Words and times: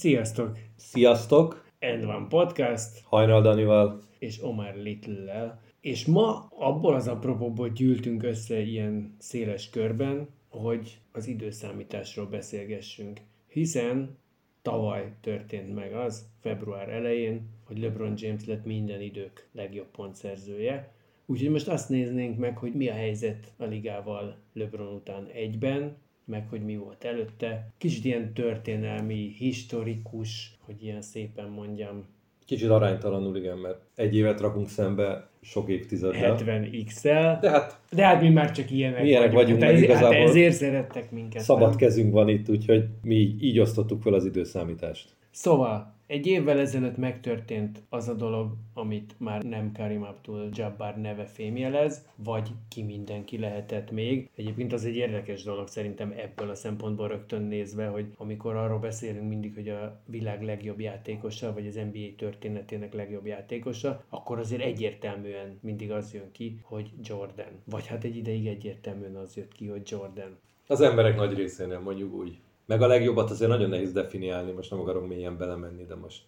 Sziasztok! 0.00 0.58
Sziasztok! 0.76 1.64
End 1.78 2.04
van 2.04 2.28
podcast, 2.28 3.00
Hajnal 3.04 3.42
Danival. 3.42 4.02
és 4.18 4.42
Omar 4.42 4.74
Little-lel. 4.74 5.60
És 5.80 6.06
ma 6.06 6.48
abból 6.50 6.94
az 6.94 7.08
apropóból 7.08 7.68
gyűltünk 7.68 8.22
össze 8.22 8.60
ilyen 8.60 9.14
széles 9.18 9.70
körben, 9.70 10.28
hogy 10.48 11.00
az 11.12 11.26
időszámításról 11.26 12.26
beszélgessünk. 12.26 13.20
Hiszen 13.48 14.18
tavaly 14.62 15.12
történt 15.20 15.74
meg 15.74 15.94
az, 15.94 16.28
február 16.40 16.88
elején, 16.88 17.48
hogy 17.64 17.78
LeBron 17.78 18.14
James 18.16 18.46
lett 18.46 18.64
minden 18.64 19.00
idők 19.00 19.48
legjobb 19.52 19.90
pontszerzője. 19.90 20.92
Úgyhogy 21.26 21.50
most 21.50 21.68
azt 21.68 21.88
néznénk 21.88 22.38
meg, 22.38 22.58
hogy 22.58 22.74
mi 22.74 22.88
a 22.88 22.94
helyzet 22.94 23.52
a 23.56 23.64
ligával 23.64 24.36
LeBron 24.52 24.94
után 24.94 25.26
egyben, 25.26 25.96
meg 26.30 26.46
hogy 26.48 26.64
mi 26.64 26.76
volt 26.76 27.04
előtte. 27.04 27.72
Kicsit 27.78 28.04
ilyen 28.04 28.32
történelmi, 28.34 29.34
historikus, 29.38 30.58
hogy 30.60 30.82
ilyen 30.82 31.02
szépen 31.02 31.48
mondjam, 31.48 32.04
Kicsit 32.46 32.68
aránytalanul, 32.70 33.36
igen, 33.36 33.58
mert 33.58 33.78
egy 33.94 34.16
évet 34.16 34.40
rakunk 34.40 34.68
szembe 34.68 35.28
sok 35.40 35.68
évtizeddel. 35.68 36.36
70x-el. 36.38 37.38
De 37.40 37.50
hát 37.50 37.80
De 37.90 38.06
hát 38.06 38.20
mi 38.20 38.28
már 38.28 38.50
csak 38.50 38.70
ilyenek, 38.70 39.04
Ilyenek 39.04 39.32
vagyunk, 39.32 39.62
hát, 39.62 39.70
ez, 39.70 39.76
hát 39.76 39.84
igazából 39.84 40.16
ezért 40.16 40.54
szerettek 40.54 41.10
minket. 41.10 41.42
szabad 41.42 41.68
nem? 41.68 41.78
kezünk 41.78 42.12
van 42.12 42.28
itt, 42.28 42.48
úgyhogy 42.48 42.84
mi 43.02 43.14
így, 43.14 43.42
így 43.42 43.58
osztottuk 43.58 44.02
fel 44.02 44.12
az 44.12 44.24
időszámítást. 44.24 45.08
Szóval, 45.30 45.94
egy 46.10 46.26
évvel 46.26 46.58
ezelőtt 46.58 46.96
megtörtént 46.96 47.82
az 47.88 48.08
a 48.08 48.14
dolog, 48.14 48.52
amit 48.74 49.14
már 49.18 49.42
nem 49.42 49.72
Karim 49.72 50.02
Abdul-Jabbar 50.02 50.96
neve 50.96 51.24
fémjelez, 51.24 52.06
vagy 52.16 52.48
ki 52.68 52.82
mindenki 52.82 53.38
lehetett 53.38 53.90
még. 53.90 54.30
Egyébként 54.34 54.72
az 54.72 54.84
egy 54.84 54.96
érdekes 54.96 55.42
dolog 55.42 55.68
szerintem 55.68 56.14
ebből 56.16 56.50
a 56.50 56.54
szempontból 56.54 57.08
rögtön 57.08 57.42
nézve, 57.42 57.86
hogy 57.86 58.06
amikor 58.16 58.56
arról 58.56 58.78
beszélünk 58.78 59.28
mindig, 59.28 59.54
hogy 59.54 59.68
a 59.68 60.00
világ 60.06 60.42
legjobb 60.42 60.80
játékosa, 60.80 61.52
vagy 61.52 61.66
az 61.66 61.74
NBA 61.74 62.14
történetének 62.16 62.94
legjobb 62.94 63.26
játékosa, 63.26 64.04
akkor 64.08 64.38
azért 64.38 64.62
egyértelműen 64.62 65.58
mindig 65.60 65.90
az 65.90 66.14
jön 66.14 66.30
ki, 66.32 66.60
hogy 66.62 66.90
Jordan. 67.02 67.60
Vagy 67.64 67.86
hát 67.86 68.04
egy 68.04 68.16
ideig 68.16 68.46
egyértelműen 68.46 69.16
az 69.16 69.36
jött 69.36 69.52
ki, 69.52 69.66
hogy 69.66 69.82
Jordan. 69.84 70.38
Az 70.66 70.80
emberek 70.80 71.16
nagy 71.16 71.34
részénél 71.34 71.80
mondjuk 71.80 72.14
úgy. 72.14 72.38
Meg 72.70 72.82
a 72.82 72.86
legjobbat 72.86 73.30
azért 73.30 73.50
nagyon 73.50 73.68
nehéz 73.68 73.92
definiálni, 73.92 74.52
most 74.52 74.70
nem 74.70 74.80
akarok 74.80 75.08
mélyen 75.08 75.36
belemenni, 75.36 75.84
de 75.84 75.94
most 75.94 76.22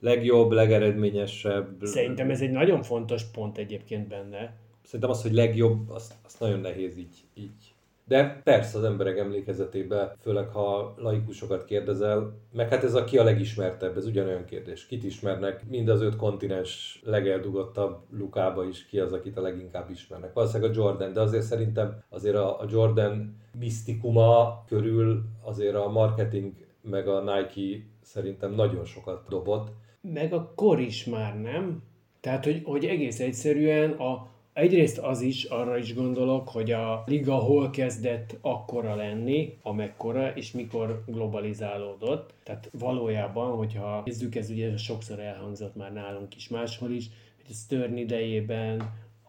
legjobb, 0.00 0.50
legeredményesebb. 0.50 1.76
Szerintem 1.82 2.30
ez 2.30 2.40
egy 2.40 2.50
nagyon 2.50 2.82
fontos 2.82 3.24
pont 3.24 3.58
egyébként 3.58 4.08
benne, 4.08 4.54
Szerintem 4.84 5.10
az, 5.10 5.22
hogy 5.22 5.32
legjobb, 5.32 5.90
azt, 5.90 6.14
azt 6.22 6.40
nagyon 6.40 6.60
nehéz 6.60 6.96
így, 6.96 7.24
így. 7.34 7.71
De 8.04 8.40
persze 8.44 8.78
az 8.78 8.84
emberek 8.84 9.18
emlékezetében, 9.18 10.12
főleg 10.20 10.48
ha 10.48 10.94
laikusokat 10.96 11.64
kérdezel, 11.64 12.38
meg 12.52 12.68
hát 12.68 12.84
ez 12.84 12.94
a 12.94 13.04
ki 13.04 13.18
a 13.18 13.24
legismertebb, 13.24 13.96
ez 13.96 14.06
ugyanolyan 14.06 14.44
kérdés. 14.44 14.86
Kit 14.86 15.04
ismernek? 15.04 15.68
Mind 15.68 15.88
az 15.88 16.00
öt 16.00 16.16
kontinens 16.16 17.00
legeldugottabb 17.04 17.98
lukába 18.10 18.64
is 18.64 18.86
ki 18.86 18.98
az, 18.98 19.12
akit 19.12 19.36
a 19.36 19.40
leginkább 19.40 19.90
ismernek. 19.90 20.32
Valószínűleg 20.32 20.70
a 20.70 20.74
Jordan, 20.74 21.12
de 21.12 21.20
azért 21.20 21.44
szerintem 21.44 22.02
azért 22.08 22.36
a 22.36 22.64
Jordan 22.68 23.36
misztikuma 23.58 24.64
körül 24.66 25.22
azért 25.42 25.74
a 25.74 25.88
marketing 25.88 26.52
meg 26.80 27.08
a 27.08 27.20
Nike 27.20 27.84
szerintem 28.02 28.52
nagyon 28.52 28.84
sokat 28.84 29.28
dobott. 29.28 29.68
meg 30.00 30.32
a 30.32 30.52
kor 30.54 30.80
is 30.80 31.04
már 31.04 31.40
nem. 31.40 31.82
Tehát, 32.20 32.44
hogy, 32.44 32.62
hogy 32.64 32.84
egész 32.84 33.20
egyszerűen 33.20 33.90
a, 33.90 34.30
egyrészt 34.52 34.98
az 34.98 35.20
is, 35.20 35.44
arra 35.44 35.76
is 35.76 35.94
gondolok, 35.94 36.48
hogy 36.48 36.70
a 36.70 37.02
liga 37.06 37.34
hol 37.34 37.70
kezdett 37.70 38.38
akkora 38.40 38.94
lenni, 38.94 39.58
amekkora, 39.62 40.34
és 40.34 40.52
mikor 40.52 41.04
globalizálódott. 41.06 42.34
Tehát 42.42 42.70
valójában, 42.78 43.56
hogyha 43.56 44.02
nézzük, 44.04 44.34
ez 44.34 44.50
ugye 44.50 44.76
sokszor 44.76 45.18
elhangzott 45.18 45.76
már 45.76 45.92
nálunk 45.92 46.36
is 46.36 46.48
máshol 46.48 46.90
is, 46.90 47.08
hogy 47.36 47.46
a 47.50 47.54
Stern 47.54 47.96
idejében, 47.96 48.78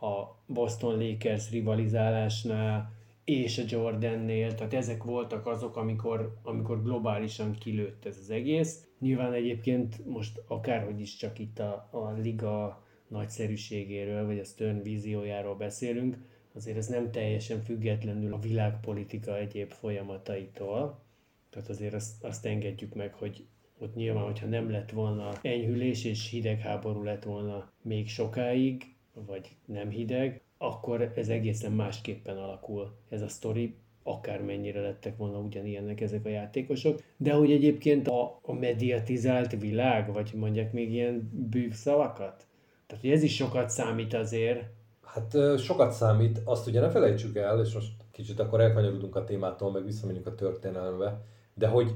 a 0.02 0.44
Boston 0.46 0.98
Lakers 0.98 1.52
rivalizálásnál, 1.52 2.92
és 3.26 3.58
a 3.58 3.64
Jordannél, 3.68 4.56
tehát 4.56 4.74
ezek 4.74 5.04
voltak 5.04 5.48
azok, 5.48 5.76
amikor, 5.76 6.38
amikor 6.44 6.84
globálisan 6.84 7.52
kilőtt 7.52 8.06
ez 8.06 8.18
az 8.22 8.30
egész. 8.30 8.88
Nyilván 9.00 9.34
egyébként 9.34 10.06
most 10.06 10.42
akárhogy 10.48 11.02
is 11.02 11.16
csak 11.16 11.40
itt 11.40 11.60
a, 11.60 11.90
a 11.92 12.12
liga 12.22 12.83
nagyszerűségéről, 13.14 14.26
vagy 14.26 14.40
a 14.40 14.44
Stern 14.44 14.82
víziójáról 14.82 15.56
beszélünk, 15.56 16.18
azért 16.54 16.78
ez 16.78 16.88
nem 16.88 17.12
teljesen 17.12 17.64
függetlenül 17.64 18.34
a 18.34 18.40
világpolitika 18.40 19.38
egyéb 19.38 19.72
folyamataitól. 19.72 21.00
Tehát 21.50 21.70
azért 21.70 21.94
azt, 21.94 22.24
azt 22.24 22.46
engedjük 22.46 22.94
meg, 22.94 23.14
hogy 23.14 23.46
ott 23.80 23.96
nyilván, 23.96 24.24
hogyha 24.24 24.48
nem 24.48 24.72
lett 24.72 24.92
volna 24.92 25.32
enyhülés 25.42 26.06
és 26.06 26.30
hidegháború 26.30 27.04
lett 27.04 27.24
volna 27.24 27.72
még 27.82 28.08
sokáig, 28.08 28.96
vagy 29.26 29.56
nem 29.66 29.90
hideg, 29.90 30.42
akkor 30.58 31.12
ez 31.16 31.30
egészen 31.30 31.72
másképpen 31.72 32.38
alakul 32.38 32.96
ez 33.10 33.22
a 33.22 33.28
sztori, 33.28 33.76
akármennyire 34.04 34.82
lettek 34.82 35.18
volna 35.18 35.40
ugyanilyenek 35.40 36.02
ezek 36.02 36.26
a 36.26 36.30
játékosok, 36.30 37.04
de 37.18 37.34
hogy 37.34 37.52
egyébként 37.52 38.08
a, 38.08 38.40
a 38.42 38.54
mediatizált 38.54 39.60
világ, 39.60 40.14
vagy 40.14 40.32
mondják 40.36 40.74
még 40.74 40.92
ilyen 40.92 41.30
bűvszavakat, 41.50 42.48
tehát 42.88 43.06
ez 43.06 43.24
is 43.24 43.36
sokat 43.36 43.70
számít 43.70 44.14
azért, 44.14 44.64
Hát 45.14 45.60
sokat 45.60 45.92
számít, 45.92 46.42
azt 46.44 46.68
ugye 46.68 46.80
ne 46.80 46.90
felejtsük 46.90 47.36
el, 47.36 47.60
és 47.60 47.74
most 47.74 47.92
kicsit 48.12 48.40
akkor 48.40 48.62
elkanyarodunk 48.62 49.16
a 49.16 49.24
témától, 49.24 49.72
meg 49.72 49.86
visszamegyünk 49.86 50.28
a 50.28 50.36
történelembe, 50.36 51.22
de 51.54 51.68
hogy 51.68 51.96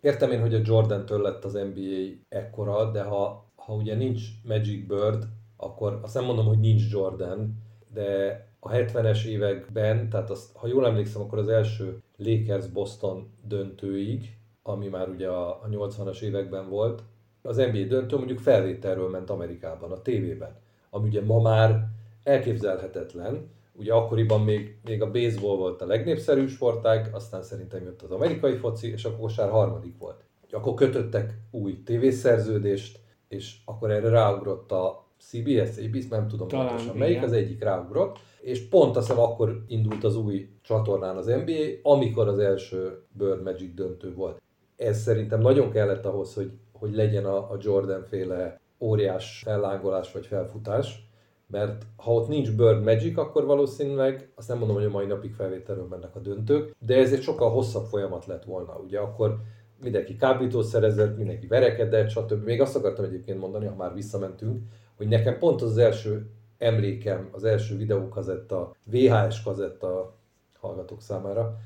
értem 0.00 0.30
én, 0.30 0.40
hogy 0.40 0.54
a 0.54 0.60
Jordan-től 0.64 1.22
lett 1.22 1.44
az 1.44 1.52
NBA 1.52 2.16
ekkora, 2.28 2.90
de 2.90 3.02
ha, 3.02 3.44
ha 3.54 3.74
ugye 3.74 3.94
nincs 3.94 4.22
Magic 4.44 4.86
Bird, 4.86 5.26
akkor 5.56 5.98
azt 6.02 6.14
nem 6.14 6.24
mondom, 6.24 6.46
hogy 6.46 6.58
nincs 6.58 6.90
Jordan, 6.90 7.62
de 7.92 8.42
a 8.60 8.70
70-es 8.70 9.24
években, 9.24 10.08
tehát 10.08 10.30
azt, 10.30 10.56
ha 10.56 10.66
jól 10.66 10.86
emlékszem, 10.86 11.22
akkor 11.22 11.38
az 11.38 11.48
első 11.48 12.02
Lakers-Boston 12.16 13.30
döntőig, 13.44 14.36
ami 14.62 14.88
már 14.88 15.08
ugye 15.08 15.28
a, 15.28 15.48
a 15.48 15.68
80-as 15.70 16.20
években 16.20 16.68
volt, 16.68 17.02
az 17.42 17.56
NBA 17.56 17.84
döntő 17.88 18.16
mondjuk 18.16 18.38
felvételről 18.38 19.08
ment 19.08 19.30
Amerikában, 19.30 19.92
a 19.92 20.02
tévében, 20.02 20.56
ami 20.90 21.08
ugye 21.08 21.22
ma 21.22 21.40
már 21.40 21.88
elképzelhetetlen. 22.22 23.50
Ugye 23.72 23.92
akkoriban 23.92 24.44
még, 24.44 24.78
még 24.84 25.02
a 25.02 25.10
baseball 25.10 25.56
volt 25.56 25.82
a 25.82 25.86
legnépszerűbb 25.86 26.48
sportág, 26.48 27.08
aztán 27.12 27.42
szerintem 27.42 27.82
jött 27.82 28.02
az 28.02 28.10
amerikai 28.10 28.56
foci, 28.56 28.90
és 28.90 29.04
a 29.04 29.16
kosár 29.16 29.50
harmadik 29.50 29.98
volt. 29.98 30.24
Akkor 30.50 30.74
kötöttek 30.74 31.38
új 31.50 31.82
tévészerződést, 31.82 33.00
és 33.28 33.56
akkor 33.64 33.90
erre 33.90 34.08
ráugrott 34.08 34.72
a 34.72 35.06
CBS, 35.18 35.78
ABC, 35.86 36.08
nem 36.08 36.28
tudom 36.28 36.48
Talán, 36.48 36.66
pontosan 36.66 36.96
melyik, 36.96 37.16
igen. 37.16 37.28
az 37.28 37.32
egyik 37.32 37.62
ráugrott, 37.62 38.18
és 38.40 38.68
pont 38.68 38.96
azt 38.96 39.06
hiszem 39.08 39.22
akkor 39.22 39.64
indult 39.66 40.04
az 40.04 40.16
új 40.16 40.48
csatornán 40.62 41.16
az 41.16 41.26
NBA, 41.26 41.90
amikor 41.90 42.28
az 42.28 42.38
első 42.38 43.02
Bird 43.12 43.42
Magic 43.42 43.74
döntő 43.74 44.14
volt. 44.14 44.42
Ez 44.76 45.00
szerintem 45.00 45.40
nagyon 45.40 45.70
kellett 45.70 46.04
ahhoz, 46.04 46.34
hogy, 46.34 46.50
hogy 46.78 46.94
legyen 46.94 47.24
a, 47.24 47.36
a 47.36 47.56
Jordan 47.60 48.02
féle 48.02 48.60
óriás 48.78 49.42
fellángolás 49.44 50.12
vagy 50.12 50.26
felfutás, 50.26 51.08
mert 51.46 51.86
ha 51.96 52.12
ott 52.12 52.28
nincs 52.28 52.56
Bird 52.56 52.84
Magic, 52.84 53.18
akkor 53.18 53.44
valószínűleg, 53.44 54.32
azt 54.34 54.48
nem 54.48 54.58
mondom, 54.58 54.76
hogy 54.76 54.84
a 54.84 54.90
mai 54.90 55.06
napig 55.06 55.34
felvételről 55.34 55.86
mennek 55.86 56.16
a 56.16 56.20
döntők, 56.20 56.74
de 56.78 56.96
ez 56.96 57.12
egy 57.12 57.22
sokkal 57.22 57.50
hosszabb 57.50 57.84
folyamat 57.84 58.26
lett 58.26 58.44
volna. 58.44 58.80
Ugye 58.84 58.98
akkor 58.98 59.36
mindenki 59.82 60.16
kábítószerezett, 60.16 61.16
mindenki 61.16 61.46
verekedett, 61.46 62.08
stb. 62.08 62.44
Még 62.44 62.60
azt 62.60 62.76
akartam 62.76 63.04
egyébként 63.04 63.40
mondani, 63.40 63.66
ha 63.66 63.74
már 63.74 63.94
visszamentünk, 63.94 64.62
hogy 64.96 65.08
nekem 65.08 65.38
pont 65.38 65.62
az 65.62 65.78
első 65.78 66.30
emlékem, 66.58 67.28
az 67.32 67.44
első 67.44 67.76
videókazetta, 67.76 68.74
VHS 68.84 69.42
kazetta 69.42 70.14
hallgatók 70.58 71.02
számára, 71.02 71.58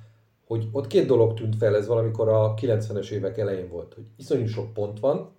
hogy 0.53 0.69
ott 0.73 0.87
két 0.87 1.07
dolog 1.07 1.35
tűnt 1.35 1.57
fel, 1.57 1.77
ez 1.77 1.87
valamikor 1.87 2.29
a 2.29 2.55
90-es 2.55 3.11
évek 3.11 3.39
elején 3.39 3.69
volt, 3.69 3.95
hogy 3.95 4.05
iszonyú 4.17 4.47
sok 4.47 4.73
pont 4.73 5.01
van, 5.01 5.31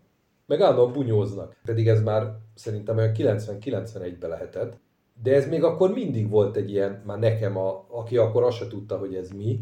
meg 0.45 0.61
állandóan 0.61 0.91
bunyóznak. 0.91 1.55
Pedig 1.65 1.87
ez 1.87 2.03
már 2.03 2.35
szerintem 2.53 2.97
olyan 2.97 3.11
90-91-ben 3.17 4.29
lehetett. 4.29 4.77
De 5.23 5.35
ez 5.35 5.47
még 5.47 5.63
akkor 5.63 5.93
mindig 5.93 6.29
volt 6.29 6.55
egy 6.55 6.71
ilyen, 6.71 7.01
már 7.05 7.19
nekem, 7.19 7.57
a, 7.57 7.85
aki 7.89 8.17
akkor 8.17 8.43
azt 8.43 8.57
se 8.57 8.67
tudta, 8.67 8.97
hogy 8.97 9.15
ez 9.15 9.29
mi, 9.29 9.59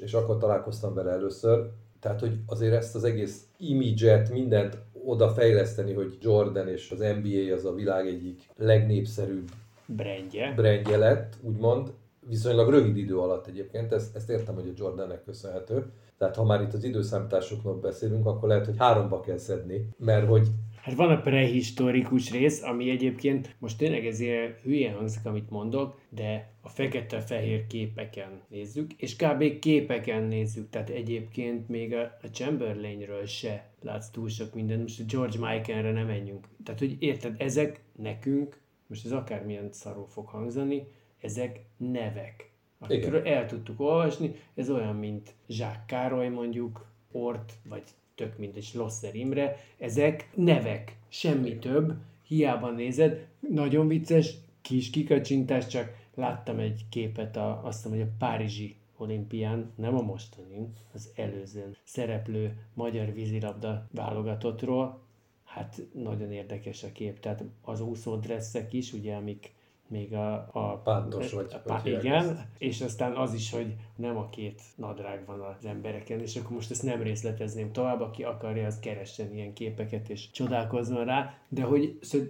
és 0.00 0.12
akkor 0.12 0.36
találkoztam 0.36 0.94
vele 0.94 1.10
először, 1.10 1.70
Tehát, 2.00 2.20
hogy 2.20 2.38
azért 2.46 2.74
ezt 2.74 2.94
az 2.94 3.04
egész 3.04 3.46
image 3.58 4.28
mindent 4.32 4.78
oda 5.04 5.28
fejleszteni, 5.28 5.92
hogy 5.92 6.18
Jordan 6.20 6.68
és 6.68 6.90
az 6.90 6.98
NBA 6.98 7.54
az 7.54 7.64
a 7.64 7.74
világ 7.74 8.06
egyik 8.06 8.48
legnépszerűbb 8.56 9.50
Brandje. 9.86 10.52
brandje 10.56 10.96
lett, 10.96 11.36
úgymond, 11.42 11.92
viszonylag 12.30 12.70
rövid 12.70 12.96
idő 12.96 13.18
alatt 13.18 13.46
egyébként, 13.46 13.92
ezt, 13.92 14.16
ezt 14.16 14.30
értem, 14.30 14.54
hogy 14.54 14.68
a 14.68 14.72
Jordannek 14.76 15.24
köszönhető. 15.24 15.92
Tehát 16.18 16.36
ha 16.36 16.44
már 16.44 16.62
itt 16.62 16.72
az 16.72 16.84
időszámításoknak 16.84 17.80
beszélünk, 17.80 18.26
akkor 18.26 18.48
lehet, 18.48 18.66
hogy 18.66 18.76
háromba 18.78 19.20
kell 19.20 19.38
szedni, 19.38 19.88
mert 19.98 20.28
hogy 20.28 20.48
Hát 20.82 20.94
van 20.94 21.10
a 21.10 21.20
prehistorikus 21.20 22.30
rész, 22.30 22.62
ami 22.62 22.90
egyébként 22.90 23.56
most 23.58 23.78
tényleg 23.78 24.06
ezért 24.06 24.60
hülyén 24.60 24.94
hangzik, 24.94 25.26
amit 25.26 25.50
mondok, 25.50 26.00
de 26.08 26.52
a 26.60 26.68
fekete-fehér 26.68 27.66
képeken 27.66 28.40
nézzük, 28.48 28.92
és 28.92 29.16
kb. 29.16 29.58
képeken 29.58 30.22
nézzük, 30.22 30.70
tehát 30.70 30.90
egyébként 30.90 31.68
még 31.68 31.94
a, 31.94 32.28
Chamberlainről 32.32 33.26
se 33.26 33.70
látsz 33.82 34.10
túl 34.10 34.28
sok 34.28 34.54
mindent, 34.54 34.82
most 34.82 35.00
a 35.00 35.04
George 35.06 35.38
Michaelre 35.38 35.92
nem 35.92 36.06
menjünk. 36.06 36.46
Tehát, 36.64 36.80
hogy 36.80 36.96
érted, 36.98 37.34
ezek 37.38 37.80
nekünk, 37.96 38.60
most 38.86 39.04
ez 39.04 39.12
akármilyen 39.12 39.68
szarul 39.72 40.06
fog 40.06 40.26
hangzani, 40.26 40.86
ezek 41.20 41.60
nevek, 41.76 42.50
akikről 42.78 43.26
el 43.26 43.46
tudtuk 43.46 43.80
olvasni, 43.80 44.34
ez 44.54 44.70
olyan, 44.70 44.96
mint 44.96 45.34
Zsák 45.48 45.86
Károly 45.86 46.28
mondjuk, 46.28 46.88
Ort, 47.12 47.52
vagy 47.68 47.82
tök 48.14 48.38
mindegy, 48.38 48.70
Losser 48.74 49.14
Imre, 49.14 49.56
ezek 49.78 50.30
nevek, 50.34 50.96
semmi 51.08 51.58
több, 51.58 51.94
hiába 52.26 52.70
nézed, 52.70 53.26
nagyon 53.48 53.88
vicces, 53.88 54.34
kis 54.62 54.90
kikacsintás, 54.90 55.66
csak 55.66 55.98
láttam 56.14 56.58
egy 56.58 56.84
képet, 56.88 57.36
a, 57.36 57.64
azt 57.64 57.84
mondom, 57.84 58.02
hogy 58.02 58.10
a 58.12 58.16
Párizsi 58.18 58.76
olimpián, 58.96 59.72
nem 59.74 59.96
a 59.96 60.02
mostani, 60.02 60.68
az 60.92 61.12
előzőn 61.16 61.76
szereplő 61.84 62.56
magyar 62.74 63.12
vízilabda 63.12 63.88
válogatottról, 63.90 65.02
hát 65.44 65.82
nagyon 65.92 66.32
érdekes 66.32 66.82
a 66.82 66.92
kép, 66.92 67.20
tehát 67.20 67.44
az 67.62 67.80
úszódresszek 67.80 68.72
is, 68.72 68.92
ugye, 68.92 69.14
amik 69.14 69.52
még 69.90 70.14
a... 70.14 70.48
a 70.52 70.80
Pántos 70.84 71.32
vagy- 71.32 71.52
a, 71.52 71.62
vagy 71.64 71.86
igen, 71.86 72.28
ezt. 72.28 72.46
és 72.58 72.80
aztán 72.80 73.16
az 73.16 73.34
is, 73.34 73.50
hogy 73.50 73.74
nem 73.96 74.16
a 74.16 74.28
két 74.28 74.60
nadrág 74.76 75.26
van 75.26 75.40
az 75.40 75.64
embereken, 75.64 76.20
és 76.20 76.36
akkor 76.36 76.50
most 76.50 76.70
ezt 76.70 76.82
nem 76.82 77.02
részletezném 77.02 77.72
tovább, 77.72 78.00
aki 78.00 78.22
akarja, 78.22 78.66
az 78.66 78.78
keressen 78.78 79.34
ilyen 79.34 79.52
képeket, 79.52 80.08
és 80.08 80.30
csodálkozzon 80.30 81.04
rá, 81.04 81.38
de 81.48 81.62
hogy 81.62 81.98
szóval 82.00 82.28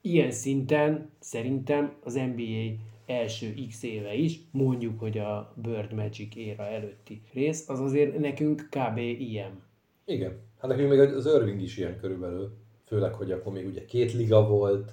ilyen 0.00 0.30
szinten 0.30 1.10
szerintem 1.18 1.94
az 2.04 2.14
NBA 2.14 2.74
első 3.06 3.54
x 3.68 3.82
éve 3.82 4.14
is, 4.14 4.40
mondjuk, 4.50 5.00
hogy 5.00 5.18
a 5.18 5.54
Bird 5.62 5.92
Magic 5.92 6.36
éra 6.36 6.66
előtti 6.66 7.22
rész, 7.32 7.68
az 7.68 7.80
azért 7.80 8.18
nekünk 8.18 8.68
kb. 8.70 8.96
ilyen. 8.98 9.62
igen, 10.04 10.38
hát 10.58 10.70
nekünk 10.70 10.88
még 10.88 10.98
az 10.98 11.26
Irving 11.26 11.60
is 11.60 11.76
ilyen 11.76 11.98
körülbelül, 11.98 12.56
főleg, 12.86 13.14
hogy 13.14 13.32
akkor 13.32 13.52
még 13.52 13.66
ugye 13.66 13.84
két 13.84 14.12
liga 14.12 14.48
volt, 14.48 14.92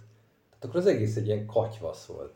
tehát 0.59 0.75
akkor 0.75 0.79
az 0.79 0.95
egész 0.95 1.15
egy 1.15 1.25
ilyen 1.25 1.45
katyvasz 1.45 2.05
volt. 2.05 2.33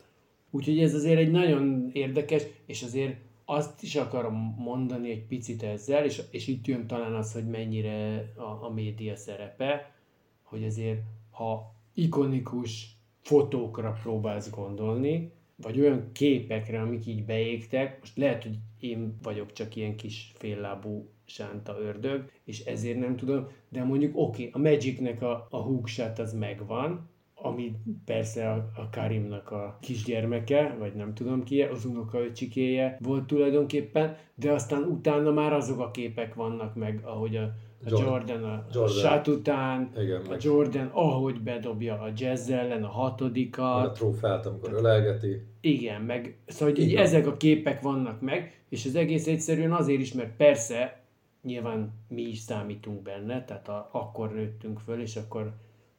Úgyhogy 0.50 0.78
ez 0.78 0.94
azért 0.94 1.18
egy 1.18 1.30
nagyon 1.30 1.90
érdekes, 1.92 2.42
és 2.66 2.82
azért 2.82 3.16
azt 3.44 3.82
is 3.82 3.96
akarom 3.96 4.54
mondani 4.58 5.10
egy 5.10 5.26
picit 5.26 5.62
ezzel, 5.62 6.04
és, 6.04 6.22
és 6.30 6.46
itt 6.46 6.66
jön 6.66 6.86
talán 6.86 7.14
az, 7.14 7.32
hogy 7.32 7.46
mennyire 7.46 8.32
a, 8.36 8.64
a 8.64 8.70
média 8.74 9.16
szerepe, 9.16 9.94
hogy 10.42 10.64
azért, 10.64 11.00
ha 11.30 11.74
ikonikus 11.94 12.96
fotókra 13.20 13.98
próbálsz 14.02 14.50
gondolni, 14.50 15.32
vagy 15.56 15.80
olyan 15.80 16.10
képekre, 16.12 16.80
amik 16.80 17.06
így 17.06 17.24
beégtek, 17.24 18.00
most 18.00 18.16
lehet, 18.16 18.42
hogy 18.42 18.58
én 18.80 19.18
vagyok 19.22 19.52
csak 19.52 19.76
ilyen 19.76 19.96
kis 19.96 20.32
féllábú 20.34 21.08
sánta 21.24 21.78
ördög, 21.80 22.30
és 22.44 22.64
ezért 22.64 22.98
nem 22.98 23.16
tudom, 23.16 23.48
de 23.68 23.84
mondjuk 23.84 24.16
oké, 24.16 24.48
okay, 24.48 24.62
a 24.62 24.70
Magicnek 24.70 25.22
a, 25.22 25.46
a 25.50 25.56
hookshot 25.56 26.18
az 26.18 26.32
megvan, 26.32 27.08
ami 27.44 27.76
persze 28.04 28.50
a, 28.50 28.70
a 28.76 28.88
Karimnak 28.90 29.50
a 29.50 29.78
kisgyermeke, 29.80 30.76
vagy 30.78 30.94
nem 30.94 31.14
tudom 31.14 31.42
ki, 31.44 31.62
az 31.62 31.84
unokaöcsikéje 31.84 32.98
volt 33.02 33.26
tulajdonképpen, 33.26 34.16
de 34.34 34.52
aztán 34.52 34.82
utána 34.82 35.30
már 35.30 35.52
azok 35.52 35.80
a 35.80 35.90
képek 35.90 36.34
vannak 36.34 36.74
meg, 36.74 37.00
ahogy 37.04 37.36
a, 37.36 37.42
a 37.42 37.88
Jordan. 37.88 38.44
A, 38.44 38.64
Jordan. 38.72 38.82
a 38.82 38.88
shot 38.88 39.28
után, 39.28 39.90
Igen, 39.98 40.20
a 40.20 40.28
meg- 40.28 40.42
Jordan, 40.42 40.90
ahogy 40.92 41.40
bedobja 41.40 42.00
a 42.00 42.10
jazz 42.16 42.50
ellen 42.50 42.82
a 42.84 42.86
a 42.86 42.90
hatodikat, 42.90 43.94
trófeát, 43.94 44.46
amikor 44.46 44.72
ölelgeti. 44.72 45.42
igen, 45.60 46.02
meg 46.02 46.36
szóval, 46.46 46.74
hogy 46.74 46.92
van. 46.94 47.02
ezek 47.02 47.26
a 47.26 47.36
képek 47.36 47.80
vannak 47.80 48.20
meg, 48.20 48.62
és 48.68 48.84
ez 48.84 48.94
egész 48.94 49.26
egyszerűen 49.26 49.72
azért 49.72 50.00
is, 50.00 50.12
mert 50.12 50.36
persze 50.36 51.02
nyilván 51.42 51.92
mi 52.08 52.22
is 52.22 52.38
számítunk 52.38 53.02
benne, 53.02 53.44
tehát 53.44 53.68
a, 53.68 53.88
akkor 53.92 54.32
nőttünk 54.32 54.78
föl, 54.78 55.00
és 55.00 55.16
akkor 55.16 55.52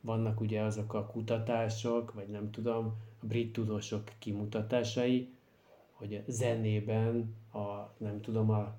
vannak 0.06 0.40
ugye 0.40 0.62
azok 0.62 0.94
a 0.94 1.06
kutatások, 1.06 2.14
vagy 2.14 2.28
nem 2.28 2.52
tudom, 2.52 2.86
a 3.22 3.26
brit 3.26 3.54
tudósok 3.54 4.04
kimutatásai, 4.20 5.30
hogy 5.92 6.14
a 6.14 6.32
zenében 6.32 7.36
a, 7.54 7.94
nem 7.98 8.22
tudom, 8.22 8.50
a 8.50 8.76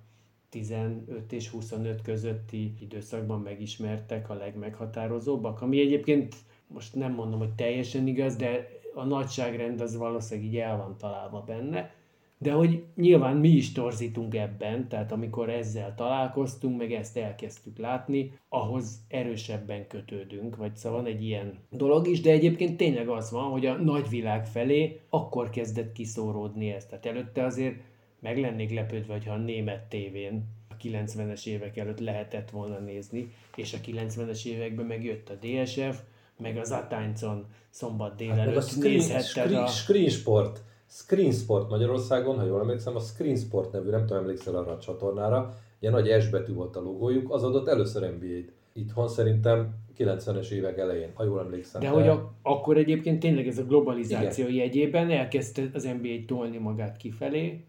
15 0.49 1.33
és 1.33 1.49
25 1.49 2.03
közötti 2.03 2.75
időszakban 2.81 3.41
megismertek 3.41 4.31
a 4.31 4.35
legmeghatározóbbak, 4.35 5.61
ami 5.61 5.81
egyébként 5.81 6.35
most 6.67 6.95
nem 6.95 7.13
mondom, 7.13 7.39
hogy 7.39 7.55
teljesen 7.55 8.07
igaz, 8.07 8.37
de 8.37 8.69
a 8.95 9.05
nagyságrend 9.05 9.81
az 9.81 9.97
valószínűleg 9.97 10.51
így 10.51 10.57
el 10.57 10.77
van 10.77 10.97
találva 10.97 11.41
benne, 11.41 11.95
de 12.39 12.53
hogy 12.53 12.85
nyilván 12.95 13.37
mi 13.37 13.49
is 13.49 13.73
torzítunk 13.73 14.35
ebben, 14.35 14.89
tehát 14.89 15.13
amikor 15.13 15.49
ezzel 15.51 15.95
találkoztunk, 15.95 16.79
meg 16.79 16.93
ezt 16.93 17.17
elkezdtük 17.17 17.79
látni, 17.79 18.33
ahhoz 18.49 19.01
erősebben 19.09 19.87
kötődünk, 19.87 20.57
vagy 20.57 20.77
szóval 20.77 21.03
van 21.03 21.11
egy 21.11 21.25
ilyen 21.25 21.59
dolog 21.71 22.07
is, 22.09 22.21
de 22.21 22.31
egyébként 22.31 22.77
tényleg 22.77 23.09
az 23.09 23.31
van, 23.31 23.51
hogy 23.51 23.67
a 23.67 23.77
nagyvilág 23.77 24.47
felé 24.47 25.01
akkor 25.09 25.51
kezdett 25.51 25.93
kiszóródni 25.93 26.71
ez. 26.71 26.87
Tehát 26.87 27.07
előtte 27.07 27.45
azért 27.45 27.81
meg 28.21 28.39
lennék 28.39 28.71
lepődve, 28.71 29.13
hogyha 29.13 29.33
a 29.33 29.39
német 29.39 29.89
tévén 29.89 30.45
a 30.69 30.75
90-es 30.83 31.47
évek 31.47 31.77
előtt 31.77 32.01
lehetett 32.01 32.51
volna 32.51 32.79
nézni, 32.79 33.33
és 33.57 33.73
a 33.73 33.79
90-es 33.79 34.45
években 34.45 34.87
megjött 34.87 35.29
a 35.29 35.35
DSF, 35.47 36.01
meg 36.39 36.57
az 36.57 36.71
Atáncon 36.71 37.47
szombat 37.71 38.09
Hát 38.09 38.29
meg 38.29 38.39
a 38.39 38.41
délelőtt 38.41 38.69
screen, 38.69 38.93
nézhetted 38.93 39.27
screen, 39.27 39.63
a... 39.63 39.67
screen 39.67 40.09
Sport. 40.09 40.65
Screen 40.89 41.33
Sport 41.33 41.69
Magyarországon, 41.69 42.39
ha 42.39 42.45
jól 42.45 42.61
emlékszem, 42.61 42.97
a 42.97 43.01
Screen 43.01 43.37
Sport 43.37 43.73
nevű, 43.73 43.91
nem 43.91 44.07
tudom, 44.07 44.23
emlékszel 44.23 44.55
arra 44.55 44.73
a 44.73 44.79
csatornára, 44.79 45.55
ilyen 45.79 45.93
nagy 45.93 46.23
S 46.23 46.29
betű 46.29 46.53
volt 46.53 46.77
a 46.77 46.81
logójuk, 46.81 47.33
az 47.33 47.45
adott 47.45 47.69
először 47.69 48.03
NBA-t. 48.03 48.53
Itthon 48.73 49.09
szerintem 49.09 49.75
90-es 49.99 50.51
évek 50.51 50.79
elején, 50.79 51.11
ha 51.15 51.25
jól 51.25 51.41
emlékszem. 51.41 51.81
De 51.81 51.89
hogy 51.89 52.09
a, 52.09 52.33
akkor 52.43 52.77
egyébként 52.77 53.21
tényleg 53.21 53.47
ez 53.47 53.59
a 53.59 53.65
globalizáció 53.65 54.49
jegyében 54.49 55.11
elkezdte 55.11 55.71
az 55.75 55.85
NBA 55.85 56.25
tolni 56.27 56.59
magát 56.59 56.97
kifelé, 56.97 57.65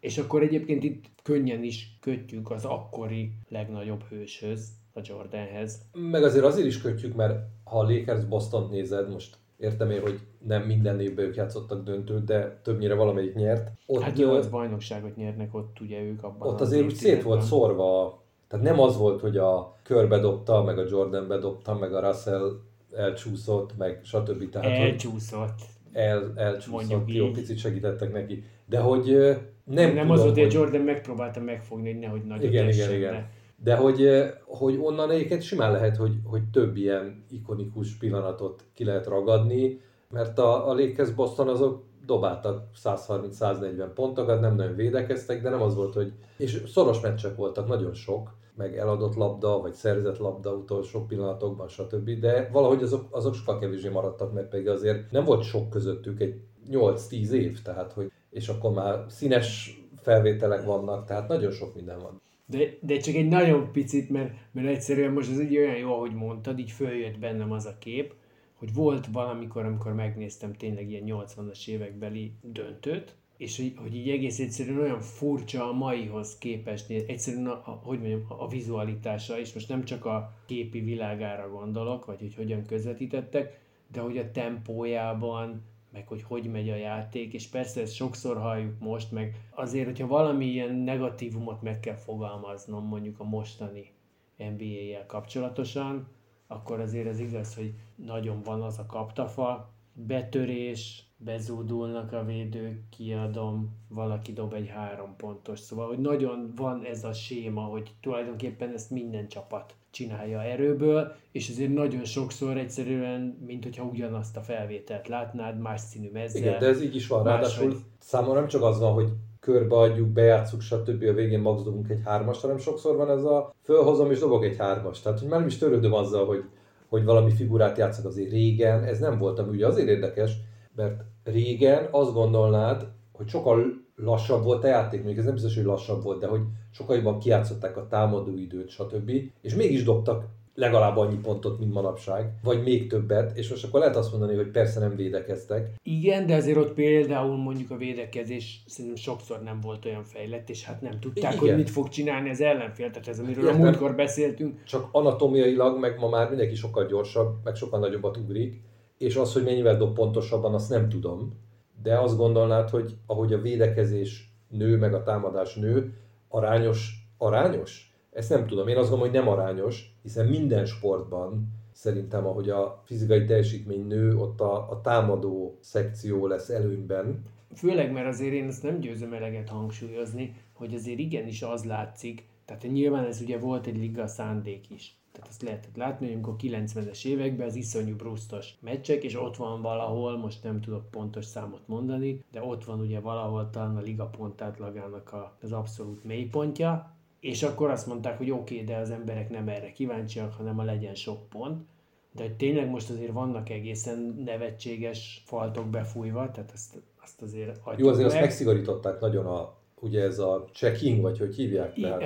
és 0.00 0.18
akkor 0.18 0.42
egyébként 0.42 0.84
itt 0.84 1.04
könnyen 1.22 1.62
is 1.62 1.96
kötjük 2.00 2.50
az 2.50 2.64
akkori 2.64 3.32
legnagyobb 3.48 4.02
hőshöz, 4.02 4.68
a 4.96 5.00
Jordanhez. 5.02 5.80
Meg 5.92 6.22
azért 6.22 6.44
azért 6.44 6.66
is 6.66 6.80
kötjük, 6.80 7.14
mert 7.14 7.38
ha 7.64 7.78
a 7.78 7.90
Lakers 7.90 8.24
Boston 8.24 8.68
nézed, 8.70 9.10
most 9.10 9.36
értem 9.58 9.90
én, 9.90 10.00
hogy 10.00 10.18
nem 10.46 10.62
minden 10.62 11.00
évben 11.00 11.24
ők 11.24 11.36
játszottak 11.36 11.84
döntőt, 11.84 12.24
de 12.24 12.58
többnyire 12.62 12.94
valamelyik 12.94 13.34
nyert. 13.34 13.70
Ott, 13.86 14.02
Hát 14.02 14.16
nyolc 14.16 14.46
bajnokságot 14.46 15.16
nyernek 15.16 15.54
ott 15.54 15.80
ugye 15.80 16.00
ők 16.02 16.22
abban 16.22 16.48
ott 16.48 16.60
az 16.60 16.66
azért 16.68 16.84
úgy 16.84 16.94
szét 16.94 17.22
volt 17.22 17.42
szórva. 17.42 18.22
Tehát 18.48 18.64
nem 18.64 18.80
az 18.80 18.96
volt, 18.96 19.20
hogy 19.20 19.36
a 19.36 19.76
körbe 19.82 20.18
dobta, 20.18 20.62
meg 20.62 20.78
a 20.78 20.84
Jordan 20.88 21.28
bedobta, 21.28 21.74
meg 21.78 21.94
a 21.94 22.00
Russell 22.00 22.50
elcsúszott, 22.96 23.76
meg 23.76 24.00
stb. 24.04 24.50
Tehát, 24.50 24.78
Elcsúszott. 24.78 25.58
el, 25.92 26.32
elcsúszott, 26.36 26.72
Mondjuk 26.88 27.14
jó, 27.14 27.26
így. 27.26 27.32
picit 27.32 27.58
segítettek 27.58 28.12
neki. 28.12 28.42
De 28.66 28.78
hogy 28.78 29.04
nem, 29.04 29.74
Nem, 29.74 29.90
tudom, 29.90 30.10
az 30.10 30.20
volt, 30.20 30.34
hogy 30.34 30.42
hogy... 30.42 30.52
Jordan 30.52 30.80
megpróbálta 30.80 31.40
megfogni, 31.40 31.90
hogy 31.90 32.00
nehogy 32.00 32.24
nagyot 32.24 32.44
Igen, 32.44 32.68
igen, 32.68 32.68
essen, 32.68 32.94
igen. 32.94 33.12
de- 33.12 33.30
De 33.62 33.76
hogy, 33.76 34.08
hogy 34.44 34.78
onnan 34.82 35.10
egyébként 35.10 35.42
simán 35.42 35.72
lehet, 35.72 35.96
hogy, 35.96 36.14
hogy 36.24 36.50
több 36.50 36.76
ilyen 36.76 37.24
ikonikus 37.30 37.96
pillanatot 37.96 38.64
ki 38.74 38.84
lehet 38.84 39.06
ragadni, 39.06 39.80
mert 40.10 40.38
a, 40.38 40.68
a 40.68 40.74
Lakers 40.74 41.10
Boston 41.10 41.48
azok 41.48 41.84
dobáltak 42.06 42.64
130-140 42.84 43.90
pontokat, 43.94 44.40
nem 44.40 44.54
nagyon 44.54 44.74
védekeztek, 44.74 45.42
de 45.42 45.50
nem 45.50 45.62
az 45.62 45.74
volt, 45.74 45.94
hogy... 45.94 46.12
És 46.36 46.62
szoros 46.66 47.00
meccsek 47.00 47.36
voltak, 47.36 47.68
nagyon 47.68 47.94
sok, 47.94 48.34
meg 48.54 48.76
eladott 48.78 49.14
labda, 49.14 49.60
vagy 49.60 49.72
szerzett 49.72 50.18
labda 50.18 50.52
utolsó 50.52 51.04
pillanatokban, 51.04 51.68
stb. 51.68 52.10
De 52.10 52.48
valahogy 52.52 52.82
azok, 52.82 53.06
azok 53.10 53.34
sokkal 53.34 53.58
kevésbé 53.58 53.88
maradtak 53.88 54.32
meg, 54.32 54.48
pedig 54.48 54.68
azért 54.68 55.10
nem 55.10 55.24
volt 55.24 55.42
sok 55.42 55.70
közöttük 55.70 56.20
egy 56.20 56.40
8-10 56.70 57.30
év, 57.30 57.62
tehát 57.62 57.92
hogy, 57.92 58.12
és 58.30 58.48
akkor 58.48 58.72
már 58.72 59.04
színes 59.08 59.80
felvételek 59.96 60.64
vannak, 60.64 61.04
tehát 61.04 61.28
nagyon 61.28 61.50
sok 61.50 61.74
minden 61.74 61.98
van. 61.98 62.20
De, 62.46 62.58
de 62.80 62.96
csak 62.98 63.14
egy 63.14 63.28
nagyon 63.28 63.72
picit, 63.72 64.10
mert, 64.10 64.34
mert 64.52 64.66
egyszerűen 64.66 65.12
most 65.12 65.30
ez 65.30 65.40
így 65.40 65.56
olyan 65.56 65.76
jó, 65.76 65.92
ahogy 65.92 66.14
mondtad, 66.14 66.58
így 66.58 66.70
följött 66.70 67.18
bennem 67.18 67.52
az 67.52 67.66
a 67.66 67.78
kép, 67.78 68.14
hogy 68.54 68.74
volt 68.74 69.06
valamikor, 69.06 69.64
amikor 69.64 69.94
megnéztem 69.94 70.52
tényleg 70.52 70.90
ilyen 70.90 71.04
80-as 71.06 71.68
évekbeli 71.68 72.32
döntőt, 72.42 73.16
és 73.36 73.56
hogy, 73.56 73.74
hogy 73.76 73.94
így 73.94 74.08
egész 74.08 74.38
egyszerűen 74.38 74.80
olyan 74.80 75.00
furcsa 75.00 75.68
a 75.68 75.72
maihoz 75.72 76.38
képest, 76.38 76.90
egyszerűen 76.90 77.46
a, 77.46 77.62
a, 77.64 77.80
hogy 77.84 77.98
mondjam, 77.98 78.24
a 78.28 78.48
vizualitása, 78.48 79.38
és 79.38 79.52
most 79.52 79.68
nem 79.68 79.84
csak 79.84 80.04
a 80.04 80.32
képi 80.46 80.80
világára 80.80 81.50
gondolok, 81.50 82.04
vagy 82.04 82.20
hogy 82.20 82.34
hogyan 82.34 82.64
közvetítettek, 82.64 83.60
de 83.92 84.00
hogy 84.00 84.18
a 84.18 84.30
tempójában, 84.30 85.62
meg 85.96 86.08
hogy 86.08 86.22
hogy 86.22 86.50
megy 86.50 86.70
a 86.70 86.76
játék, 86.76 87.32
és 87.32 87.48
persze 87.48 87.80
ezt 87.80 87.94
sokszor 87.94 88.36
halljuk 88.36 88.78
most, 88.78 89.12
meg 89.12 89.34
azért, 89.50 89.86
hogyha 89.86 90.06
valami 90.06 90.44
ilyen 90.44 90.74
negatívumot 90.74 91.62
meg 91.62 91.80
kell 91.80 91.94
fogalmaznom 91.94 92.86
mondjuk 92.86 93.20
a 93.20 93.24
mostani 93.24 93.92
NBA-jel 94.36 95.06
kapcsolatosan, 95.06 96.08
akkor 96.46 96.80
azért 96.80 97.08
az 97.08 97.18
igaz, 97.18 97.54
hogy 97.54 97.74
nagyon 97.94 98.42
van 98.42 98.62
az 98.62 98.78
a 98.78 98.86
kaptafa, 98.86 99.72
betörés, 99.92 101.04
bezúdulnak 101.16 102.12
a 102.12 102.24
védők, 102.24 102.88
kiadom, 102.88 103.76
valaki 103.88 104.32
dob 104.32 104.52
egy 104.52 104.68
három 104.68 105.16
pontos. 105.16 105.58
Szóval, 105.58 105.86
hogy 105.86 105.98
nagyon 105.98 106.52
van 106.56 106.84
ez 106.84 107.04
a 107.04 107.12
séma, 107.12 107.62
hogy 107.62 107.94
tulajdonképpen 108.00 108.72
ezt 108.72 108.90
minden 108.90 109.28
csapat 109.28 109.74
csinálja 109.96 110.42
erőből, 110.42 111.12
és 111.32 111.48
ezért 111.48 111.74
nagyon 111.74 112.04
sokszor 112.04 112.56
egyszerűen, 112.56 113.38
mint 113.46 113.64
hogyha 113.64 113.84
ugyanazt 113.84 114.36
a 114.36 114.40
felvételt 114.40 115.08
látnád, 115.08 115.60
más 115.60 115.80
színű 115.80 116.10
mezzel. 116.12 116.40
Igen, 116.40 116.58
de 116.58 116.66
ez 116.66 116.82
így 116.82 116.94
is 116.94 117.06
van. 117.06 117.24
Ráadásul 117.24 117.66
máshogy... 117.66 117.82
számomra 117.98 118.38
nem 118.38 118.48
csak 118.48 118.62
az 118.62 118.78
van, 118.78 118.92
hogy 118.92 119.08
körbeadjuk, 119.40 120.08
bejátszuk, 120.08 120.60
stb. 120.60 121.02
a 121.02 121.12
végén 121.12 121.40
max 121.40 121.62
dobunk 121.62 121.90
egy 121.90 122.00
hármast, 122.04 122.40
hanem 122.40 122.58
sokszor 122.58 122.96
van 122.96 123.10
ez 123.10 123.24
a 123.24 123.54
fölhozom 123.62 124.10
és 124.10 124.18
dobok 124.18 124.44
egy 124.44 124.56
hármast. 124.56 125.02
Tehát, 125.02 125.18
hogy 125.18 125.28
már 125.28 125.38
nem 125.38 125.48
is 125.48 125.58
törődöm 125.58 125.92
azzal, 125.92 126.26
hogy, 126.26 126.44
hogy 126.88 127.04
valami 127.04 127.30
figurát 127.30 127.78
játszok 127.78 128.04
azért 128.04 128.30
régen, 128.30 128.84
ez 128.84 128.98
nem 128.98 129.18
voltam 129.18 129.48
ugye 129.48 129.66
azért 129.66 129.88
érdekes, 129.88 130.32
mert 130.74 131.04
régen 131.24 131.88
azt 131.90 132.12
gondolnád, 132.12 132.88
hogy 133.12 133.28
sokkal 133.28 133.85
lassabb 133.96 134.44
volt 134.44 134.64
a 134.64 134.66
játék, 134.66 135.04
még 135.04 135.18
ez 135.18 135.24
nem 135.24 135.34
biztos, 135.34 135.54
hogy 135.54 135.64
lassabb 135.64 136.02
volt, 136.02 136.20
de 136.20 136.26
hogy 136.26 136.40
sokkal 136.70 136.96
jobban 136.96 137.18
kiátszották 137.18 137.76
a 137.76 137.86
támadó 137.86 138.36
időt, 138.36 138.68
stb. 138.68 139.10
És 139.40 139.54
mégis 139.54 139.84
dobtak 139.84 140.24
legalább 140.56 140.96
annyi 140.96 141.16
pontot, 141.16 141.58
mint 141.58 141.72
manapság, 141.72 142.32
vagy 142.42 142.62
még 142.62 142.88
többet, 142.88 143.36
és 143.36 143.50
most 143.50 143.64
akkor 143.64 143.80
lehet 143.80 143.96
azt 143.96 144.10
mondani, 144.10 144.36
hogy 144.36 144.50
persze 144.50 144.80
nem 144.80 144.96
védekeztek. 144.96 145.74
Igen, 145.82 146.26
de 146.26 146.34
azért 146.34 146.56
ott 146.56 146.74
például 146.74 147.36
mondjuk 147.36 147.70
a 147.70 147.76
védekezés 147.76 148.62
szerintem 148.66 149.02
sokszor 149.02 149.42
nem 149.42 149.60
volt 149.60 149.84
olyan 149.84 150.04
fejlett, 150.04 150.50
és 150.50 150.64
hát 150.64 150.80
nem 150.80 151.00
tudták, 151.00 151.32
Igen. 151.32 151.38
hogy 151.38 151.56
mit 151.56 151.70
fog 151.70 151.88
csinálni 151.88 152.30
az 152.30 152.40
ellenfél, 152.40 152.90
tehát 152.90 153.08
ez 153.08 153.18
amiről 153.18 153.44
Értem, 153.44 153.60
a 153.60 153.64
múltkor 153.64 153.94
beszéltünk. 153.94 154.64
Csak 154.64 154.88
anatomiailag, 154.92 155.78
meg 155.78 155.98
ma 155.98 156.08
már 156.08 156.28
mindenki 156.28 156.54
sokkal 156.54 156.86
gyorsabb, 156.86 157.34
meg 157.44 157.54
sokkal 157.54 157.80
nagyobbat 157.80 158.16
ugrik, 158.16 158.60
és 158.98 159.16
az, 159.16 159.32
hogy 159.32 159.44
mennyivel 159.44 159.76
dob 159.76 159.94
pontosabban, 159.94 160.54
azt 160.54 160.70
nem 160.70 160.88
tudom, 160.88 161.44
de 161.86 161.98
azt 161.98 162.16
gondolnád, 162.16 162.70
hogy 162.70 162.96
ahogy 163.06 163.32
a 163.32 163.40
védekezés 163.40 164.32
nő, 164.48 164.76
meg 164.76 164.94
a 164.94 165.02
támadás 165.02 165.54
nő, 165.54 165.94
arányos, 166.28 167.08
arányos? 167.18 167.94
Ezt 168.12 168.30
nem 168.30 168.46
tudom. 168.46 168.68
Én 168.68 168.76
azt 168.76 168.90
gondolom, 168.90 169.12
hogy 169.12 169.22
nem 169.22 169.32
arányos, 169.32 169.94
hiszen 170.02 170.26
minden 170.26 170.64
sportban 170.64 171.48
szerintem, 171.72 172.26
ahogy 172.26 172.50
a 172.50 172.82
fizikai 172.84 173.24
teljesítmény 173.24 173.86
nő, 173.86 174.16
ott 174.16 174.40
a, 174.40 174.70
a 174.70 174.80
támadó 174.80 175.58
szekció 175.60 176.26
lesz 176.26 176.48
előnyben. 176.48 177.22
Főleg, 177.54 177.92
mert 177.92 178.06
azért 178.06 178.32
én 178.32 178.46
ezt 178.46 178.62
nem 178.62 178.78
győzöm 178.80 179.12
eleget 179.12 179.48
hangsúlyozni, 179.48 180.34
hogy 180.52 180.74
azért 180.74 180.98
igenis 180.98 181.42
az 181.42 181.64
látszik, 181.64 182.24
tehát 182.44 182.62
nyilván 182.62 183.04
ez 183.04 183.20
ugye 183.20 183.38
volt 183.38 183.66
egy 183.66 183.76
liga 183.76 184.06
szándék 184.06 184.70
is. 184.70 184.96
Tehát 185.16 185.30
azt 185.30 185.42
lehetett 185.42 185.76
látni, 185.76 186.06
hogy 186.06 186.14
amikor 186.14 186.34
90-es 186.42 187.04
években 187.04 187.46
az 187.46 187.54
iszonyú 187.54 187.96
brusztos 187.96 188.54
meccsek, 188.60 189.04
és 189.04 189.20
ott 189.20 189.36
van 189.36 189.62
valahol, 189.62 190.18
most 190.18 190.42
nem 190.42 190.60
tudok 190.60 190.90
pontos 190.90 191.24
számot 191.24 191.60
mondani, 191.66 192.24
de 192.32 192.42
ott 192.42 192.64
van 192.64 192.80
ugye 192.80 193.00
valahol 193.00 193.50
talán 193.50 193.76
a 193.76 193.80
liga 193.80 194.06
pontátlagának 194.06 195.34
az 195.42 195.52
abszolút 195.52 196.04
mélypontja, 196.04 196.96
és 197.20 197.42
akkor 197.42 197.70
azt 197.70 197.86
mondták, 197.86 198.18
hogy 198.18 198.30
oké, 198.30 198.54
okay, 198.54 198.66
de 198.66 198.76
az 198.76 198.90
emberek 198.90 199.30
nem 199.30 199.48
erre 199.48 199.72
kíváncsiak, 199.72 200.32
hanem 200.32 200.58
a 200.58 200.64
legyen 200.64 200.94
sok 200.94 201.28
pont. 201.28 201.64
De 202.12 202.22
hogy 202.22 202.36
tényleg 202.36 202.70
most 202.70 202.90
azért 202.90 203.12
vannak 203.12 203.50
egészen 203.50 204.22
nevetséges 204.24 205.22
faltok 205.26 205.66
befújva, 205.66 206.30
tehát 206.30 206.50
azt, 206.52 206.82
azt 207.02 207.22
azért 207.22 207.60
Jó, 207.76 207.88
azért 207.88 207.96
meg. 207.96 208.06
azt 208.06 208.20
megszigorították 208.20 209.00
nagyon 209.00 209.26
a, 209.26 209.54
ugye 209.80 210.02
ez 210.02 210.18
a 210.18 210.48
checking, 210.52 211.00
vagy 211.00 211.18
hogy 211.18 211.34
hívják? 211.34 211.74
Tehát, 211.74 212.02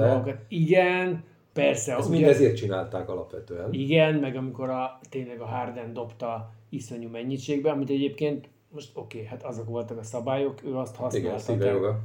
a. 0.00 0.38
Igen, 0.48 1.24
persze. 1.54 1.96
Ezt 1.96 2.08
ugye, 2.08 2.18
mind 2.18 2.30
ezért 2.30 2.56
csinálták 2.56 3.08
alapvetően. 3.08 3.72
Igen, 3.72 4.14
meg 4.14 4.36
amikor 4.36 4.70
a, 4.70 4.98
tényleg 5.08 5.40
a 5.40 5.46
Harden 5.46 5.92
dobta 5.92 6.52
iszonyú 6.68 7.08
mennyiségbe, 7.08 7.70
amit 7.70 7.90
egyébként 7.90 8.48
most 8.74 8.90
oké, 8.94 9.16
okay, 9.16 9.28
hát 9.28 9.42
azok 9.42 9.68
voltak 9.68 9.98
a 9.98 10.02
szabályok, 10.02 10.64
ő 10.64 10.76
azt 10.76 10.96
használta. 10.96 11.76
Igen, 11.76 12.00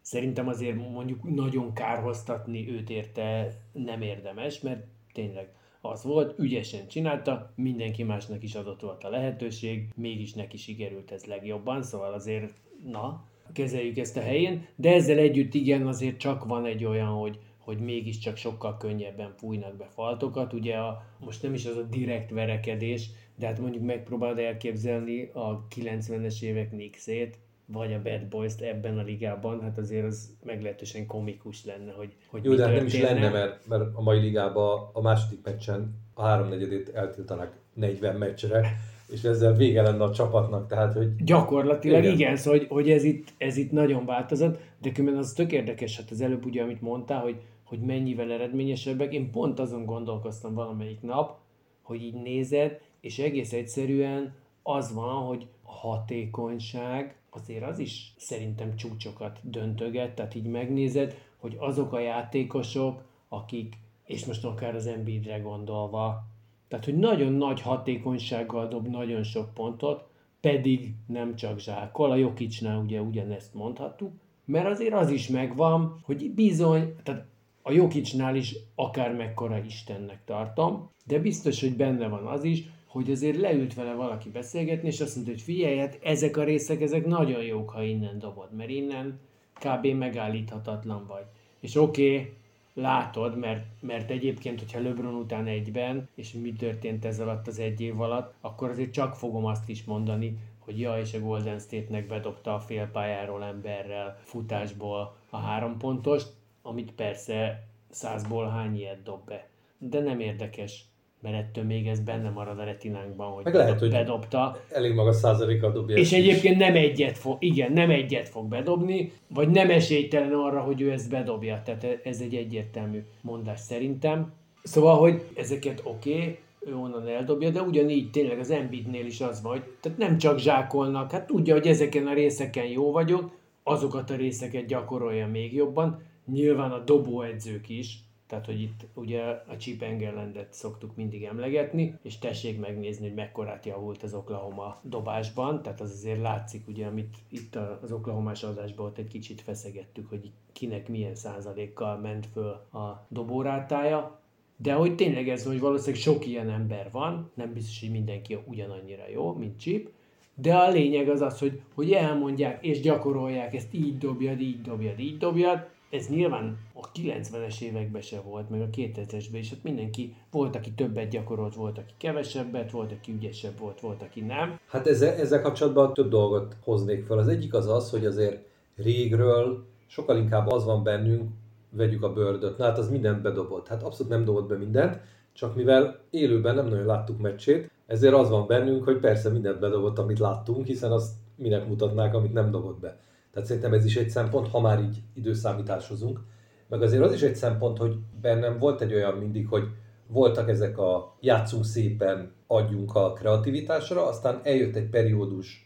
Szerintem 0.00 0.48
azért 0.48 0.76
mondjuk 0.92 1.34
nagyon 1.34 1.72
kárhoztatni 1.72 2.70
őt 2.70 2.90
érte 2.90 3.54
nem 3.72 4.02
érdemes, 4.02 4.60
mert 4.60 4.84
tényleg 5.12 5.48
az 5.80 6.04
volt, 6.04 6.38
ügyesen 6.38 6.88
csinálta, 6.88 7.52
mindenki 7.56 8.02
másnak 8.02 8.42
is 8.42 8.54
adott 8.54 8.80
volt 8.80 9.04
a 9.04 9.08
lehetőség, 9.08 9.88
mégis 9.96 10.32
neki 10.32 10.56
sikerült 10.56 11.10
ez 11.10 11.24
legjobban, 11.24 11.82
szóval 11.82 12.12
azért, 12.12 12.52
na, 12.84 13.24
kezeljük 13.52 13.98
ezt 13.98 14.16
a 14.16 14.20
helyén, 14.20 14.66
de 14.76 14.94
ezzel 14.94 15.18
együtt 15.18 15.54
igen, 15.54 15.86
azért 15.86 16.16
csak 16.16 16.44
van 16.44 16.64
egy 16.64 16.84
olyan, 16.84 17.08
hogy, 17.08 17.38
hogy 17.64 17.78
mégiscsak 17.78 18.36
sokkal 18.36 18.76
könnyebben 18.76 19.32
fújnak 19.36 19.76
be 19.76 19.88
faltokat. 19.94 20.52
Ugye 20.52 20.76
a, 20.76 21.02
most 21.18 21.42
nem 21.42 21.54
is 21.54 21.66
az 21.66 21.76
a 21.76 21.82
direkt 21.82 22.30
verekedés, 22.30 23.10
de 23.36 23.46
hát 23.46 23.58
mondjuk 23.58 23.84
megpróbálod 23.84 24.38
elképzelni 24.38 25.30
a 25.32 25.66
90-es 25.74 26.42
évek 26.42 26.68
Knicksét, 26.68 27.38
vagy 27.66 27.92
a 27.92 28.02
Bad 28.02 28.26
Boys-t 28.26 28.60
ebben 28.60 28.98
a 28.98 29.02
ligában, 29.02 29.60
hát 29.60 29.78
azért 29.78 30.04
az 30.04 30.36
meglehetősen 30.44 31.06
komikus 31.06 31.64
lenne, 31.64 31.92
hogy, 31.92 32.14
hogy 32.26 32.44
Jó, 32.44 32.54
de 32.54 32.64
hát 32.64 32.74
nem 32.74 32.86
is 32.86 33.00
lenne, 33.00 33.30
mert, 33.30 33.66
mert 33.66 33.82
a 33.94 34.02
mai 34.02 34.20
ligában 34.20 34.90
a 34.92 35.00
második 35.00 35.38
meccsen 35.44 35.94
a 36.14 36.22
háromnegyedét 36.22 36.88
eltiltanak 36.88 37.56
40 37.74 38.16
meccsre, 38.16 38.76
és 39.08 39.22
ezzel 39.22 39.54
vége 39.54 39.82
lenne 39.82 40.04
a 40.04 40.12
csapatnak, 40.12 40.68
tehát 40.68 40.92
hogy... 40.92 41.14
Gyakorlatilag 41.16 42.02
igen, 42.02 42.14
igen 42.14 42.36
szóval, 42.36 42.58
hogy, 42.58 42.68
hogy 42.68 42.90
ez, 42.90 43.04
itt, 43.04 43.28
ez 43.38 43.56
itt 43.56 43.70
nagyon 43.70 44.06
változott, 44.06 44.58
de 44.82 44.92
különben 44.92 45.20
az 45.20 45.32
tök 45.32 45.52
érdekes, 45.52 45.96
hát 45.96 46.10
az 46.10 46.20
előbb 46.20 46.44
ugye, 46.44 46.62
amit 46.62 46.80
mondtál, 46.80 47.20
hogy, 47.20 47.36
hogy 47.74 47.84
mennyivel 47.84 48.32
eredményesebbek, 48.32 49.12
én 49.12 49.30
pont 49.30 49.58
azon 49.58 49.84
gondolkoztam 49.84 50.54
valamelyik 50.54 51.00
nap, 51.00 51.38
hogy 51.82 52.02
így 52.02 52.14
nézed, 52.14 52.80
és 53.00 53.18
egész 53.18 53.52
egyszerűen 53.52 54.34
az 54.62 54.94
van, 54.94 55.26
hogy 55.26 55.46
hatékonyság, 55.62 57.16
azért 57.30 57.64
az 57.64 57.78
is 57.78 58.14
szerintem 58.16 58.76
csúcsokat 58.76 59.38
döntöget, 59.42 60.14
tehát 60.14 60.34
így 60.34 60.46
megnézed, 60.46 61.18
hogy 61.36 61.56
azok 61.58 61.92
a 61.92 61.98
játékosok, 61.98 63.02
akik, 63.28 63.74
és 64.04 64.24
most 64.24 64.44
akár 64.44 64.74
az 64.74 64.86
Embiidre 64.86 65.38
gondolva, 65.38 66.24
tehát 66.68 66.84
hogy 66.84 66.98
nagyon 66.98 67.32
nagy 67.32 67.60
hatékonysággal 67.60 68.68
dob 68.68 68.86
nagyon 68.88 69.22
sok 69.22 69.54
pontot, 69.54 70.08
pedig 70.40 70.94
nem 71.06 71.34
csak 71.36 71.58
zsákol, 71.58 72.10
a 72.10 72.16
Jokicsnál 72.16 72.78
ugye 72.78 73.00
ugyanezt 73.00 73.54
mondhattuk, 73.54 74.12
mert 74.44 74.66
azért 74.66 74.94
az 74.94 75.10
is 75.10 75.28
megvan, 75.28 76.00
hogy 76.02 76.30
bizony, 76.30 76.94
tehát 77.02 77.26
a 77.66 77.72
Jokicsnál 77.72 78.36
is 78.36 78.56
akár 78.74 79.14
mekkora 79.14 79.58
Istennek 79.58 80.24
tartom, 80.24 80.90
de 81.06 81.18
biztos, 81.18 81.60
hogy 81.60 81.76
benne 81.76 82.08
van 82.08 82.26
az 82.26 82.44
is, 82.44 82.62
hogy 82.86 83.10
azért 83.10 83.36
leült 83.36 83.74
vele 83.74 83.94
valaki 83.94 84.30
beszélgetni, 84.30 84.88
és 84.88 85.00
azt 85.00 85.14
mondta, 85.14 85.32
hogy 85.32 85.42
figyelj, 85.42 85.78
hát 85.78 85.98
ezek 86.02 86.36
a 86.36 86.44
részek, 86.44 86.80
ezek 86.80 87.06
nagyon 87.06 87.42
jók, 87.42 87.70
ha 87.70 87.82
innen 87.82 88.18
dobod, 88.18 88.54
mert 88.56 88.70
innen 88.70 89.20
kb. 89.52 89.86
megállíthatatlan 89.86 91.06
vagy. 91.06 91.24
És 91.60 91.76
oké, 91.76 92.18
okay, 92.18 92.32
látod, 92.74 93.38
mert, 93.38 93.64
mert 93.80 94.10
egyébként, 94.10 94.58
hogyha 94.58 94.80
LeBron 94.80 95.14
után 95.14 95.46
egyben, 95.46 96.08
és 96.14 96.32
mi 96.32 96.52
történt 96.52 97.04
ez 97.04 97.20
alatt 97.20 97.46
az 97.46 97.58
egy 97.58 97.80
év 97.80 98.00
alatt, 98.00 98.34
akkor 98.40 98.70
azért 98.70 98.92
csak 98.92 99.14
fogom 99.14 99.44
azt 99.44 99.68
is 99.68 99.84
mondani, 99.84 100.38
hogy 100.58 100.80
ja, 100.80 100.98
és 100.98 101.14
a 101.14 101.20
Golden 101.20 101.58
State-nek 101.58 102.06
bedobta 102.06 102.54
a 102.54 102.60
félpályáról 102.60 103.44
emberrel 103.44 104.18
futásból 104.22 105.16
a 105.30 105.36
három 105.36 105.78
pontost, 105.78 106.32
amit 106.66 106.92
persze 106.92 107.66
százból 107.90 108.48
hány 108.48 108.76
ilyet 108.76 109.02
dob 109.02 109.24
be. 109.26 109.48
De 109.78 110.00
nem 110.00 110.20
érdekes 110.20 110.84
mert 111.24 111.36
ettől 111.36 111.64
még 111.64 111.86
ez 111.86 112.00
benne 112.00 112.30
marad 112.30 112.58
a 112.58 112.64
retinánkban, 112.64 113.32
hogy, 113.32 113.44
Meg 113.44 113.54
lehet, 113.54 113.78
hogy 113.78 113.90
bedobta. 113.90 114.56
Elég 114.70 114.94
magas 114.94 115.16
százalékkal 115.16 115.72
dobja. 115.72 115.96
És 115.96 116.12
egyébként 116.12 116.58
nem 116.58 116.74
egyet 116.74 117.18
fog, 117.18 117.36
igen, 117.38 117.72
nem 117.72 117.90
egyet 117.90 118.28
fog 118.28 118.48
bedobni, 118.48 119.12
vagy 119.28 119.48
nem 119.48 119.70
esélytelen 119.70 120.32
arra, 120.32 120.60
hogy 120.60 120.80
ő 120.80 120.92
ezt 120.92 121.10
bedobja. 121.10 121.62
Tehát 121.64 122.00
ez 122.04 122.20
egy 122.20 122.34
egyértelmű 122.34 123.04
mondás 123.20 123.60
szerintem. 123.60 124.32
Szóval, 124.62 124.98
hogy 124.98 125.22
ezeket 125.34 125.80
oké, 125.84 126.12
okay, 126.12 126.38
ő 126.60 126.76
onnan 126.76 127.08
eldobja, 127.08 127.50
de 127.50 127.62
ugyanígy 127.62 128.10
tényleg 128.10 128.38
az 128.38 128.50
Embiidnél 128.50 129.06
is 129.06 129.20
az 129.20 129.42
vagy, 129.42 129.62
tehát 129.80 129.98
nem 129.98 130.18
csak 130.18 130.38
zsákolnak, 130.38 131.10
hát 131.10 131.26
tudja, 131.26 131.54
hogy 131.54 131.66
ezeken 131.66 132.06
a 132.06 132.14
részeken 132.14 132.66
jó 132.66 132.92
vagyok, 132.92 133.30
azokat 133.62 134.10
a 134.10 134.16
részeket 134.16 134.66
gyakorolja 134.66 135.26
még 135.26 135.54
jobban, 135.54 136.02
nyilván 136.26 136.72
a 136.72 136.78
dobóedzők 136.78 137.68
is, 137.68 137.98
Tehát, 138.26 138.46
hogy 138.46 138.60
itt 138.60 138.86
ugye 138.94 139.22
a 139.22 139.56
Chip 139.56 139.82
Engelandet 139.82 140.52
szoktuk 140.52 140.96
mindig 140.96 141.24
emlegetni, 141.24 141.98
és 142.02 142.18
tessék 142.18 142.60
megnézni, 142.60 143.06
hogy 143.06 143.14
mekkorát 143.14 143.66
javult 143.66 144.02
az 144.02 144.14
Oklahoma 144.14 144.80
dobásban, 144.82 145.62
tehát 145.62 145.80
az 145.80 145.90
azért 145.90 146.20
látszik, 146.20 146.68
ugye, 146.68 146.86
amit 146.86 147.16
itt 147.28 147.58
az 147.82 147.92
Oklahomás 147.92 148.42
adásban 148.42 148.86
ott 148.86 148.98
egy 148.98 149.08
kicsit 149.08 149.40
feszegettük, 149.40 150.08
hogy 150.08 150.30
kinek 150.52 150.88
milyen 150.88 151.14
százalékkal 151.14 151.98
ment 151.98 152.26
föl 152.32 152.50
a 152.72 153.06
dobórátája, 153.08 154.20
de 154.56 154.72
hogy 154.72 154.94
tényleg 154.94 155.28
ez, 155.28 155.44
hogy 155.46 155.60
valószínűleg 155.60 156.00
sok 156.00 156.26
ilyen 156.26 156.50
ember 156.50 156.88
van, 156.92 157.30
nem 157.34 157.52
biztos, 157.52 157.80
hogy 157.80 157.90
mindenki 157.90 158.38
ugyanannyira 158.44 159.08
jó, 159.12 159.32
mint 159.32 159.58
Chip, 159.58 159.90
de 160.34 160.54
a 160.54 160.70
lényeg 160.70 161.08
az 161.08 161.20
az, 161.20 161.38
hogy, 161.38 161.60
hogy 161.74 161.92
elmondják 161.92 162.64
és 162.64 162.80
gyakorolják, 162.80 163.54
ezt 163.54 163.74
így 163.74 163.98
dobjad, 163.98 164.40
így 164.40 164.60
dobjad, 164.62 164.98
így 164.98 165.16
dobjad, 165.16 165.68
ez 165.94 166.08
nyilván 166.08 166.58
a 166.74 166.90
90-es 166.90 167.60
években 167.60 168.02
se 168.02 168.20
volt, 168.20 168.50
meg 168.50 168.60
a 168.60 168.68
2000-esben 168.76 169.38
is, 169.38 169.52
ott 169.52 169.62
mindenki, 169.62 170.16
volt, 170.30 170.56
aki 170.56 170.72
többet 170.72 171.08
gyakorolt, 171.08 171.54
volt, 171.54 171.78
aki 171.78 171.92
kevesebbet, 171.98 172.70
volt, 172.70 172.92
aki 172.92 173.12
ügyesebb 173.12 173.58
volt, 173.58 173.80
volt, 173.80 174.02
aki 174.02 174.20
nem. 174.20 174.58
Hát 174.66 174.86
ezzel, 174.86 175.14
ezzel 175.14 175.42
kapcsolatban 175.42 175.94
több 175.94 176.08
dolgot 176.08 176.56
hoznék 176.64 177.06
fel. 177.06 177.18
Az 177.18 177.28
egyik 177.28 177.54
az 177.54 177.68
az, 177.68 177.90
hogy 177.90 178.06
azért 178.06 178.44
régről 178.76 179.64
sokkal 179.86 180.16
inkább 180.16 180.46
az 180.46 180.64
van 180.64 180.82
bennünk, 180.82 181.30
vegyük 181.70 182.02
a 182.02 182.12
bőrdöt, 182.12 182.58
na 182.58 182.64
hát 182.64 182.78
az 182.78 182.90
mindent 182.90 183.22
bedobott. 183.22 183.68
Hát 183.68 183.82
abszolút 183.82 184.12
nem 184.12 184.24
dobott 184.24 184.48
be 184.48 184.56
mindent, 184.56 185.00
csak 185.32 185.54
mivel 185.54 185.98
élőben 186.10 186.54
nem 186.54 186.68
nagyon 186.68 186.86
láttuk 186.86 187.20
meccsét, 187.20 187.70
ezért 187.86 188.14
az 188.14 188.28
van 188.28 188.46
bennünk, 188.46 188.84
hogy 188.84 188.98
persze 188.98 189.30
mindent 189.30 189.60
bedobott, 189.60 189.98
amit 189.98 190.18
láttunk, 190.18 190.66
hiszen 190.66 190.92
azt 190.92 191.12
minek 191.36 191.68
mutatnák, 191.68 192.14
amit 192.14 192.32
nem 192.32 192.50
dobott 192.50 192.80
be. 192.80 192.98
Tehát 193.34 193.48
szerintem 193.48 193.72
ez 193.72 193.84
is 193.84 193.96
egy 193.96 194.10
szempont, 194.10 194.48
ha 194.48 194.60
már 194.60 194.80
így 194.80 195.02
időszámításozunk. 195.14 196.20
Meg 196.68 196.82
azért 196.82 197.02
az 197.02 197.12
is 197.12 197.22
egy 197.22 197.36
szempont, 197.36 197.78
hogy 197.78 197.96
bennem 198.20 198.58
volt 198.58 198.80
egy 198.80 198.94
olyan 198.94 199.14
mindig, 199.14 199.48
hogy 199.48 199.64
voltak 200.06 200.48
ezek 200.48 200.78
a 200.78 201.16
játszunk 201.20 201.64
szépen, 201.64 202.32
adjunk 202.46 202.94
a 202.94 203.12
kreativitásra, 203.12 204.06
aztán 204.06 204.40
eljött 204.42 204.76
egy 204.76 204.88
periódus, 204.88 205.63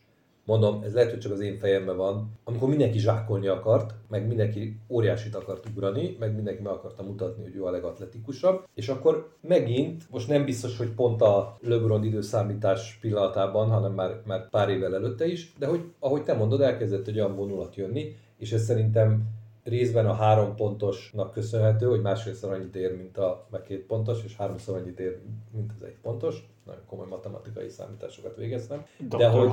mondom, 0.49 0.83
ez 0.83 0.95
lehet, 0.95 1.11
hogy 1.11 1.19
csak 1.19 1.33
az 1.33 1.41
én 1.41 1.59
fejemben 1.59 1.97
van, 1.97 2.31
amikor 2.45 2.69
mindenki 2.69 2.99
zsákolni 2.99 3.47
akart, 3.47 3.95
meg 4.09 4.27
mindenki 4.27 4.81
óriásit 4.89 5.35
akart 5.35 5.69
ugrani, 5.69 6.17
meg 6.19 6.35
mindenki 6.35 6.63
meg 6.63 6.73
akarta 6.73 7.03
mutatni, 7.03 7.43
hogy 7.43 7.57
ő 7.57 7.65
a 7.65 7.71
legatletikusabb, 7.71 8.67
és 8.75 8.89
akkor 8.89 9.29
megint, 9.41 10.11
most 10.11 10.29
nem 10.29 10.45
biztos, 10.45 10.77
hogy 10.77 10.91
pont 10.91 11.23
a 11.23 11.57
LeBron 11.61 12.05
időszámítás 12.05 12.99
pillanatában, 13.01 13.69
hanem 13.69 13.93
már, 13.93 14.21
már 14.27 14.49
pár 14.49 14.69
évvel 14.69 14.95
előtte 14.95 15.27
is, 15.27 15.53
de 15.59 15.67
hogy 15.67 15.81
ahogy 15.99 16.23
te 16.23 16.35
mondod, 16.35 16.61
elkezdett 16.61 17.07
egy 17.07 17.19
olyan 17.19 17.37
vonulat 17.37 17.77
jönni, 17.77 18.15
és 18.39 18.53
ez 18.53 18.65
szerintem 18.65 19.23
részben 19.69 20.07
a 20.07 20.13
három 20.13 20.55
pontosnak 20.55 21.33
köszönhető, 21.33 21.87
hogy 21.87 22.01
másfélszer 22.01 22.51
annyit 22.51 22.77
ér, 22.77 22.97
mint 22.97 23.19
a 23.19 23.47
meg 23.51 23.63
két 23.63 23.87
pontos, 23.87 24.25
és 24.25 24.37
háromszor 24.37 24.77
annyit 24.77 25.01
ér, 25.01 25.19
mint 25.55 25.73
az 25.77 25.83
egy 25.83 25.97
pontos. 26.03 26.47
Nagyon 26.67 26.83
komoly 26.87 27.07
matematikai 27.09 27.69
számításokat 27.69 28.37
végeztem. 28.37 28.85
Dr. 28.99 29.17
De 29.17 29.29
hogy, 29.29 29.51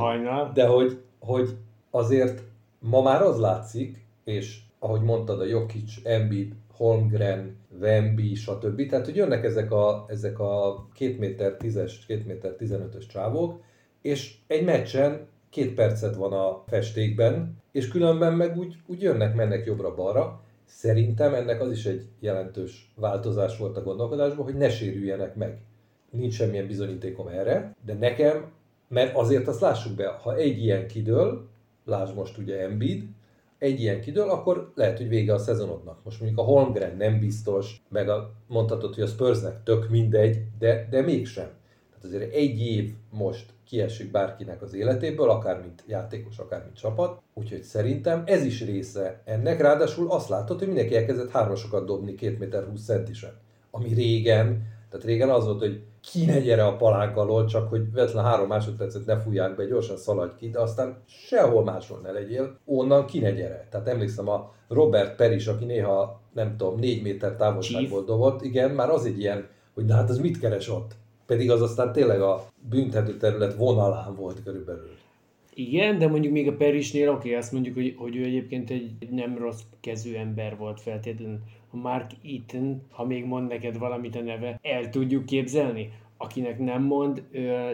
de 0.54 0.68
hogy, 0.68 1.02
hogy 1.20 1.50
azért 1.92 2.44
ma 2.80 3.02
már 3.02 3.22
az 3.22 3.40
látszik, 3.40 4.06
és 4.24 4.60
ahogy 4.80 5.02
mondtad, 5.02 5.40
a 5.40 5.46
Jokic, 5.46 5.94
Embiid, 6.04 6.54
Holmgren, 6.74 7.58
Wemby, 7.80 8.36
stb. 8.36 8.90
Tehát, 8.90 9.06
hogy 9.06 9.16
jönnek 9.16 9.44
ezek 9.44 9.72
a, 9.72 10.06
ezek 10.08 10.40
a 10.40 10.86
2 10.94 11.16
méter 11.20 11.56
10-es, 11.60 11.94
2 12.08 12.24
méter 12.28 12.56
15-ös 12.60 13.08
csávók, 13.08 13.62
és 14.02 14.36
egy 14.48 14.64
meccsen 14.64 15.28
két 15.56 15.74
percet 15.74 16.16
van 16.16 16.34
a 16.34 16.64
festékben, 16.68 17.58
és 17.72 17.88
különben 17.88 18.34
meg 18.34 18.58
úgy, 18.58 18.76
úgy 18.86 19.02
jönnek, 19.02 19.36
mennek 19.36 19.66
jobbra-balra. 19.66 20.42
Szerintem 20.66 21.34
ennek 21.34 21.62
az 21.62 21.72
is 21.72 21.86
egy 21.86 22.06
jelentős 22.20 22.92
változás 22.96 23.58
volt 23.58 23.78
a 23.78 23.84
gondolkodásban, 23.84 24.46
hogy 24.46 24.56
ne 24.56 24.70
sérüljenek 24.70 25.36
meg. 25.36 25.58
Nincs 26.10 26.34
semmilyen 26.34 26.68
bizonyítékom 26.68 27.28
erre, 27.28 27.76
de 27.86 27.94
nekem, 27.94 28.52
mert 28.88 29.16
azért 29.16 29.48
azt 29.48 29.62
lássuk 29.62 29.96
be, 29.96 30.08
ha 30.08 30.36
egy 30.36 30.64
ilyen 30.64 30.88
kidől, 30.88 31.48
lásd 31.86 32.16
most 32.16 32.38
ugye 32.38 32.62
Embiid, 32.62 33.04
egy 33.58 33.82
ilyen 33.82 34.02
kidől, 34.02 34.30
akkor 34.30 34.72
lehet, 34.76 34.98
hogy 34.98 35.08
vége 35.08 35.34
a 35.34 35.38
szezonodnak. 35.38 36.00
Most 36.04 36.20
mondjuk 36.20 36.40
a 36.40 36.44
Holmgren 36.44 36.98
nem 36.98 37.20
biztos, 37.20 37.82
meg 37.90 38.10
a, 38.10 38.32
mondhatod, 38.48 38.94
hogy 38.94 39.04
a 39.04 39.08
Spursnek 39.08 39.64
tök 39.64 39.90
mindegy, 39.90 40.38
de, 40.60 40.88
de 40.90 41.02
mégsem. 41.02 41.50
Tehát 41.90 42.04
azért 42.04 42.34
egy 42.34 42.60
év 42.60 42.92
most 43.10 43.54
kiesik 43.66 44.12
bárkinek 44.12 44.62
az 44.62 44.74
életéből, 44.74 45.30
akár 45.30 45.62
mint 45.62 45.84
játékos, 45.88 46.38
akár 46.38 46.64
mint 46.64 46.76
csapat. 46.76 47.22
Úgyhogy 47.34 47.64
szerintem 47.64 48.24
ez 48.26 48.44
is 48.44 48.66
része 48.66 49.22
ennek. 49.26 49.62
Ráadásul 49.62 50.12
azt 50.12 50.30
látod, 50.30 50.58
hogy 50.58 50.68
mindenki 50.68 50.96
elkezdett 50.96 51.32
hármasokat 51.32 51.86
dobni 51.86 52.16
2 52.16 52.38
méter 52.40 52.64
20 52.64 52.86
centisen. 52.86 53.32
Ami 53.72 53.94
régen, 53.94 54.74
tehát 54.90 55.06
régen 55.06 55.30
az 55.30 55.46
volt, 55.46 55.60
hogy 55.60 55.84
ki 56.12 56.26
ne 56.26 56.40
gyere 56.40 56.66
a 56.66 56.76
palánk 56.76 57.18
alól, 57.18 57.46
csak 57.46 57.70
hogy 57.70 57.92
vetlen 57.92 58.24
három 58.24 58.48
másodpercet 58.48 59.06
ne 59.06 59.20
fújják 59.20 59.56
be, 59.56 59.66
gyorsan 59.66 59.98
szaladj 59.98 60.36
ki, 60.36 60.50
de 60.50 60.60
aztán 60.60 60.98
sehol 61.06 61.64
máshol 61.64 62.00
ne 62.04 62.12
legyél, 62.12 62.58
onnan 62.66 63.06
ki 63.06 63.20
ne 63.20 63.32
gyere. 63.32 63.68
Tehát 63.70 63.88
emlékszem 63.88 64.30
a 64.30 64.54
Robert 64.68 65.16
Peris, 65.16 65.48
aki 65.48 65.66
néha, 65.66 66.22
nem 66.34 66.58
tudom, 66.58 66.80
négy 66.80 67.02
méter 67.02 67.36
távolságból 67.36 68.04
dobott, 68.04 68.44
igen, 68.44 68.72
már 68.72 68.90
az 68.90 69.06
egy 69.06 69.20
ilyen, 69.20 69.48
hogy 69.74 69.86
de 69.86 69.94
hát 69.94 70.10
az 70.10 70.18
mit 70.18 70.40
keres 70.40 70.70
ott? 70.70 70.96
Pedig 71.26 71.52
az 71.52 71.62
aztán 71.62 71.92
tényleg 71.92 72.22
a 72.22 72.46
büntető 72.70 73.18
terület 73.18 73.56
vonalán 73.56 74.16
volt 74.16 74.44
körülbelül. 74.44 74.90
Igen, 75.54 75.98
de 75.98 76.08
mondjuk 76.08 76.34
még 76.34 76.48
a 76.48 76.56
Perisnél 76.56 77.10
oké, 77.10 77.18
okay, 77.18 77.34
azt 77.34 77.52
mondjuk, 77.52 77.76
hogy, 77.76 77.96
hogy 77.98 78.16
ő 78.16 78.24
egyébként 78.24 78.70
egy 78.70 78.92
nem 79.10 79.38
rossz 79.38 79.62
kezű 79.82 80.16
ember 80.16 80.58
volt 80.58 80.82
feltétlenül. 80.82 81.40
A 81.72 81.78
Mark 81.78 82.12
Eaton, 82.24 82.82
ha 82.92 83.06
még 83.06 83.26
mond 83.26 83.48
neked 83.48 83.78
valamit 83.78 84.16
a 84.16 84.22
neve, 84.22 84.60
el 84.62 84.90
tudjuk 84.90 85.26
képzelni? 85.26 85.92
Akinek 86.18 86.60
nem 86.60 86.84
mond, 86.84 87.24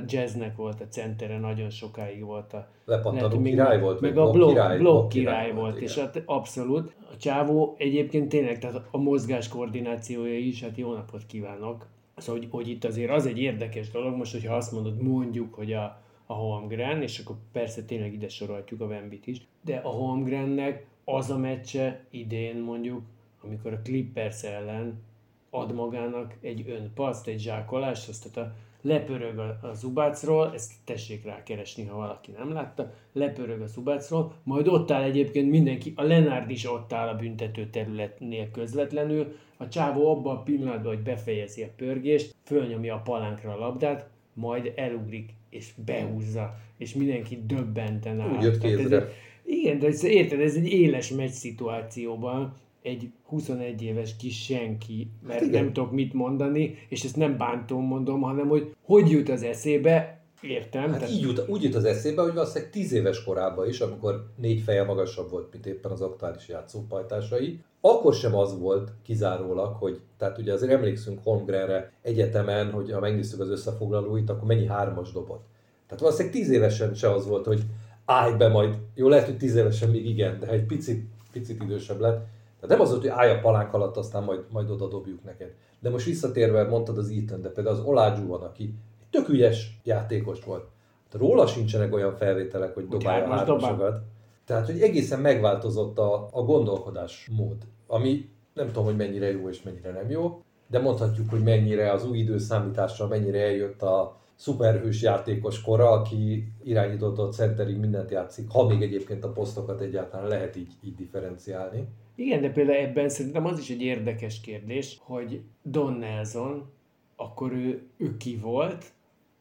jazznek 0.08 0.56
volt 0.56 0.82
a 0.82 0.88
centere, 0.90 1.40
nagyon 1.40 1.70
sokáig 1.70 2.24
volt 2.24 2.54
a... 2.54 2.68
Lepattanó 2.86 3.42
király 3.42 3.80
volt, 3.80 4.02
meg 4.02 4.18
a 4.18 4.30
blokk 4.30 4.50
király, 4.50 4.78
blokk 4.78 5.10
király, 5.10 5.36
király 5.36 5.54
volt, 5.54 5.72
volt 5.72 5.84
és 5.84 5.98
hát 5.98 6.22
abszolút. 6.26 6.96
A 7.14 7.18
csávó 7.18 7.76
egyébként 7.78 8.30
tényleg, 8.30 8.60
tehát 8.60 8.82
a 8.92 8.98
mozgás 8.98 9.48
koordinációja 9.48 10.38
is, 10.38 10.64
hát 10.64 10.78
jó 10.78 10.94
napot 10.94 11.26
kívánok 11.26 11.86
Szóval, 12.22 12.42
hogy, 12.42 12.50
hogy 12.52 12.70
itt 12.70 12.84
azért 12.84 13.12
az 13.12 13.26
egy 13.26 13.40
érdekes 13.40 13.90
dolog, 13.90 14.16
most, 14.16 14.32
hogyha 14.32 14.56
azt 14.56 14.72
mondod, 14.72 15.02
mondjuk, 15.02 15.54
hogy 15.54 15.74
a, 15.74 16.02
a 16.26 16.34
Holmgren, 16.34 17.02
és 17.02 17.20
akkor 17.20 17.36
persze 17.52 17.84
tényleg 17.86 18.14
ide 18.14 18.30
sorolhatjuk 18.30 18.82
a 18.82 18.88
Vembit 18.88 19.28
is, 19.28 19.42
de 19.62 19.76
a 19.76 19.90
Holmgrennek 19.90 20.86
az 21.06 21.30
a 21.30 21.38
meccse 21.38 22.06
idén 22.10 22.58
mondjuk, 22.58 23.02
amikor 23.44 23.74
a 23.74 23.82
Clippers 23.82 24.44
ellen 24.44 25.02
ad 25.50 25.74
magának 25.74 26.38
egy 26.42 26.70
önpaszt, 26.70 27.28
egy 27.28 27.40
zsákolást, 27.40 28.10
azt 28.10 28.32
tehát 28.32 28.50
a, 28.50 28.56
lepörög 28.82 29.38
a, 29.38 29.60
a 29.62 29.74
Zubácról, 29.74 30.54
ezt 30.54 30.72
tessék 30.84 31.26
rá 31.26 31.44
keresni, 31.44 31.86
ha 31.86 31.96
valaki 31.96 32.32
nem 32.32 32.54
látta, 32.54 32.94
lepörög 33.14 33.62
a 33.62 33.68
Zubácról, 33.68 34.34
majd 34.44 34.68
ott 34.68 34.92
áll 34.92 35.02
egyébként 35.02 35.50
mindenki, 35.50 35.94
a 35.96 36.04
Lenárd 36.04 36.50
is 36.50 36.72
ott 36.72 36.94
áll 36.94 37.08
a 37.08 37.16
büntető 37.16 37.70
területnél 37.70 38.52
közvetlenül, 38.52 39.36
a 39.62 39.68
csávó 39.68 40.10
abban 40.10 40.36
a 40.36 40.44
pillanatban, 40.44 40.96
hogy 40.96 41.04
befejezi 41.04 41.62
a 41.62 41.68
pörgést, 41.76 42.36
fölnyomja 42.44 42.96
a 42.96 43.02
palánkra 43.02 43.54
a 43.54 43.58
labdát, 43.58 44.10
majd 44.34 44.72
elugrik 44.76 45.30
és 45.50 45.72
behúzza, 45.86 46.56
és 46.78 46.94
mindenki 46.94 47.44
döbbenten 47.46 48.20
áll. 48.20 48.36
Úgy 48.36 48.44
jött 48.44 48.62
kézre. 48.62 48.98
Ez, 48.98 49.04
igen, 49.46 49.80
de 49.80 49.88
ez, 49.88 50.04
érted, 50.04 50.40
ez 50.40 50.56
egy 50.56 50.68
éles 50.68 51.10
meccs 51.10 51.30
szituációban 51.30 52.54
egy 52.82 53.12
21 53.24 53.82
éves 53.82 54.16
kis 54.16 54.44
senki, 54.44 55.08
mert 55.28 55.40
hát 55.40 55.52
nem 55.52 55.74
tudok 55.74 55.92
mit 55.92 56.14
mondani, 56.14 56.76
és 56.90 57.04
ezt 57.04 57.16
nem 57.16 57.38
bántom 57.38 57.86
mondom, 57.86 58.22
hanem 58.22 58.48
hogy 58.48 58.76
hogy 58.82 59.10
jut 59.10 59.30
az 59.30 59.44
eszébe, 59.44 60.21
Értem. 60.42 60.90
Hát 60.90 61.00
tehát... 61.00 61.10
így 61.10 61.22
jut, 61.22 61.48
úgy 61.48 61.64
jut 61.64 61.76
az 61.76 61.84
eszébe, 61.84 62.22
hogy 62.22 62.34
valószínűleg 62.34 62.72
10 62.72 62.92
éves 62.92 63.24
korában 63.24 63.68
is, 63.68 63.80
amikor 63.80 64.26
négy 64.36 64.62
feje 64.62 64.84
magasabb 64.84 65.30
volt, 65.30 65.52
mint 65.52 65.66
éppen 65.66 65.92
az 65.92 66.02
aktuális 66.02 66.48
játszópajtásai, 66.48 67.60
akkor 67.82 68.14
sem 68.14 68.36
az 68.36 68.60
volt 68.60 68.92
kizárólag, 69.04 69.76
hogy, 69.76 70.00
tehát 70.18 70.38
ugye 70.38 70.54
azért 70.54 70.72
emlékszünk 70.72 71.20
Holmgrenre 71.24 71.92
egyetemen, 72.02 72.72
hogy 72.72 72.92
ha 72.92 73.00
megnézzük 73.00 73.40
az 73.40 73.50
összefoglalóit, 73.50 74.30
akkor 74.30 74.48
mennyi 74.48 74.66
hármas 74.66 75.12
dobott. 75.12 75.46
Tehát 75.88 76.04
valószínűleg 76.04 76.38
10 76.38 76.50
évesen 76.50 76.94
se 76.94 77.12
az 77.12 77.28
volt, 77.28 77.46
hogy 77.46 77.62
állj 78.06 78.34
be 78.34 78.48
majd, 78.48 78.78
jó 78.96 79.08
lehet, 79.08 79.26
hogy 79.26 79.38
10 79.38 79.56
évesen 79.56 79.90
még 79.90 80.06
igen, 80.06 80.40
de 80.40 80.48
egy 80.48 80.66
picit, 80.66 81.06
picit 81.32 81.64
idősebb 81.64 82.00
lett, 82.00 82.28
tehát 82.60 82.78
nem 82.78 82.82
az 82.82 82.90
volt, 82.90 83.02
hogy 83.02 83.10
állj 83.10 83.32
a 83.32 83.40
palánk 83.40 83.74
alatt, 83.74 83.98
aztán 83.98 84.24
majd, 84.24 84.44
majd 84.52 84.70
oda 84.70 84.88
dobjuk 84.88 85.24
neked. 85.24 85.54
De 85.80 85.90
most 85.90 86.06
visszatérve, 86.06 86.64
mondtad 86.64 86.98
az 86.98 87.10
Ethan, 87.10 87.42
de 87.42 87.50
például 87.50 87.98
az 87.98 88.26
van, 88.28 88.42
aki 88.42 88.74
tök 89.12 89.30
ügyes 89.30 89.80
játékos 89.84 90.44
volt. 90.44 90.70
Hát 91.12 91.22
róla 91.22 91.48
sincsenek 91.48 91.94
olyan 91.94 92.16
felvételek, 92.16 92.74
hogy 92.74 92.88
dobálja 92.88 93.26
a 93.26 93.36
hármasokat. 93.36 94.02
Tehát, 94.46 94.66
hogy 94.66 94.82
egészen 94.82 95.20
megváltozott 95.20 95.98
a, 95.98 96.30
a 96.32 96.42
gondolkodás 96.42 97.30
mód, 97.38 97.58
ami 97.88 98.30
nem 98.54 98.68
tudom, 98.68 98.84
hogy 98.84 98.96
mennyire 98.96 99.32
jó 99.32 99.50
és 99.50 99.62
mennyire 99.64 99.92
nem 99.92 100.10
jó, 100.10 100.42
de 100.68 100.80
mondhatjuk, 100.80 101.30
hogy 101.30 101.44
mennyire 101.44 101.92
az 101.92 102.06
új 102.06 102.18
időszámítással 102.18 103.08
mennyire 103.08 103.40
eljött 103.40 103.82
a 103.82 104.20
szuperhős 104.36 105.02
játékos 105.02 105.62
kora, 105.62 105.90
aki 105.90 106.48
irányított 106.64 107.34
centerig 107.34 107.78
mindent 107.78 108.12
játszik, 108.12 108.50
ha 108.50 108.68
még 108.68 108.82
egyébként 108.82 109.24
a 109.24 109.32
posztokat 109.32 109.82
egyáltalán 109.82 110.28
lehet 110.28 110.56
így, 110.56 110.72
így 110.84 110.96
differenciálni 110.96 111.88
Igen, 112.16 112.42
de 112.42 112.52
például 112.52 112.78
ebben 112.78 113.10
szerintem 113.10 113.46
az 113.46 113.60
is 113.60 113.70
egy 113.70 113.82
érdekes 113.82 114.42
kérdés, 114.42 114.98
hogy 115.02 115.42
Don 115.62 115.94
Nelson, 115.94 116.70
akkor 117.16 117.52
ő, 117.52 117.88
ő 117.98 118.18
ki 118.18 118.36
volt, 118.36 118.86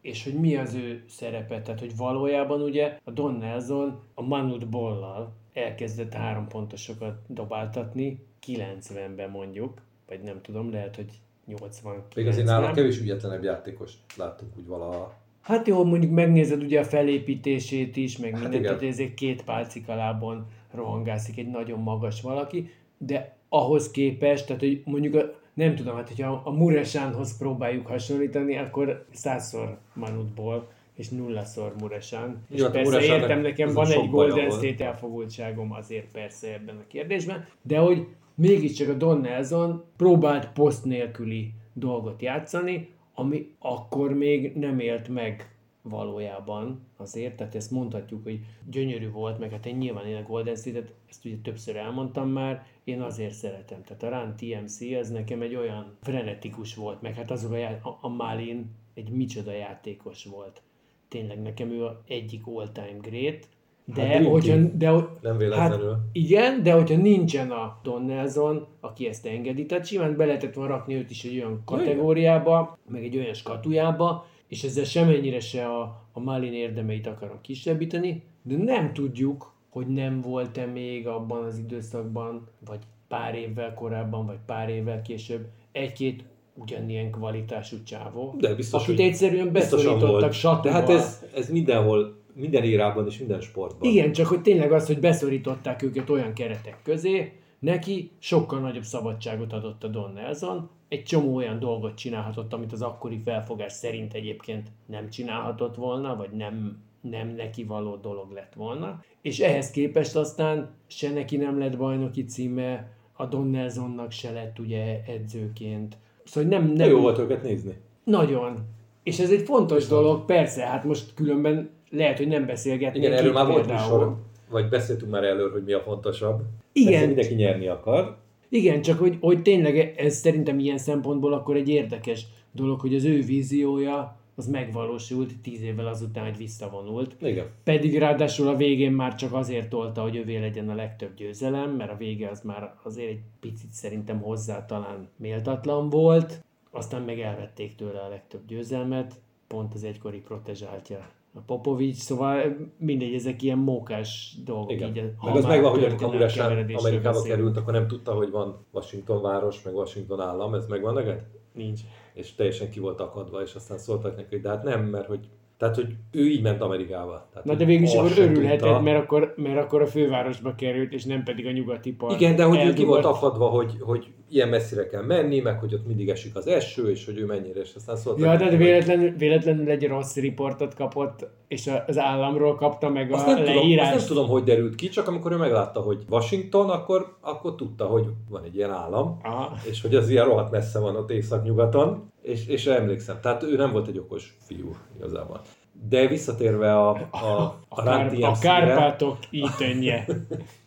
és 0.01 0.25
hogy 0.25 0.35
mi 0.35 0.57
az 0.57 0.75
ő 0.75 1.05
szerepe. 1.09 1.63
Tehát, 1.63 1.81
hogy 1.81 1.97
valójában 1.97 2.63
ugye 2.63 2.99
a 3.05 3.11
Don 3.11 3.35
Nelson 3.35 4.01
a 4.15 4.23
Manut 4.23 4.69
Bollal 4.69 5.33
elkezdett 5.53 6.13
három 6.13 6.49
pontosokat 6.49 7.21
dobáltatni, 7.27 8.27
90-ben 8.47 9.31
mondjuk, 9.31 9.81
vagy 10.09 10.21
nem 10.21 10.41
tudom, 10.43 10.71
lehet, 10.71 10.97
hogy 10.97 11.11
80 11.47 12.03
Még 12.15 12.27
azért 12.27 12.47
nála 12.47 12.71
kevés 12.71 13.01
ügyetlenebb 13.01 13.43
játékos 13.43 13.93
láttunk 14.17 14.57
úgy 14.57 14.67
valaha. 14.67 15.19
Hát 15.41 15.67
jó, 15.67 15.85
mondjuk 15.85 16.13
megnézed 16.13 16.63
ugye 16.63 16.81
a 16.81 16.85
felépítését 16.85 17.97
is, 17.97 18.19
meg 18.19 18.33
Hát 18.33 18.41
mindent, 18.41 18.65
tehát 18.65 18.83
ezért 18.83 19.15
két 19.15 19.45
pálcikalában 19.45 20.47
rohangászik 20.71 21.39
egy 21.39 21.51
nagyon 21.51 21.79
magas 21.79 22.21
valaki, 22.21 22.71
de 22.99 23.39
ahhoz 23.53 23.91
képest, 23.91 24.47
tehát 24.47 24.63
hogy 24.63 24.83
mondjuk 24.85 25.15
a, 25.15 25.35
nem 25.55 25.75
tudom, 25.75 25.97
hát 25.97 26.09
hogyha 26.09 26.43
a 26.45 26.51
Muresánhoz 26.51 27.39
próbáljuk 27.39 27.87
hasonlítani, 27.87 28.57
akkor 28.57 29.05
százszor 29.13 29.79
Manutból, 29.93 30.69
és 30.95 31.09
nullaszor 31.09 31.75
Muresán. 31.81 32.45
És 32.51 32.59
Jó, 32.59 32.65
hát 32.65 32.75
a 32.75 32.77
persze 32.77 32.91
Muresánnak 32.91 33.23
értem, 33.23 33.41
nekem 33.41 33.73
van 33.73 33.91
egy 33.91 34.11
Golden. 34.11 34.51
State 34.51 34.85
elfogultságom 34.85 35.73
azért 35.73 36.11
persze 36.13 36.53
ebben 36.53 36.77
a 36.77 36.87
kérdésben, 36.89 37.47
de 37.63 37.79
hogy 37.79 38.07
mégiscsak 38.35 38.89
a 38.89 38.93
Don 38.93 39.21
Nelson 39.21 39.85
próbált 39.97 40.49
poszt 40.53 40.85
nélküli 40.85 41.53
dolgot 41.73 42.23
játszani, 42.23 42.89
ami 43.15 43.51
akkor 43.59 44.15
még 44.15 44.53
nem 44.55 44.79
élt 44.79 45.09
meg 45.09 45.55
valójában 45.83 46.81
azért, 46.97 47.37
tehát 47.37 47.55
ezt 47.55 47.71
mondhatjuk, 47.71 48.23
hogy 48.23 48.41
gyönyörű 48.71 49.11
volt, 49.11 49.39
meg 49.39 49.51
hát 49.51 49.67
én 49.67 49.77
nyilván 49.77 50.07
én 50.07 50.17
a 50.17 50.23
Golden 50.23 50.57
State-et, 50.57 50.93
ezt 51.09 51.25
ugye 51.25 51.37
többször 51.43 51.77
elmondtam 51.77 52.29
már, 52.29 52.67
én 52.85 53.01
azért 53.01 53.35
szeretem. 53.35 53.83
Tehát 53.83 54.03
a 54.03 54.09
Run 54.09 54.37
TMC 54.37 54.81
az 55.01 55.11
nekem 55.11 55.43
egy 55.43 55.55
olyan 55.55 55.97
frenetikus 56.03 56.75
volt, 56.75 57.03
meg 57.03 57.15
hát 57.15 57.31
azok 57.31 57.53
a, 57.53 57.57
já- 57.57 57.85
a, 57.85 57.99
a 58.01 58.09
Malin 58.09 58.71
egy 58.95 59.11
micsoda 59.11 59.53
játékos 59.53 60.25
volt. 60.25 60.63
Tényleg 61.09 61.43
nekem 61.43 61.71
ő 61.71 61.85
a 61.85 62.03
egyik 62.07 62.47
all-time 62.47 62.99
great, 63.01 63.49
de, 63.95 64.01
Hát 64.01 64.11
hát, 64.11 64.19
Dream 64.19 64.33
hogyha, 64.33 64.57
de, 64.57 64.91
Nem 65.21 65.37
véletlenül. 65.37 65.91
Hát, 65.91 66.01
igen, 66.13 66.63
de 66.63 66.73
hogyha 66.73 66.97
nincsen 66.97 67.51
a 67.51 67.81
Don 67.83 68.05
Nelson, 68.05 68.67
aki 68.81 69.07
ezt 69.07 69.27
engedi, 69.27 69.67
tehát 69.67 69.87
simán 69.87 70.17
be 70.17 70.25
lehetett 70.25 70.55
volna 70.55 70.75
rakni 70.75 70.95
őt 70.95 71.11
is 71.11 71.25
egy 71.25 71.37
olyan 71.37 71.63
kategóriába, 71.65 72.79
meg 72.89 73.05
egy 73.05 73.17
olyan 73.17 73.35
skatujába, 73.35 74.27
és 74.51 74.63
ezzel 74.63 74.85
semennyire 74.85 75.41
se 75.41 75.67
a, 75.67 76.07
a 76.13 76.21
Malin 76.21 76.53
érdemeit 76.53 77.07
akarom 77.07 77.39
kisebbíteni, 77.41 78.23
de 78.43 78.57
nem 78.57 78.93
tudjuk, 78.93 79.55
hogy 79.69 79.87
nem 79.87 80.21
volt-e 80.21 80.67
még 80.67 81.07
abban 81.07 81.45
az 81.45 81.59
időszakban, 81.59 82.49
vagy 82.67 82.79
pár 83.09 83.35
évvel 83.35 83.75
korábban, 83.75 84.27
vagy 84.27 84.39
pár 84.47 84.69
évvel 84.69 85.03
később 85.03 85.47
egy-két 85.73 86.25
ugyanilyen 86.55 87.11
kvalitású 87.11 87.77
csávó, 87.83 88.35
De 88.39 88.55
biztos, 88.55 88.83
akit 88.83 88.97
hogy 88.97 89.05
egyszerűen 89.05 89.53
beszorítottak 89.53 90.33
satúval. 90.33 90.63
De 90.63 90.71
hát 90.71 90.89
ez, 90.89 91.25
ez 91.35 91.51
mindenhol, 91.51 92.17
minden 92.35 92.63
érában 92.63 93.07
és 93.07 93.19
minden 93.19 93.41
sportban. 93.41 93.91
Igen, 93.91 94.13
csak 94.13 94.27
hogy 94.27 94.43
tényleg 94.43 94.73
az, 94.73 94.87
hogy 94.87 95.01
beszorították 95.01 95.83
őket 95.83 96.11
olyan 96.11 96.33
keretek 96.33 96.79
közé, 96.83 97.33
neki 97.59 98.11
sokkal 98.19 98.61
nagyobb 98.61 98.85
szabadságot 98.85 99.53
adott 99.53 99.85
a 99.85 99.89
Don 99.89 100.13
Nelson, 100.13 100.71
egy 100.91 101.03
csomó 101.03 101.35
olyan 101.35 101.59
dolgot 101.59 101.95
csinálhatott, 101.95 102.53
amit 102.53 102.73
az 102.73 102.83
akkori 102.83 103.19
felfogás 103.19 103.73
szerint 103.73 104.15
egyébként 104.15 104.69
nem 104.87 105.09
csinálhatott 105.09 105.75
volna, 105.75 106.17
vagy 106.17 106.31
nem, 106.31 106.83
nem 107.01 107.29
neki 107.29 107.65
való 107.65 107.97
dolog 107.97 108.33
lett 108.33 108.53
volna. 108.55 109.05
És 109.21 109.41
ehhez 109.41 109.71
képest 109.71 110.17
aztán 110.17 110.71
se 110.87 111.11
neki 111.11 111.37
nem 111.37 111.59
lett 111.59 111.77
bajnoki 111.77 112.25
címe, 112.25 112.89
a 113.13 113.27
Don 113.27 113.47
Nelsonnak 113.47 114.11
se 114.11 114.31
lett 114.31 114.59
ugye 114.59 115.01
edzőként. 115.07 115.97
Szóval 116.25 116.51
nem, 116.51 116.67
nem, 116.67 116.89
jó 116.89 117.01
volt 117.01 117.19
őket 117.19 117.43
nézni. 117.43 117.77
nagyon. 118.05 118.59
És 119.03 119.19
ez 119.19 119.31
egy 119.31 119.43
fontos 119.43 119.87
dolog, 119.87 120.25
persze, 120.25 120.67
hát 120.67 120.85
most 120.85 121.15
különben 121.15 121.71
lehet, 121.91 122.17
hogy 122.17 122.29
nem 122.29 122.47
beszélgetnénk 122.47 123.05
Igen, 123.05 123.19
erről 123.19 123.33
már 123.33 123.47
volt 123.47 123.71
műsor, 123.71 124.17
vagy 124.51 124.69
beszéltünk 124.69 125.11
már 125.11 125.25
előről, 125.25 125.53
hogy 125.53 125.65
mi 125.65 125.73
a 125.73 125.81
fontosabb. 125.81 126.43
Igen. 126.73 126.91
Persze 126.93 127.07
mindenki 127.07 127.35
nyerni 127.35 127.69
akar. 127.69 128.17
Igen, 128.53 128.83
csak 128.83 128.99
hogy, 128.99 129.17
hogy 129.21 129.43
tényleg 129.43 129.95
ez 129.97 130.17
szerintem 130.17 130.59
ilyen 130.59 130.79
szempontból 130.79 131.33
akkor 131.33 131.57
egy 131.57 131.69
érdekes 131.69 132.27
dolog, 132.53 132.81
hogy 132.81 132.95
az 132.95 133.05
ő 133.05 133.23
víziója 133.23 134.19
az 134.35 134.47
megvalósult 134.47 135.41
tíz 135.43 135.63
évvel 135.63 135.87
azután, 135.87 136.25
hogy 136.25 136.37
visszavonult. 136.37 137.17
Igen. 137.21 137.47
Pedig 137.65 137.99
ráadásul 137.99 138.49
a 138.49 138.57
végén 138.57 138.93
már 138.93 139.15
csak 139.15 139.33
azért 139.33 139.69
tolta, 139.69 140.03
hogy 140.03 140.17
övé 140.17 140.37
legyen 140.37 140.69
a 140.69 140.75
legtöbb 140.75 141.15
győzelem, 141.15 141.71
mert 141.71 141.91
a 141.91 141.97
vége 141.97 142.29
az 142.29 142.41
már 142.41 142.75
azért 142.83 143.11
egy 143.11 143.21
picit 143.41 143.71
szerintem 143.71 144.21
hozzá 144.21 144.67
talán 144.67 145.09
méltatlan 145.17 145.89
volt, 145.89 146.45
aztán 146.71 147.03
meg 147.03 147.21
elvették 147.21 147.75
tőle 147.75 148.01
a 148.01 148.09
legtöbb 148.09 148.47
győzelmet, 148.47 149.21
pont 149.47 149.75
az 149.75 149.85
egykori 149.85 150.19
protezsáltja 150.19 151.09
a 151.35 151.41
Popovics, 151.47 151.97
szóval 151.97 152.57
mindegy, 152.79 153.15
ezek 153.15 153.43
ilyen 153.43 153.59
mókás 153.59 154.37
dolgok. 154.45 154.71
Igen. 154.71 154.97
Így, 154.97 155.03
Meg 155.25 155.37
az 155.37 155.45
megvan, 155.45 155.71
hogy 155.71 155.85
amikor 155.85 156.11
keveredésről 156.11 156.47
Amerikába 156.87 157.15
beszélünk. 157.17 157.39
került, 157.39 157.57
akkor 157.57 157.73
nem 157.73 157.87
tudta, 157.87 158.13
hogy 158.13 158.31
van 158.31 158.67
Washington 158.73 159.23
város, 159.23 159.63
meg 159.63 159.75
Washington 159.75 160.21
állam, 160.21 160.55
ez 160.55 160.67
megvan 160.67 160.95
neked? 160.95 161.25
Nincs. 161.53 161.81
És 162.15 162.35
teljesen 162.35 162.71
ki 162.71 162.81
volt 162.81 163.01
akadva, 163.01 163.43
és 163.43 163.55
aztán 163.55 163.79
szóltak 163.79 164.17
neki, 164.17 164.29
hogy 164.31 164.41
de 164.41 164.49
hát 164.49 164.63
nem, 164.63 164.85
mert 164.85 165.07
hogy 165.07 165.29
tehát, 165.57 165.75
hogy 165.75 165.95
ő 166.13 166.27
így 166.29 166.43
ment 166.43 166.61
Amerikába. 166.61 167.29
Tehát, 167.31 167.45
Na 167.45 167.55
de 167.55 167.65
végül 167.65 167.83
is 167.85 167.95
akkor 167.95 168.11
örülhetett, 168.19 168.59
tudta. 168.59 168.81
mert 168.81 169.03
akkor, 169.03 169.35
mert 169.37 169.59
akkor 169.59 169.83
a 169.83 169.87
fővárosba 169.87 170.55
került, 170.55 170.93
és 170.93 171.05
nem 171.05 171.23
pedig 171.23 171.47
a 171.47 171.51
nyugati 171.51 171.93
part. 171.93 172.21
Igen, 172.21 172.37
de 172.37 172.45
hogy 172.45 172.65
ő 172.65 172.73
ki 172.73 172.85
volt 172.85 173.05
akadva, 173.05 173.47
hogy, 173.49 173.77
hogy 173.81 174.07
ilyen 174.31 174.49
messzire 174.49 174.87
kell 174.87 175.03
menni, 175.03 175.41
meg 175.41 175.59
hogy 175.59 175.75
ott 175.75 175.87
mindig 175.87 176.09
esik 176.09 176.37
az 176.37 176.47
eső, 176.47 176.91
és 176.91 177.05
hogy 177.05 177.19
ő 177.19 177.27
mennyire, 177.27 177.61
és 177.61 177.73
aztán 177.77 177.97
szóltak 177.97 178.25
Ja, 178.25 178.37
de 178.37 178.57
véletlenül, 178.57 179.17
véletlenül 179.17 179.71
egy 179.71 179.87
rossz 179.87 180.15
riportot 180.15 180.75
kapott, 180.75 181.27
és 181.49 181.71
az 181.87 181.99
államról 181.99 182.55
kapta 182.55 182.89
meg 182.89 183.13
Azt 183.13 183.27
a 183.27 183.33
nem, 183.33 183.45
tudom, 183.45 183.79
azt 183.79 183.95
nem 183.95 184.07
tudom, 184.07 184.29
hogy 184.29 184.43
derült 184.43 184.75
ki, 184.75 184.89
csak 184.89 185.09
amikor 185.09 185.33
ő 185.33 185.37
meglátta, 185.37 185.81
hogy 185.81 186.05
Washington, 186.09 186.71
akkor, 186.71 187.17
akkor 187.21 187.55
tudta, 187.55 187.87
hogy 187.87 188.07
van 188.29 188.45
egy 188.45 188.57
ilyen 188.57 188.71
állam, 188.71 189.19
Aha. 189.23 189.57
és 189.71 189.83
hogy 189.83 189.95
az 189.95 190.09
ilyen 190.09 190.25
rohadt 190.25 190.51
messze 190.51 190.79
van 190.79 190.97
ott 190.97 191.11
észak-nyugaton, 191.11 192.13
és, 192.23 192.47
és 192.47 192.67
emlékszem, 192.67 193.19
tehát 193.23 193.43
ő 193.43 193.57
nem 193.57 193.73
volt 193.73 193.89
egy 193.89 193.99
okos 193.99 194.37
fiú 194.47 194.77
igazából. 194.97 195.41
De 195.89 196.07
visszatérve 196.07 196.77
a, 196.77 196.91
a, 197.11 197.17
A, 197.17 197.57
a, 197.69 197.83
Run 197.83 197.93
a 197.93 198.09
TMC-re, 198.09 198.49
Kárpátok 198.49 199.19
ítönje. 199.31 200.07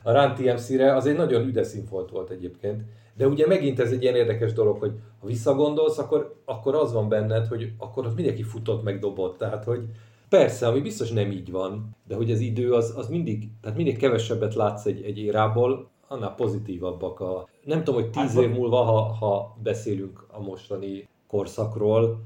a 0.03 0.11
Run 0.11 0.33
TMC-re, 0.33 0.95
az 0.95 1.05
egy 1.05 1.15
nagyon 1.15 1.47
üdes 1.47 1.67
színfolt 1.67 2.09
volt 2.09 2.29
egyébként. 2.29 2.81
De 3.17 3.27
ugye 3.27 3.47
megint 3.47 3.79
ez 3.79 3.91
egy 3.91 4.01
ilyen 4.01 4.15
érdekes 4.15 4.53
dolog, 4.53 4.79
hogy 4.79 4.91
ha 5.19 5.27
visszagondolsz, 5.27 5.97
akkor, 5.97 6.35
akkor 6.45 6.75
az 6.75 6.93
van 6.93 7.09
benned, 7.09 7.47
hogy 7.47 7.71
akkor 7.77 8.05
ott 8.05 8.15
mindenki 8.15 8.43
futott 8.43 8.83
meg 8.83 8.99
dobott. 8.99 9.37
Tehát, 9.37 9.63
hogy 9.63 9.85
persze, 10.29 10.67
ami 10.67 10.81
biztos 10.81 11.11
nem 11.11 11.31
így 11.31 11.51
van, 11.51 11.95
de 12.07 12.15
hogy 12.15 12.31
az 12.31 12.39
idő 12.39 12.73
az, 12.73 12.93
az 12.97 13.07
mindig, 13.07 13.49
tehát 13.61 13.77
mindig 13.77 13.97
kevesebbet 13.97 14.55
látsz 14.55 14.85
egy, 14.85 15.01
egy 15.01 15.17
érából, 15.17 15.89
annál 16.07 16.35
pozitívabbak 16.35 17.19
a... 17.19 17.47
Nem 17.63 17.83
tudom, 17.83 18.01
hogy 18.01 18.09
tíz 18.09 18.33
Hát, 18.33 18.43
év 18.43 18.49
múlva, 18.49 18.81
ha, 18.81 19.01
ha 19.01 19.57
beszélünk 19.63 20.25
a 20.31 20.41
mostani 20.41 21.07
korszakról, 21.27 22.21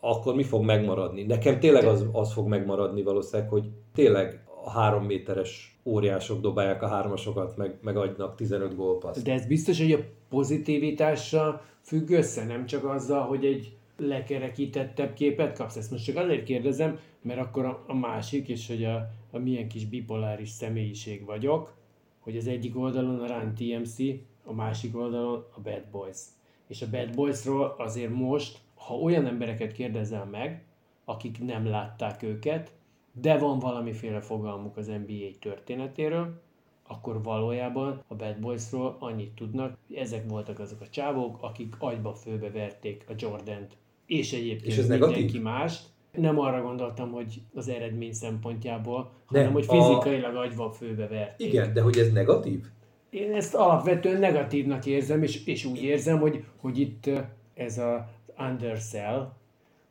akkor 0.00 0.34
mi 0.34 0.42
fog 0.42 0.64
megmaradni? 0.64 1.22
Nekem 1.22 1.60
tényleg 1.60 1.84
az, 1.84 2.06
az 2.12 2.32
fog 2.32 2.48
megmaradni 2.48 3.02
valószínűleg, 3.02 3.50
hogy 3.50 3.70
tényleg 3.94 4.44
három 4.68 5.04
méteres 5.04 5.78
óriások 5.84 6.40
dobálják 6.40 6.82
a 6.82 6.88
hármasokat, 6.88 7.56
meg, 7.56 7.78
meg 7.82 7.96
adnak 7.96 8.36
15 8.36 8.76
gólpaszt. 8.76 9.24
De 9.24 9.32
ez 9.32 9.46
biztos, 9.46 9.78
hogy 9.78 9.92
a 9.92 9.98
pozitivitással 10.28 11.62
függ 11.82 12.10
össze, 12.10 12.44
nem 12.44 12.66
csak 12.66 12.84
azzal, 12.84 13.22
hogy 13.22 13.44
egy 13.44 13.76
lekerekítettebb 13.96 15.12
képet 15.12 15.56
kapsz. 15.56 15.76
Ezt 15.76 15.90
most 15.90 16.04
csak 16.04 16.16
azért 16.16 16.44
kérdezem, 16.44 16.98
mert 17.22 17.40
akkor 17.40 17.64
a, 17.64 17.84
a 17.86 17.94
másik, 17.94 18.48
és 18.48 18.66
hogy 18.66 18.84
a, 18.84 19.08
a 19.30 19.38
milyen 19.38 19.68
kis 19.68 19.86
bipoláris 19.86 20.48
személyiség 20.48 21.24
vagyok, 21.24 21.74
hogy 22.20 22.36
az 22.36 22.46
egyik 22.46 22.78
oldalon 22.78 23.20
a 23.20 23.26
Run 23.26 23.54
TMC, 23.54 23.96
a 24.44 24.52
másik 24.52 24.96
oldalon 24.96 25.44
a 25.56 25.60
Bad 25.60 25.84
Boys. 25.90 26.18
És 26.66 26.82
a 26.82 26.90
Bad 26.90 27.14
Boysról 27.14 27.74
azért 27.78 28.12
most, 28.12 28.58
ha 28.74 28.94
olyan 28.94 29.26
embereket 29.26 29.72
kérdezel 29.72 30.24
meg, 30.24 30.64
akik 31.04 31.44
nem 31.44 31.66
látták 31.66 32.22
őket, 32.22 32.72
de 33.20 33.38
van 33.38 33.58
valamiféle 33.58 34.20
fogalmuk 34.20 34.76
az 34.76 34.86
NBA 34.86 35.38
történetéről, 35.40 36.40
akkor 36.86 37.22
valójában 37.22 38.02
a 38.08 38.14
Bad 38.14 38.38
Boysról 38.40 38.96
annyit 38.98 39.30
tudnak, 39.34 39.76
hogy 39.86 39.96
ezek 39.96 40.28
voltak 40.28 40.58
azok 40.58 40.80
a 40.80 40.88
csávók, 40.88 41.38
akik 41.40 41.74
agyba 41.78 42.14
főbe 42.14 42.50
verték 42.50 43.04
a 43.08 43.12
Jordant, 43.18 43.76
és 44.06 44.32
egyébként 44.32 44.66
És 44.72 44.76
ez 44.78 44.88
mindenki 44.88 45.14
negatív? 45.20 45.42
mást. 45.42 45.88
Nem 46.12 46.38
arra 46.38 46.62
gondoltam, 46.62 47.12
hogy 47.12 47.42
az 47.54 47.68
eredmény 47.68 48.12
szempontjából, 48.12 48.96
Nem, 49.30 49.42
hanem 49.42 49.52
hogy 49.52 49.64
a- 49.68 49.72
fizikailag 49.72 50.36
agyba 50.36 50.70
főbe 50.70 51.06
verték. 51.08 51.46
Igen, 51.46 51.72
de 51.72 51.80
hogy 51.80 51.98
ez 51.98 52.12
negatív? 52.12 52.64
Én 53.10 53.32
ezt 53.34 53.54
alapvetően 53.54 54.20
negatívnak 54.20 54.86
érzem, 54.86 55.22
és, 55.22 55.46
és 55.46 55.64
úgy 55.64 55.82
érzem, 55.82 56.18
hogy, 56.18 56.44
hogy 56.56 56.78
itt 56.78 57.10
ez 57.54 57.78
a 57.78 58.08
undersell, 58.38 59.32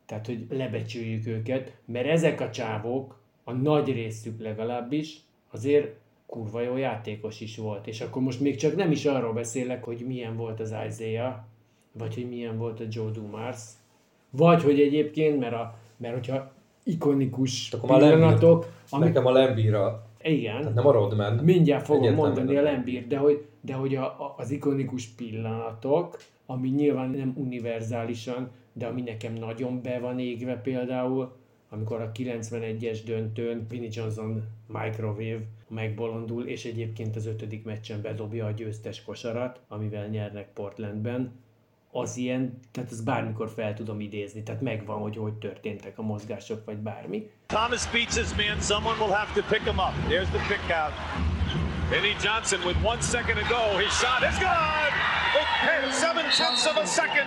tehát 0.06 0.26
hogy 0.26 0.46
lebecsüljük 0.50 1.26
őket, 1.26 1.72
mert 1.84 2.06
ezek 2.06 2.40
a 2.40 2.50
csávók, 2.50 3.19
a 3.50 3.52
nagy 3.52 3.92
részük 3.92 4.40
legalábbis, 4.40 5.20
azért 5.50 5.94
kurva 6.26 6.60
jó 6.60 6.76
játékos 6.76 7.40
is 7.40 7.56
volt. 7.56 7.86
És 7.86 8.00
akkor 8.00 8.22
most 8.22 8.40
még 8.40 8.56
csak 8.56 8.76
nem 8.76 8.90
is 8.90 9.06
arról 9.06 9.32
beszélek, 9.32 9.84
hogy 9.84 10.04
milyen 10.06 10.36
volt 10.36 10.60
az 10.60 10.74
Isaiah, 10.88 11.34
vagy 11.92 12.14
hogy 12.14 12.28
milyen 12.28 12.58
volt 12.58 12.80
a 12.80 12.84
Joe 12.88 13.10
Dumars, 13.10 13.60
vagy 14.30 14.62
hogy 14.62 14.80
egyébként, 14.80 15.40
mert, 15.40 15.54
a, 15.54 15.74
mert 15.96 16.14
hogyha 16.14 16.52
ikonikus 16.84 17.72
Akkor 17.72 17.98
pillanatok, 17.98 18.66
Amik... 18.90 19.06
Nekem 19.06 19.26
a 19.26 19.30
Lembira, 19.30 20.06
igen, 20.22 20.58
tehát 20.58 20.74
nem 20.74 20.86
a 20.86 20.92
Rodman. 20.92 21.34
mindjárt 21.34 21.84
fogom 21.84 22.02
Egyáltalán 22.02 22.32
mondani 22.32 22.56
a. 22.56 22.62
Lembír, 22.62 23.06
de 23.06 23.16
hogy, 23.16 23.44
de 23.60 23.74
hogy 23.74 23.94
a, 23.94 24.04
a, 24.04 24.34
az 24.36 24.50
ikonikus 24.50 25.06
pillanatok, 25.06 26.18
ami 26.46 26.68
nyilván 26.68 27.10
nem 27.10 27.32
univerzálisan, 27.36 28.50
de 28.72 28.86
ami 28.86 29.02
nekem 29.02 29.32
nagyon 29.32 29.82
be 29.82 29.98
van 29.98 30.18
égve 30.18 30.56
például, 30.56 31.32
amikor 31.70 32.00
a 32.00 32.12
91-es 32.12 32.98
döntőn 33.04 33.66
Vinnie 33.68 33.88
Johnson 33.92 34.42
microwave 34.66 35.40
megbolondul, 35.68 36.46
és 36.46 36.64
egyébként 36.64 37.16
az 37.16 37.26
ötödik 37.26 37.64
meccsen 37.64 38.02
bedobja 38.02 38.46
a 38.46 38.50
győztes 38.50 39.02
kosarat, 39.02 39.60
amivel 39.68 40.06
nyernek 40.06 40.52
Portlandben, 40.52 41.32
az 41.92 42.16
ilyen, 42.16 42.58
tehát 42.72 42.92
ez 42.92 43.00
bármikor 43.00 43.48
fel 43.48 43.74
tudom 43.74 44.00
idézni, 44.00 44.42
tehát 44.42 44.60
megvan, 44.60 44.98
hogy 45.00 45.16
hogy 45.16 45.34
történtek 45.34 45.98
a 45.98 46.02
mozgások, 46.02 46.64
vagy 46.64 46.76
bármi. 46.76 47.30
Thomas 47.46 47.90
beats 47.90 48.16
his 48.16 48.34
man. 48.34 48.60
Someone 48.60 48.98
will 48.98 49.14
have 49.14 49.32
to 49.40 49.42
pick 49.48 49.62
him 49.62 49.78
up. 49.78 49.94
There's 50.08 50.30
the 50.30 50.42
pick 50.48 50.70
out. 50.80 50.92
Vinny 51.90 52.14
Johnson 52.22 52.60
with 52.64 52.78
one 52.84 53.02
second 53.02 53.36
to 53.42 53.46
go. 53.48 53.62
His 53.78 53.92
shot 54.00 54.22
is. 54.28 54.36
Hey, 55.66 55.90
seven 55.90 56.24
tenths 56.38 56.66
of 56.66 56.76
a 56.76 56.86
second. 56.86 57.26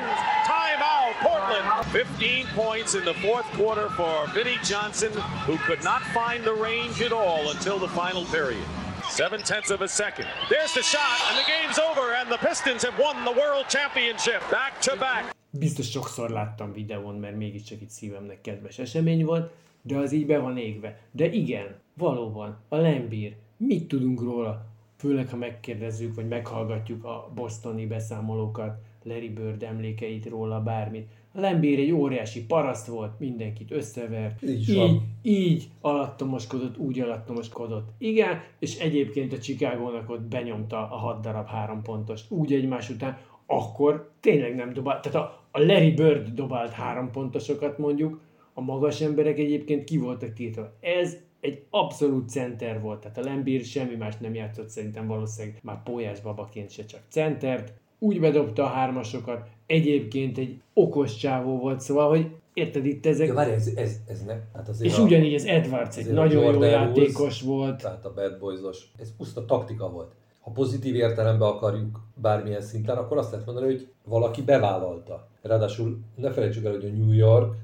Portland. 1.23 1.65
15 1.91 2.45
points 2.55 2.95
in 2.95 3.03
the 3.05 3.13
fourth 3.25 3.45
quarter 3.57 3.89
for 3.89 4.27
Vinnie 4.33 4.59
Johnson, 4.63 5.11
who 5.47 5.57
could 5.67 5.83
not 5.83 6.01
find 6.13 6.43
the 6.43 6.53
range 6.53 7.01
at 7.01 7.11
all 7.11 7.49
until 7.49 7.77
the 7.79 7.87
final 7.87 8.25
period. 8.25 8.65
Seven 9.09 9.41
tenths 9.43 9.71
of 9.71 9.81
a 9.81 9.87
second. 9.87 10.27
There's 10.49 10.73
the 10.73 10.81
shot, 10.81 11.19
and 11.29 11.37
the 11.37 11.47
game's 11.53 11.79
over, 11.79 12.13
and 12.19 12.31
the 12.31 12.37
Pistons 12.47 12.83
have 12.83 12.97
won 12.99 13.15
the 13.25 13.31
World 13.41 13.65
Championship. 13.67 14.41
Back 14.49 14.81
to 14.81 14.95
back. 14.97 15.23
Biztos 15.49 15.89
sokszor 15.89 16.29
láttam 16.29 16.73
videón, 16.73 17.15
mert 17.15 17.35
mégiscsak 17.35 17.81
itt 17.81 17.89
szívemnek 17.89 18.41
kedves 18.41 18.79
esemény 18.79 19.25
volt, 19.25 19.51
de 19.81 19.97
az 19.97 20.11
így 20.11 20.25
be 20.25 20.39
van 20.39 20.57
égve. 20.57 20.99
De 21.11 21.25
igen, 21.25 21.75
valóban, 21.93 22.57
a 22.69 22.75
Lembír, 22.75 23.35
mit 23.57 23.87
tudunk 23.87 24.21
róla? 24.21 24.65
Főleg, 24.97 25.29
ha 25.29 25.37
megkérdezzük, 25.37 26.15
vagy 26.15 26.27
meghallgatjuk 26.27 27.03
a 27.03 27.31
bostoni 27.35 27.85
beszámolókat, 27.85 28.81
Larry 29.05 29.29
Bird 29.29 29.63
emlékeit 29.63 30.25
róla, 30.25 30.61
bármit. 30.61 31.07
A 31.33 31.39
Lembír 31.39 31.79
egy 31.79 31.91
óriási 31.91 32.45
paraszt 32.45 32.87
volt, 32.87 33.19
mindenkit 33.19 33.71
összevert, 33.71 34.41
Így 34.41 34.69
így, 34.69 35.01
így 35.21 35.69
alattomoskodott, 35.81 36.77
úgy 36.77 36.99
alattomoskodott. 36.99 37.89
Igen, 37.97 38.41
és 38.59 38.79
egyébként 38.79 39.33
a 39.33 39.37
Chicagónak 39.37 40.09
ott 40.09 40.21
benyomta 40.21 40.77
a 40.77 40.95
hat 40.95 41.21
darab 41.21 41.47
három 41.47 41.81
pontost, 41.81 42.31
úgy 42.31 42.53
egymás 42.53 42.89
után, 42.89 43.17
akkor 43.45 44.11
tényleg 44.19 44.55
nem 44.55 44.73
dobált. 44.73 45.01
Tehát 45.01 45.27
a, 45.27 45.47
a 45.51 45.59
Larry 45.59 45.91
Bird 45.91 46.27
dobált 46.27 46.71
három 46.71 47.11
pontosokat 47.11 47.77
mondjuk, 47.77 48.21
a 48.53 48.61
magas 48.61 49.01
emberek 49.01 49.37
egyébként 49.37 49.83
ki 49.83 49.97
voltak 49.97 50.33
tiltva. 50.33 50.73
Ez 50.79 51.17
egy 51.39 51.63
abszolút 51.69 52.29
center 52.29 52.81
volt, 52.81 52.99
tehát 52.99 53.17
a 53.17 53.21
Lembír 53.21 53.63
semmi 53.63 53.95
más 53.95 54.17
nem 54.17 54.33
játszott 54.33 54.69
szerintem 54.69 55.07
valószínűleg 55.07 55.59
már 55.63 55.83
pólyás 55.83 56.21
babaként 56.21 56.71
se 56.71 56.85
csak 56.85 57.01
centert. 57.09 57.73
Úgy 58.03 58.19
bedobta 58.19 58.63
a 58.63 58.67
hármasokat, 58.67 59.47
egyébként 59.65 60.37
egy 60.37 60.61
okos 60.73 61.15
csávó 61.15 61.59
volt, 61.59 61.79
szóval, 61.79 62.09
hogy 62.09 62.27
érted 62.53 62.85
itt 62.85 63.05
ezek, 63.05 63.27
Ja, 63.27 63.33
várj, 63.33 63.51
ez, 63.51 63.67
ez, 63.75 63.95
ez 64.07 64.23
ne, 64.23 64.33
hát 64.53 64.69
azért 64.69 64.91
és 64.91 64.97
a, 64.97 65.01
ugyanígy 65.01 65.33
az 65.33 65.45
Edwards 65.45 65.97
egy 65.97 66.09
a 66.09 66.13
nagyon 66.13 66.53
jó 66.53 66.63
játékos 66.63 67.17
Rules, 67.17 67.41
volt. 67.41 67.81
Tehát 67.81 68.05
a 68.05 68.13
Bad 68.13 68.37
Boys-os, 68.39 68.91
ez 68.99 69.15
puszta 69.17 69.45
taktika 69.45 69.89
volt. 69.89 70.11
Ha 70.41 70.51
pozitív 70.51 70.95
értelemben 70.95 71.47
akarjuk 71.47 71.99
bármilyen 72.15 72.61
szinten, 72.61 72.97
akkor 72.97 73.17
azt 73.17 73.31
lehet 73.31 73.45
mondani, 73.45 73.65
hogy 73.65 73.87
valaki 74.03 74.41
bevállalta. 74.41 75.27
Ráadásul 75.41 75.99
ne 76.15 76.31
felejtsük 76.31 76.65
el, 76.65 76.71
hogy 76.71 76.85
a 76.85 76.97
New 76.97 77.11
York 77.11 77.55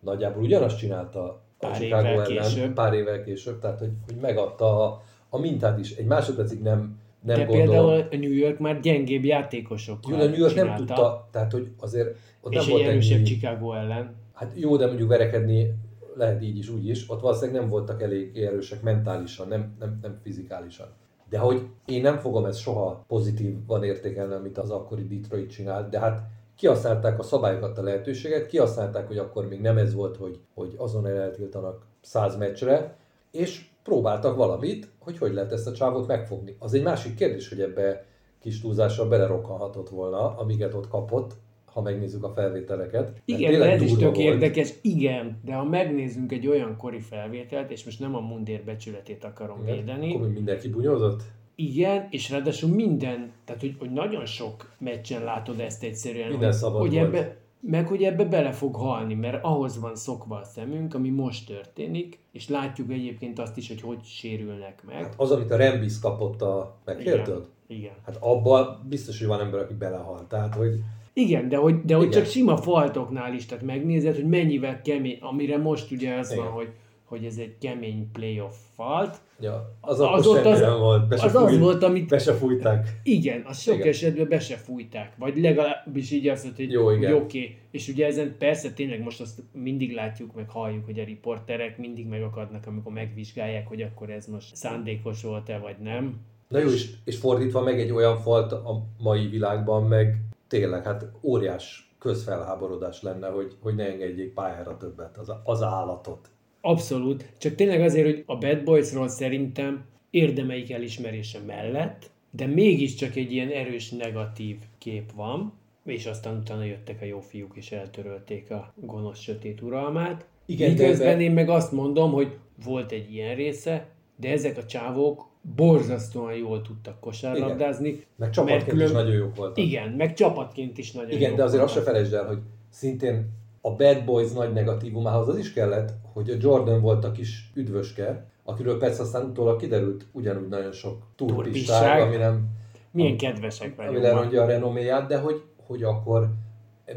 nagyjából 0.00 0.42
ugyanazt 0.42 0.78
csinálta 0.78 1.22
a 1.22 1.40
Pár 1.58 1.76
Chicago 1.76 2.08
évvel 2.08 2.24
ellen, 2.24 2.42
később. 2.42 2.72
pár 2.72 2.92
évvel 2.92 3.22
később, 3.22 3.58
tehát 3.58 3.78
hogy, 3.78 3.92
hogy 4.06 4.16
megadta 4.20 4.84
a, 4.84 5.02
a 5.28 5.38
mintát 5.38 5.78
is. 5.78 5.96
Egy 5.96 6.06
másodpercig 6.06 6.62
nem, 6.62 6.98
nem 7.20 7.36
de 7.36 7.44
gondolom. 7.44 7.66
például 7.68 8.08
a 8.10 8.16
New 8.16 8.32
York 8.32 8.58
már 8.58 8.80
gyengébb 8.80 9.24
játékosokkal 9.24 10.12
Jó, 10.12 10.24
a 10.24 10.28
New 10.28 10.38
York 10.38 10.54
nem 10.54 10.64
csinálta, 10.64 10.84
tudta, 10.84 11.28
tehát 11.30 11.52
hogy 11.52 11.70
azért 11.80 12.16
ott 12.40 12.52
és 12.52 12.58
nem 12.58 12.66
egy 12.66 12.72
volt 12.72 12.86
erősebb 12.86 13.18
ennyi, 13.18 13.26
Chicago 13.26 13.72
ellen. 13.72 14.14
Hát 14.34 14.52
jó, 14.54 14.76
de 14.76 14.86
mondjuk 14.86 15.08
verekedni 15.08 15.74
lehet 16.18 16.42
így 16.42 16.58
is, 16.58 16.68
úgy 16.68 16.88
is. 16.88 17.10
Ott 17.10 17.20
valószínűleg 17.20 17.60
nem 17.60 17.70
voltak 17.70 18.02
elég 18.02 18.36
erősek 18.36 18.82
mentálisan, 18.82 19.48
nem, 19.48 19.76
nem, 19.78 19.98
nem 20.02 20.18
fizikálisan. 20.22 20.86
De 21.28 21.38
hogy 21.38 21.62
én 21.86 22.00
nem 22.00 22.18
fogom 22.18 22.44
ezt 22.44 22.60
soha 22.60 23.04
pozitívan 23.08 23.84
értékelni, 23.84 24.34
amit 24.34 24.58
az 24.58 24.70
akkori 24.70 25.06
Detroit 25.06 25.50
csinált, 25.50 25.90
de 25.90 25.98
hát 25.98 26.22
kihasználták 26.56 27.18
a 27.18 27.22
szabályokat, 27.22 27.78
a 27.78 27.82
lehetőséget, 27.82 28.46
kihasználták, 28.46 29.06
hogy 29.06 29.18
akkor 29.18 29.48
még 29.48 29.60
nem 29.60 29.78
ez 29.78 29.94
volt, 29.94 30.16
hogy, 30.16 30.38
hogy 30.54 30.74
azon 30.76 31.06
eltiltanak 31.06 31.86
száz 32.00 32.36
meccsre, 32.36 32.96
és 33.30 33.68
próbáltak 33.88 34.36
valamit, 34.36 34.88
hogy 34.98 35.18
hogy 35.18 35.32
lehet 35.32 35.52
ezt 35.52 35.66
a 35.66 35.72
csávot 35.72 36.06
megfogni. 36.06 36.56
Az 36.58 36.74
egy 36.74 36.82
másik 36.82 37.14
kérdés, 37.14 37.48
hogy 37.48 37.60
ebbe 37.60 38.04
kis 38.40 38.60
túlzással 38.60 39.08
belerokkanhatott 39.08 39.88
volna, 39.88 40.36
amiket 40.36 40.74
ott 40.74 40.88
kapott, 40.88 41.36
ha 41.64 41.82
megnézzük 41.82 42.24
a 42.24 42.32
felvételeket. 42.34 43.22
Igen, 43.24 43.58
de 43.58 43.70
ez 43.70 43.82
is 43.82 43.92
tök 43.92 44.00
volt. 44.02 44.16
érdekes, 44.16 44.72
igen, 44.82 45.40
de 45.44 45.54
ha 45.54 45.64
megnézzünk 45.64 46.32
egy 46.32 46.46
olyan 46.46 46.76
kori 46.76 47.00
felvételt, 47.00 47.70
és 47.70 47.84
most 47.84 48.00
nem 48.00 48.14
a 48.14 48.20
mundér 48.20 48.62
becsületét 48.64 49.24
akarom 49.24 49.62
Igen. 49.62 49.76
védeni, 49.76 50.14
Akkor 50.14 50.28
mindenki 50.28 50.68
bunyózott? 50.68 51.22
igen, 51.54 52.06
és 52.10 52.30
ráadásul 52.30 52.70
minden, 52.70 53.32
tehát 53.44 53.60
hogy, 53.60 53.74
hogy 53.78 53.92
nagyon 53.92 54.26
sok 54.26 54.72
meccsen 54.78 55.24
látod 55.24 55.60
ezt 55.60 55.82
egyszerűen, 55.82 56.28
Minden 56.28 56.48
hogy, 56.48 56.58
szabad 56.58 56.80
hogy 56.80 56.96
ebbe, 56.96 57.36
meg 57.60 57.86
hogy 57.86 58.02
ebbe 58.02 58.24
bele 58.24 58.52
fog 58.52 58.74
halni, 58.74 59.14
mert 59.14 59.44
ahhoz 59.44 59.80
van 59.80 59.96
szokva 59.96 60.36
a 60.36 60.44
szemünk, 60.44 60.94
ami 60.94 61.08
most 61.08 61.46
történik, 61.46 62.18
és 62.32 62.48
látjuk 62.48 62.90
egyébként 62.90 63.38
azt 63.38 63.56
is, 63.56 63.68
hogy 63.68 63.80
hogy 63.80 64.04
sérülnek 64.04 64.82
meg. 64.86 64.96
Hát 64.96 65.14
az, 65.16 65.30
amit 65.30 65.50
a 65.50 65.56
Rembis 65.56 65.98
kapott 65.98 66.42
a... 66.42 66.76
Megkérted? 66.84 67.46
Igen. 67.66 67.92
Hát 68.06 68.16
abban 68.20 68.86
biztos, 68.88 69.18
hogy 69.18 69.28
van 69.28 69.40
ember, 69.40 69.60
aki 69.60 69.74
belehal. 69.74 70.26
Tehát, 70.28 70.54
hogy 70.54 70.80
Igen, 71.12 71.48
de 71.48 71.56
hogy, 71.56 71.84
de 71.84 71.94
hogy 71.94 72.06
Igen. 72.06 72.22
csak 72.22 72.30
sima 72.30 72.56
faltoknál 72.56 73.34
is, 73.34 73.46
tehát 73.46 73.64
megnézed, 73.64 74.14
hogy 74.14 74.28
mennyivel 74.28 74.82
kemény, 74.82 75.18
amire 75.20 75.58
most 75.58 75.90
ugye 75.90 76.14
az 76.14 76.32
Igen. 76.32 76.44
van, 76.44 76.52
hogy, 76.52 76.72
hogy 77.08 77.24
ez 77.24 77.36
egy 77.36 77.58
kemény 77.60 78.10
playoff 78.12 78.54
falt. 78.74 79.16
ja, 79.40 79.74
az 79.80 80.00
akkor 80.00 80.18
Az 80.18 80.46
az- 80.46 80.60
nem 80.60 80.78
volt. 80.78 81.08
Be 81.08 81.14
az 81.14 81.34
az 81.34 81.48
fújt- 81.48 81.60
volt, 81.60 81.82
amit- 81.82 82.08
Be 82.08 82.18
se 82.18 82.32
fújták. 82.34 82.88
Igen, 83.02 83.42
az 83.46 83.60
sok 83.60 83.74
Igen. 83.74 83.88
esetben 83.88 84.28
be 84.28 84.38
se 84.38 84.56
fújták, 84.56 85.12
vagy 85.18 85.36
legalábbis 85.40 86.10
így 86.10 86.28
azt 86.28 86.44
mondta, 86.44 86.62
hogy 86.62 86.72
Jó, 86.72 86.90
igen. 86.90 87.12
oké. 87.14 87.56
És 87.70 87.88
ugye 87.88 88.06
ezen 88.06 88.34
persze 88.38 88.72
tényleg 88.72 89.02
most 89.02 89.20
azt 89.20 89.42
mindig 89.52 89.94
látjuk, 89.94 90.34
meg 90.34 90.48
halljuk, 90.50 90.84
hogy 90.84 90.98
a 90.98 91.04
riporterek 91.04 91.78
mindig 91.78 92.06
megakadnak, 92.06 92.66
amikor 92.66 92.92
megvizsgálják, 92.92 93.66
hogy 93.68 93.82
akkor 93.82 94.10
ez 94.10 94.26
most 94.26 94.56
szándékos 94.56 95.22
volt-e, 95.22 95.58
vagy 95.58 95.76
nem. 95.82 96.20
Na 96.48 96.58
jó, 96.58 96.68
és, 96.68 96.90
és 97.04 97.16
fordítva 97.18 97.62
meg 97.62 97.80
egy 97.80 97.90
olyan 97.90 98.16
falt 98.16 98.52
a 98.52 98.84
mai 98.98 99.26
világban 99.26 99.82
meg 99.84 100.16
tényleg, 100.48 100.84
hát 100.84 101.06
óriás 101.22 101.92
közfelháborodás 101.98 103.02
lenne, 103.02 103.28
hogy, 103.28 103.56
hogy 103.62 103.74
ne 103.74 103.86
engedjék 103.90 104.32
pályára 104.34 104.76
többet 104.76 105.16
az, 105.16 105.32
az 105.44 105.62
állatot. 105.62 106.28
Abszolút. 106.68 107.24
Csak 107.38 107.54
tényleg 107.54 107.80
azért, 107.80 108.06
hogy 108.06 108.22
a 108.26 108.36
Bad 108.36 108.64
Boysról 108.64 109.08
szerintem 109.08 109.84
érdemeik 110.10 110.72
elismerése 110.72 111.38
mellett, 111.46 112.10
de 112.30 112.46
mégiscsak 112.46 113.16
egy 113.16 113.32
ilyen 113.32 113.48
erős 113.48 113.90
negatív 113.90 114.56
kép 114.78 115.12
van, 115.14 115.52
és 115.84 116.06
aztán 116.06 116.36
utána 116.36 116.64
jöttek 116.64 117.02
a 117.02 117.04
jó 117.04 117.20
fiúk 117.20 117.56
és 117.56 117.72
eltörölték 117.72 118.50
a 118.50 118.72
gonosz 118.74 119.18
sötét 119.20 119.60
uralmát. 119.62 120.26
Igen, 120.46 120.74
de 120.74 120.82
Miközben 120.82 121.08
ebbe- 121.08 121.20
én 121.20 121.30
meg 121.30 121.48
azt 121.48 121.72
mondom, 121.72 122.12
hogy 122.12 122.36
volt 122.64 122.92
egy 122.92 123.12
ilyen 123.12 123.34
része, 123.34 123.88
de 124.16 124.30
ezek 124.30 124.56
a 124.56 124.64
csávók 124.64 125.28
borzasztóan 125.56 126.34
jól 126.34 126.62
tudtak 126.62 127.00
kosárlabdázni. 127.00 128.04
Meg 128.16 128.30
csapatként 128.30 128.76
mert 128.76 128.88
is 128.88 128.94
nagyon 128.94 129.14
jók 129.14 129.36
voltak. 129.36 129.64
Igen, 129.64 129.88
meg 129.88 130.14
csapatként 130.14 130.78
is 130.78 130.92
nagyon 130.92 131.10
Igen, 131.10 131.28
jók 131.28 131.38
de 131.38 131.44
azért 131.44 131.62
azt 131.62 131.72
se 131.72 131.78
voltak. 131.78 131.94
felejtsd 131.94 132.14
el, 132.14 132.26
hogy 132.26 132.38
szintén 132.70 133.28
a 133.68 133.76
Bad 133.76 134.04
Boys 134.04 134.32
nagy 134.32 134.52
negatívumához 134.52 135.28
az 135.28 135.38
is 135.38 135.52
kellett, 135.52 135.92
hogy 136.12 136.30
a 136.30 136.36
Jordan 136.40 136.80
volt 136.80 137.04
a 137.04 137.12
kis 137.12 137.50
üdvöske, 137.54 138.26
akiről 138.44 138.78
persze 138.78 139.02
aztán 139.02 139.24
utólag 139.24 139.58
kiderült 139.60 140.06
ugyanúgy 140.12 140.48
nagyon 140.48 140.72
sok 140.72 141.02
Turpisság. 141.16 142.00
ami 142.00 142.16
nem, 142.16 142.48
Milyen 142.90 143.16
kedvesek 143.16 143.74
ami 143.76 143.86
vagyunk. 143.86 144.02
lerontja 144.02 144.42
a 144.42 144.46
renoméját, 144.46 145.08
de 145.08 145.18
hogy, 145.18 145.42
hogy 145.66 145.82
akkor 145.82 146.30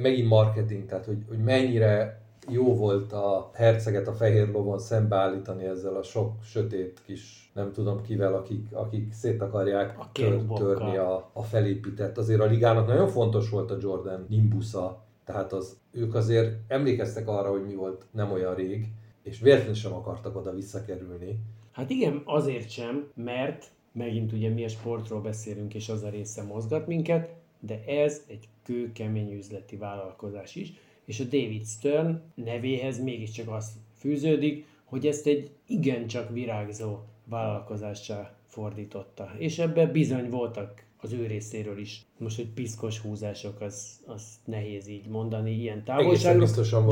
megint 0.02 0.28
marketing, 0.30 0.86
tehát 0.86 1.06
hogy, 1.06 1.18
hogy 1.28 1.38
mennyire 1.38 2.22
jó 2.50 2.76
volt 2.76 3.14
a 3.14 3.50
herceget 3.54 4.08
a 4.08 4.14
fehér 4.14 4.50
lovon 4.52 4.80
szembeállítani 4.80 5.66
ezzel 5.66 5.96
a 5.96 6.04
sok 6.04 6.44
sötét 6.44 7.02
kis, 7.06 7.52
nem 7.54 7.72
tudom 7.72 8.02
kivel, 8.02 8.34
akik, 8.34 8.68
akik 8.72 9.14
szét 9.14 9.42
akarják 9.42 9.96
A 10.00 10.10
tör, 10.12 10.42
törni 10.54 10.98
a, 10.98 11.30
a 11.34 11.44
felépített. 11.44 12.18
Azért 12.18 12.42
a 12.42 12.46
ligának 12.46 12.88
nagyon 12.88 13.08
fontos 13.08 13.50
volt 13.50 13.72
a 13.72 13.78
Jordan 13.80 14.26
nimbusza, 14.30 15.01
tehát 15.26 15.54
az, 15.54 15.80
ők 15.92 16.16
azért 16.16 16.56
emlékeztek 16.68 17.28
arra, 17.28 17.50
hogy 17.50 17.66
mi 17.66 17.76
volt 17.76 18.06
nem 18.12 18.32
olyan 18.32 18.56
rég, 18.56 18.88
és 19.24 19.40
véletlenül 19.40 19.74
sem 19.74 19.94
akartak 19.94 20.36
oda 20.36 20.54
visszakerülni. 20.54 21.40
Hát 21.72 21.90
igen, 21.90 22.22
azért 22.26 22.70
sem, 22.70 23.12
mert 23.16 23.72
megint 23.92 24.32
ugye 24.32 24.50
mi 24.50 24.64
a 24.64 24.68
sportról 24.68 25.22
beszélünk, 25.22 25.74
és 25.74 25.90
az 25.90 26.04
a 26.04 26.10
része 26.10 26.44
mozgat 26.44 26.88
minket, 26.88 27.34
de 27.60 27.84
ez 27.86 28.22
egy 28.28 28.48
kőkemény 28.64 29.32
üzleti 29.32 29.76
vállalkozás 29.76 30.56
is, 30.56 30.74
és 31.06 31.20
a 31.20 31.24
David 31.24 31.66
Stern 31.66 32.22
nevéhez 32.36 33.00
mégiscsak 33.00 33.50
az 33.50 33.72
fűződik, 33.98 34.66
hogy 34.84 35.08
ezt 35.08 35.28
egy 35.28 35.50
igencsak 35.68 36.30
virágzó 36.30 36.98
vállalkozássá 37.26 38.36
fordította. 38.46 39.32
És 39.38 39.60
ebben 39.60 39.92
bizony 39.92 40.30
voltak 40.30 40.84
az 41.02 41.14
ő 41.14 41.26
részéről 41.26 41.80
is. 41.80 42.06
Most, 42.18 42.36
hogy 42.36 42.48
piszkos 42.48 43.00
húzások, 43.00 43.62
az, 43.62 44.00
az 44.06 44.24
nehéz 44.46 44.88
így 44.88 45.08
mondani 45.08 45.52
ilyen 45.52 45.84
távolságról. 45.84 46.40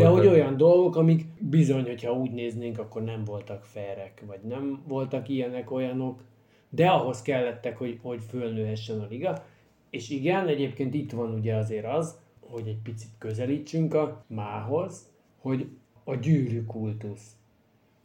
De 0.01 0.07
hogy 0.07 0.27
olyan 0.27 0.57
dolgok, 0.57 0.95
amik 0.95 1.25
bizony, 1.39 1.83
hogyha 1.83 2.13
úgy 2.13 2.31
néznénk, 2.31 2.79
akkor 2.79 3.03
nem 3.03 3.23
voltak 3.23 3.63
ferek, 3.63 4.23
vagy 4.27 4.39
nem 4.47 4.83
voltak 4.87 5.29
ilyenek, 5.29 5.71
olyanok, 5.71 6.23
de 6.69 6.87
ahhoz 6.87 7.21
kellettek, 7.21 7.77
hogy, 7.77 7.99
hogy 8.01 8.21
fölnőhessen 8.29 8.99
a 8.99 9.07
liga. 9.09 9.45
És 9.89 10.09
igen, 10.09 10.47
egyébként 10.47 10.93
itt 10.93 11.11
van 11.11 11.33
ugye 11.33 11.55
azért 11.55 11.85
az, 11.85 12.19
hogy 12.39 12.67
egy 12.67 12.81
picit 12.83 13.11
közelítsünk 13.17 13.93
a 13.93 14.25
mához, 14.27 15.09
hogy 15.37 15.67
a 16.03 16.15
gyűrű 16.15 16.63
kultusz. 16.63 17.38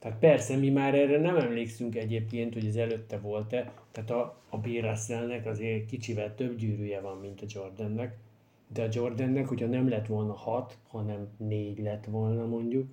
Tehát 0.04 0.18
persze 0.18 0.56
mi 0.56 0.70
már 0.70 0.94
erre 0.94 1.18
nem 1.18 1.36
emlékszünk 1.36 1.96
egyébként, 1.96 2.54
hogy 2.54 2.66
ez 2.66 2.76
előtte 2.76 3.18
volt-e, 3.18 3.72
tehát 3.92 4.10
a, 4.10 4.36
a 4.48 4.58
B. 4.58 4.66
Russellnek 4.80 5.46
azért 5.46 5.86
kicsivel 5.86 6.34
több 6.34 6.56
gyűrűje 6.56 7.00
van, 7.00 7.18
mint 7.18 7.40
a 7.40 7.44
Jordannek, 7.48 8.16
de 8.74 8.82
a 8.82 8.88
Jordannek, 8.90 9.48
hogyha 9.48 9.66
nem 9.66 9.88
lett 9.88 10.06
volna 10.06 10.32
hat, 10.32 10.78
hanem 10.88 11.28
négy 11.36 11.78
lett 11.78 12.04
volna 12.04 12.46
mondjuk, 12.46 12.86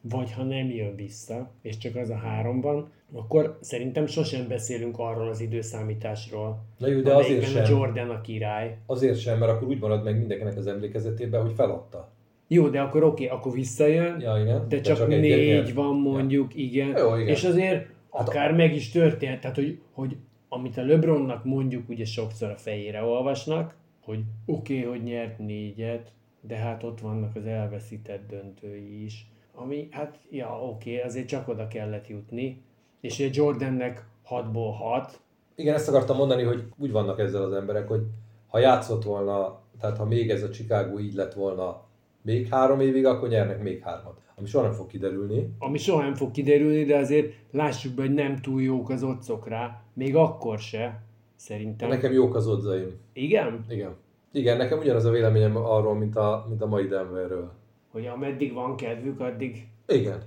vagy 0.00 0.32
ha 0.32 0.42
nem 0.42 0.70
jön 0.70 0.96
vissza, 0.96 1.50
és 1.62 1.76
csak 1.78 1.96
az 1.96 2.10
a 2.10 2.16
három 2.16 2.60
van, 2.60 2.90
akkor 3.12 3.58
szerintem 3.60 4.06
sosem 4.06 4.48
beszélünk 4.48 4.98
arról 4.98 5.28
az 5.28 5.40
időszámításról, 5.40 6.64
Na 6.78 6.86
jó, 6.86 7.00
de 7.00 7.14
azért 7.14 7.44
sem. 7.44 7.64
a 7.64 7.68
Jordan 7.68 8.10
a 8.10 8.20
király. 8.20 8.78
Azért 8.86 9.18
sem, 9.18 9.38
mert 9.38 9.52
akkor 9.52 9.68
úgy 9.68 9.80
marad 9.80 10.04
meg 10.04 10.18
mindenkinek 10.18 10.56
az 10.56 10.66
emlékezetében, 10.66 11.42
hogy 11.42 11.54
feladta. 11.54 12.14
Jó, 12.48 12.68
de 12.68 12.80
akkor 12.80 13.02
oké, 13.02 13.24
okay, 13.24 13.38
akkor 13.38 13.52
visszajön, 13.52 14.20
ja, 14.20 14.38
igen. 14.38 14.68
de, 14.68 14.76
de 14.76 14.80
csak, 14.80 14.96
csak 14.96 15.08
négy 15.08 15.74
van 15.74 15.94
mondjuk, 15.94 16.54
ja. 16.54 16.62
igen. 16.62 16.96
Jó, 16.96 17.14
igen. 17.14 17.28
És 17.28 17.44
azért 17.44 17.86
hát 18.12 18.28
akár 18.28 18.50
a... 18.50 18.54
meg 18.54 18.74
is 18.74 18.90
történt, 18.90 19.40
tehát 19.40 19.56
hogy, 19.56 19.78
hogy 19.92 20.16
amit 20.48 20.76
a 20.76 20.84
LeBronnak 20.84 21.44
mondjuk 21.44 21.88
ugye 21.88 22.04
sokszor 22.04 22.50
a 22.50 22.56
fejére 22.56 23.02
olvasnak, 23.02 23.74
hogy 24.04 24.20
oké, 24.46 24.78
okay, 24.78 24.90
hogy 24.90 25.02
nyert 25.02 25.38
négyet, 25.38 26.12
de 26.40 26.56
hát 26.56 26.82
ott 26.82 27.00
vannak 27.00 27.36
az 27.36 27.46
elveszített 27.46 28.28
döntői 28.28 29.04
is. 29.04 29.30
Ami, 29.54 29.88
hát, 29.90 30.18
ja, 30.30 30.60
oké, 30.62 30.94
okay, 30.94 31.06
azért 31.06 31.28
csak 31.28 31.48
oda 31.48 31.68
kellett 31.68 32.08
jutni. 32.08 32.62
És 33.00 33.18
ugye 33.18 33.28
Jordannek 33.32 34.06
6-ból 34.30 34.74
6. 34.78 35.20
Igen, 35.54 35.74
ezt 35.74 35.88
akartam 35.88 36.16
mondani, 36.16 36.42
hogy 36.42 36.64
úgy 36.78 36.92
vannak 36.92 37.18
ezzel 37.18 37.42
az 37.42 37.52
emberek, 37.52 37.88
hogy 37.88 38.02
ha 38.46 38.58
játszott 38.58 39.04
volna, 39.04 39.60
tehát 39.80 39.96
ha 39.96 40.04
még 40.04 40.30
ez 40.30 40.42
a 40.42 40.50
Chicago 40.50 40.98
így 40.98 41.14
lett 41.14 41.34
volna 41.34 41.85
még 42.26 42.48
három 42.48 42.80
évig, 42.80 43.06
akkor 43.06 43.28
nyernek 43.28 43.62
még 43.62 43.82
hármat. 43.82 44.20
Ami 44.34 44.46
soha 44.46 44.64
nem 44.64 44.72
fog 44.72 44.86
kiderülni. 44.86 45.48
Ami 45.58 45.78
soha 45.78 46.02
nem 46.02 46.14
fog 46.14 46.30
kiderülni, 46.30 46.84
de 46.84 46.96
azért 46.96 47.32
lássuk 47.50 47.94
be, 47.94 48.02
hogy 48.02 48.14
nem 48.14 48.36
túl 48.36 48.62
jók 48.62 48.90
az 48.90 49.02
otcok 49.02 49.48
rá. 49.48 49.82
Még 49.92 50.16
akkor 50.16 50.58
se, 50.58 51.02
szerintem. 51.36 51.88
Nekem 51.88 52.12
jók 52.12 52.34
az 52.34 52.48
odzaim. 52.48 52.90
Igen? 53.12 53.64
Igen. 53.68 53.96
Igen, 54.32 54.56
nekem 54.56 54.78
ugyanaz 54.78 55.04
a 55.04 55.10
véleményem 55.10 55.56
arról, 55.56 55.94
mint 55.94 56.16
a, 56.16 56.46
mint 56.48 56.62
a 56.62 56.66
mai 56.66 56.86
Denverről. 56.86 57.52
Hogy 57.90 58.06
ameddig 58.06 58.52
van 58.52 58.76
kedvük, 58.76 59.20
addig... 59.20 59.68
Igen. 59.86 60.22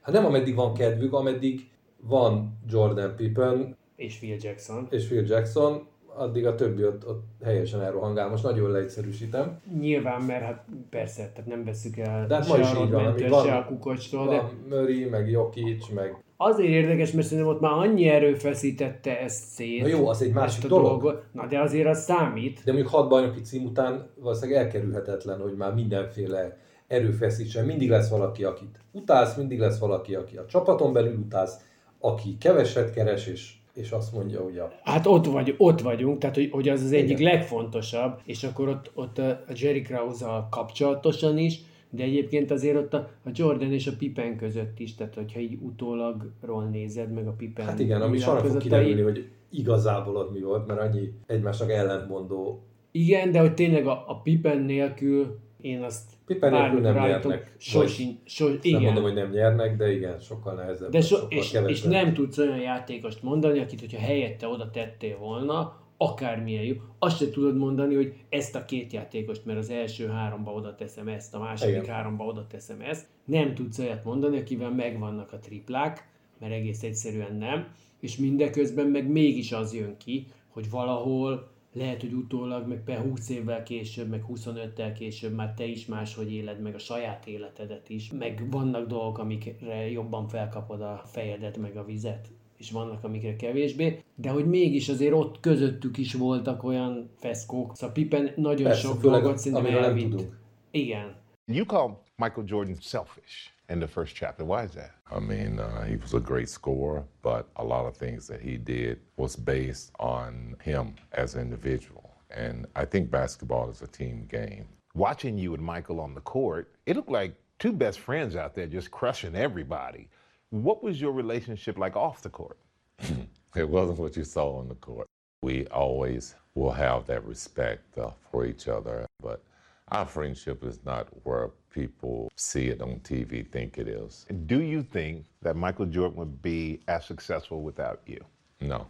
Hát 0.00 0.14
nem 0.14 0.24
ameddig 0.24 0.54
van 0.54 0.74
kedvük, 0.74 1.12
ameddig 1.12 1.68
van 2.00 2.58
Jordan 2.66 3.16
Pippen. 3.16 3.76
És 3.96 4.18
Phil 4.18 4.36
Jackson. 4.40 4.86
És 4.90 5.06
Phil 5.06 5.24
Jackson, 5.26 5.86
addig 6.18 6.46
a 6.46 6.54
többi 6.54 6.84
ott, 6.84 7.08
ott 7.08 7.24
helyesen 7.44 7.80
elrohangál. 7.80 8.28
Most 8.28 8.42
nagyon 8.42 8.70
leegyszerűsítem. 8.70 9.60
Nyilván, 9.80 10.22
mert 10.22 10.44
hát 10.44 10.64
persze, 10.90 11.30
tehát 11.34 11.46
nem 11.46 11.64
veszük 11.64 11.96
el 11.96 12.26
de 12.26 12.34
hát 12.34 12.46
se 12.46 12.52
a 12.52 12.74
Rodmentől, 12.74 13.42
se 13.44 13.54
a 13.54 13.64
Kukocstól. 13.64 14.26
Van 14.26 14.34
de... 14.68 14.76
Murray, 14.76 15.04
meg 15.04 15.30
Jokic, 15.30 15.88
meg... 15.88 16.22
Azért 16.36 16.68
érdekes, 16.68 17.12
mert 17.12 17.26
szerintem 17.26 17.54
ott 17.54 17.60
már 17.60 17.72
annyi 17.72 18.08
erő 18.08 18.34
feszítette 18.34 19.20
ezt 19.20 19.44
szét. 19.44 19.80
Na 19.80 19.88
jó, 19.88 20.08
az 20.08 20.22
egy 20.22 20.32
másik 20.32 20.66
dolog. 20.66 21.00
dolog. 21.00 21.22
Na 21.32 21.46
de 21.46 21.60
azért 21.60 21.86
az 21.86 22.02
számít. 22.02 22.60
De 22.64 22.72
mondjuk 22.72 22.92
hat 22.92 23.08
bajnoki 23.08 23.40
cím 23.40 23.64
után 23.64 24.10
valószínűleg 24.14 24.62
elkerülhetetlen, 24.62 25.40
hogy 25.40 25.54
már 25.56 25.74
mindenféle 25.74 26.56
erőfeszítsen. 26.86 27.64
Mindig 27.64 27.88
lesz 27.88 28.08
valaki, 28.08 28.44
akit 28.44 28.80
utálsz, 28.92 29.36
mindig 29.36 29.58
lesz 29.58 29.78
valaki, 29.78 30.14
aki 30.14 30.36
a 30.36 30.46
csapaton 30.46 30.92
belül 30.92 31.16
utálsz, 31.16 31.56
aki 32.00 32.36
keveset 32.38 32.92
keres, 32.92 33.26
és 33.26 33.57
és 33.78 33.90
azt 33.90 34.12
mondja, 34.12 34.44
a... 34.44 34.72
Hát 34.82 35.06
ott, 35.06 35.26
vagy, 35.26 35.54
ott 35.58 35.80
vagyunk, 35.80 36.18
tehát 36.18 36.36
hogy, 36.36 36.48
hogy 36.50 36.68
az 36.68 36.82
az 36.82 36.92
egyik 36.92 37.18
Igen. 37.18 37.32
legfontosabb, 37.32 38.20
és 38.24 38.44
akkor 38.44 38.68
ott, 38.68 38.90
ott 38.94 39.18
a 39.18 39.42
Jerry 39.54 39.82
krause 39.82 40.46
kapcsolatosan 40.50 41.38
is, 41.38 41.60
de 41.90 42.02
egyébként 42.02 42.50
azért 42.50 42.76
ott 42.76 42.94
a, 42.94 43.08
a 43.24 43.30
Jordan 43.32 43.72
és 43.72 43.86
a 43.86 43.92
Pippen 43.98 44.36
között 44.36 44.78
is, 44.78 44.94
tehát 44.94 45.14
hogyha 45.14 45.40
így 45.40 45.58
utólagról 45.60 46.64
nézed, 46.64 47.12
meg 47.12 47.26
a 47.26 47.32
Pippen... 47.32 47.64
Hát 47.64 47.78
igen, 47.78 48.02
ami 48.02 48.18
soha 48.18 48.44
fog 48.44 48.56
kiderülni, 48.56 49.00
hogy 49.00 49.28
igazából 49.50 50.16
ott 50.16 50.32
mi 50.32 50.40
volt, 50.40 50.66
mert 50.66 50.80
annyi 50.80 51.12
egymásnak 51.26 51.70
ellentmondó. 51.70 52.62
Igen, 52.90 53.30
de 53.30 53.40
hogy 53.40 53.54
tényleg 53.54 53.86
a, 53.86 54.04
a 54.06 54.20
Pippen 54.22 54.60
nélkül 54.60 55.38
én 55.60 55.82
azt 55.82 56.17
Pippen 56.28 56.52
nélkül 56.52 56.80
nem 56.80 56.94
nyernek. 56.94 57.54
Sosin, 57.56 58.18
sos, 58.24 58.52
igen. 58.60 58.82
Nem 58.82 58.92
mondom, 58.92 59.02
hogy 59.02 59.14
nem 59.14 59.30
nyernek, 59.30 59.76
de 59.76 59.92
igen, 59.92 60.20
sokkal 60.20 60.54
nehezebb. 60.54 60.90
De 60.90 61.00
so, 61.00 61.16
sokkal 61.16 61.38
és, 61.38 61.76
és, 61.76 61.82
nem 61.82 62.14
tudsz 62.14 62.38
olyan 62.38 62.58
játékost 62.58 63.22
mondani, 63.22 63.58
akit, 63.58 63.80
hogyha 63.80 63.98
helyette 63.98 64.46
oda 64.46 64.70
tettél 64.70 65.18
volna, 65.18 65.76
akármilyen 65.96 66.62
jó, 66.62 66.74
azt 66.98 67.18
se 67.18 67.30
tudod 67.30 67.56
mondani, 67.56 67.94
hogy 67.94 68.14
ezt 68.28 68.54
a 68.54 68.64
két 68.64 68.92
játékost, 68.92 69.44
mert 69.44 69.58
az 69.58 69.70
első 69.70 70.06
háromba 70.06 70.52
oda 70.52 70.74
teszem 70.74 71.08
ezt, 71.08 71.34
a 71.34 71.38
második 71.38 71.74
igen. 71.74 71.94
háromba 71.94 72.24
oda 72.24 72.46
teszem 72.46 72.80
ezt. 72.80 73.06
Nem 73.24 73.54
tudsz 73.54 73.78
olyat 73.78 74.04
mondani, 74.04 74.38
akivel 74.38 74.70
megvannak 74.70 75.32
a 75.32 75.38
triplák, 75.38 76.08
mert 76.40 76.52
egész 76.52 76.82
egyszerűen 76.82 77.36
nem, 77.36 77.68
és 78.00 78.16
mindeközben 78.16 78.86
meg 78.86 79.10
mégis 79.10 79.52
az 79.52 79.74
jön 79.74 79.96
ki, 79.96 80.26
hogy 80.48 80.70
valahol 80.70 81.50
lehet, 81.78 82.00
hogy 82.00 82.12
utólag, 82.12 82.66
meg 82.66 82.82
per 82.84 82.98
20 82.98 83.28
évvel 83.28 83.62
később, 83.62 84.08
meg 84.08 84.24
25-tel 84.28 84.92
később 84.98 85.34
már 85.34 85.54
te 85.54 85.64
is 85.64 85.86
máshogy 85.86 86.32
éled 86.32 86.60
meg 86.60 86.74
a 86.74 86.78
saját 86.78 87.26
életedet 87.26 87.88
is, 87.88 88.10
meg 88.12 88.50
vannak 88.50 88.86
dolgok, 88.86 89.18
amikre 89.18 89.90
jobban 89.90 90.28
felkapod 90.28 90.80
a 90.80 91.02
fejedet, 91.04 91.56
meg 91.56 91.76
a 91.76 91.84
vizet, 91.84 92.28
és 92.56 92.70
vannak, 92.70 93.04
amikre 93.04 93.36
kevésbé, 93.36 94.02
de 94.14 94.30
hogy 94.30 94.46
mégis 94.46 94.88
azért 94.88 95.12
ott 95.12 95.40
közöttük 95.40 95.98
is 95.98 96.14
voltak 96.14 96.62
olyan 96.62 97.10
feszkók. 97.16 97.76
Szóval 97.76 97.94
Pippen 97.94 98.32
nagyon 98.36 98.66
Persze, 98.66 98.80
sok 98.80 99.00
dolgot 99.00 99.38
szerintem 99.38 99.82
elvitt. 99.82 100.26
Igen. 100.70 101.16
You 101.46 101.64
call 101.64 101.98
Michael 102.16 102.46
Jordan 102.46 102.76
selfish. 102.80 103.57
In 103.68 103.80
the 103.80 103.86
first 103.86 104.14
chapter. 104.14 104.44
Why 104.44 104.64
is 104.64 104.72
that? 104.72 104.92
I 105.10 105.20
mean, 105.20 105.58
uh, 105.58 105.84
he 105.84 105.96
was 105.96 106.14
a 106.14 106.20
great 106.20 106.48
scorer, 106.48 107.04
but 107.22 107.48
a 107.56 107.64
lot 107.64 107.86
of 107.86 107.96
things 107.96 108.26
that 108.28 108.40
he 108.40 108.56
did 108.56 109.00
was 109.16 109.36
based 109.36 109.92
on 109.98 110.56
him 110.62 110.94
as 111.12 111.34
an 111.34 111.42
individual. 111.42 112.14
And 112.30 112.66
I 112.76 112.84
think 112.84 113.10
basketball 113.10 113.70
is 113.70 113.82
a 113.82 113.86
team 113.86 114.26
game. 114.30 114.66
Watching 114.94 115.38
you 115.38 115.54
and 115.54 115.62
Michael 115.62 116.00
on 116.00 116.14
the 116.14 116.20
court, 116.20 116.72
it 116.86 116.96
looked 116.96 117.10
like 117.10 117.34
two 117.58 117.72
best 117.72 118.00
friends 118.00 118.36
out 118.36 118.54
there 118.54 118.66
just 118.66 118.90
crushing 118.90 119.36
everybody. 119.36 120.08
What 120.50 120.82
was 120.82 121.00
your 121.00 121.12
relationship 121.12 121.78
like 121.78 121.96
off 121.96 122.22
the 122.22 122.30
court? 122.30 122.58
it 123.56 123.68
wasn't 123.68 123.98
what 123.98 124.16
you 124.16 124.24
saw 124.24 124.58
on 124.58 124.68
the 124.68 124.74
court. 124.76 125.06
We 125.42 125.66
always 125.66 126.34
will 126.54 126.72
have 126.72 127.06
that 127.06 127.24
respect 127.24 127.96
uh, 127.98 128.10
for 128.30 128.44
each 128.44 128.66
other, 128.66 129.06
but 129.22 129.42
our 129.90 130.06
friendship 130.06 130.64
is 130.64 130.80
not 130.84 131.08
where 131.24 131.50
people 131.70 132.30
see 132.36 132.68
it 132.68 132.80
on 132.80 133.00
TV 133.00 133.46
think 133.50 133.78
it 133.78 133.88
is. 133.88 134.26
Do 134.46 134.60
you 134.60 134.82
think 134.82 135.26
that 135.42 135.56
Michael 135.56 135.86
Jordan 135.86 136.18
would 136.18 136.42
be 136.42 136.80
as 136.88 137.06
successful 137.06 137.62
without 137.62 138.00
you? 138.06 138.20
No, 138.60 138.86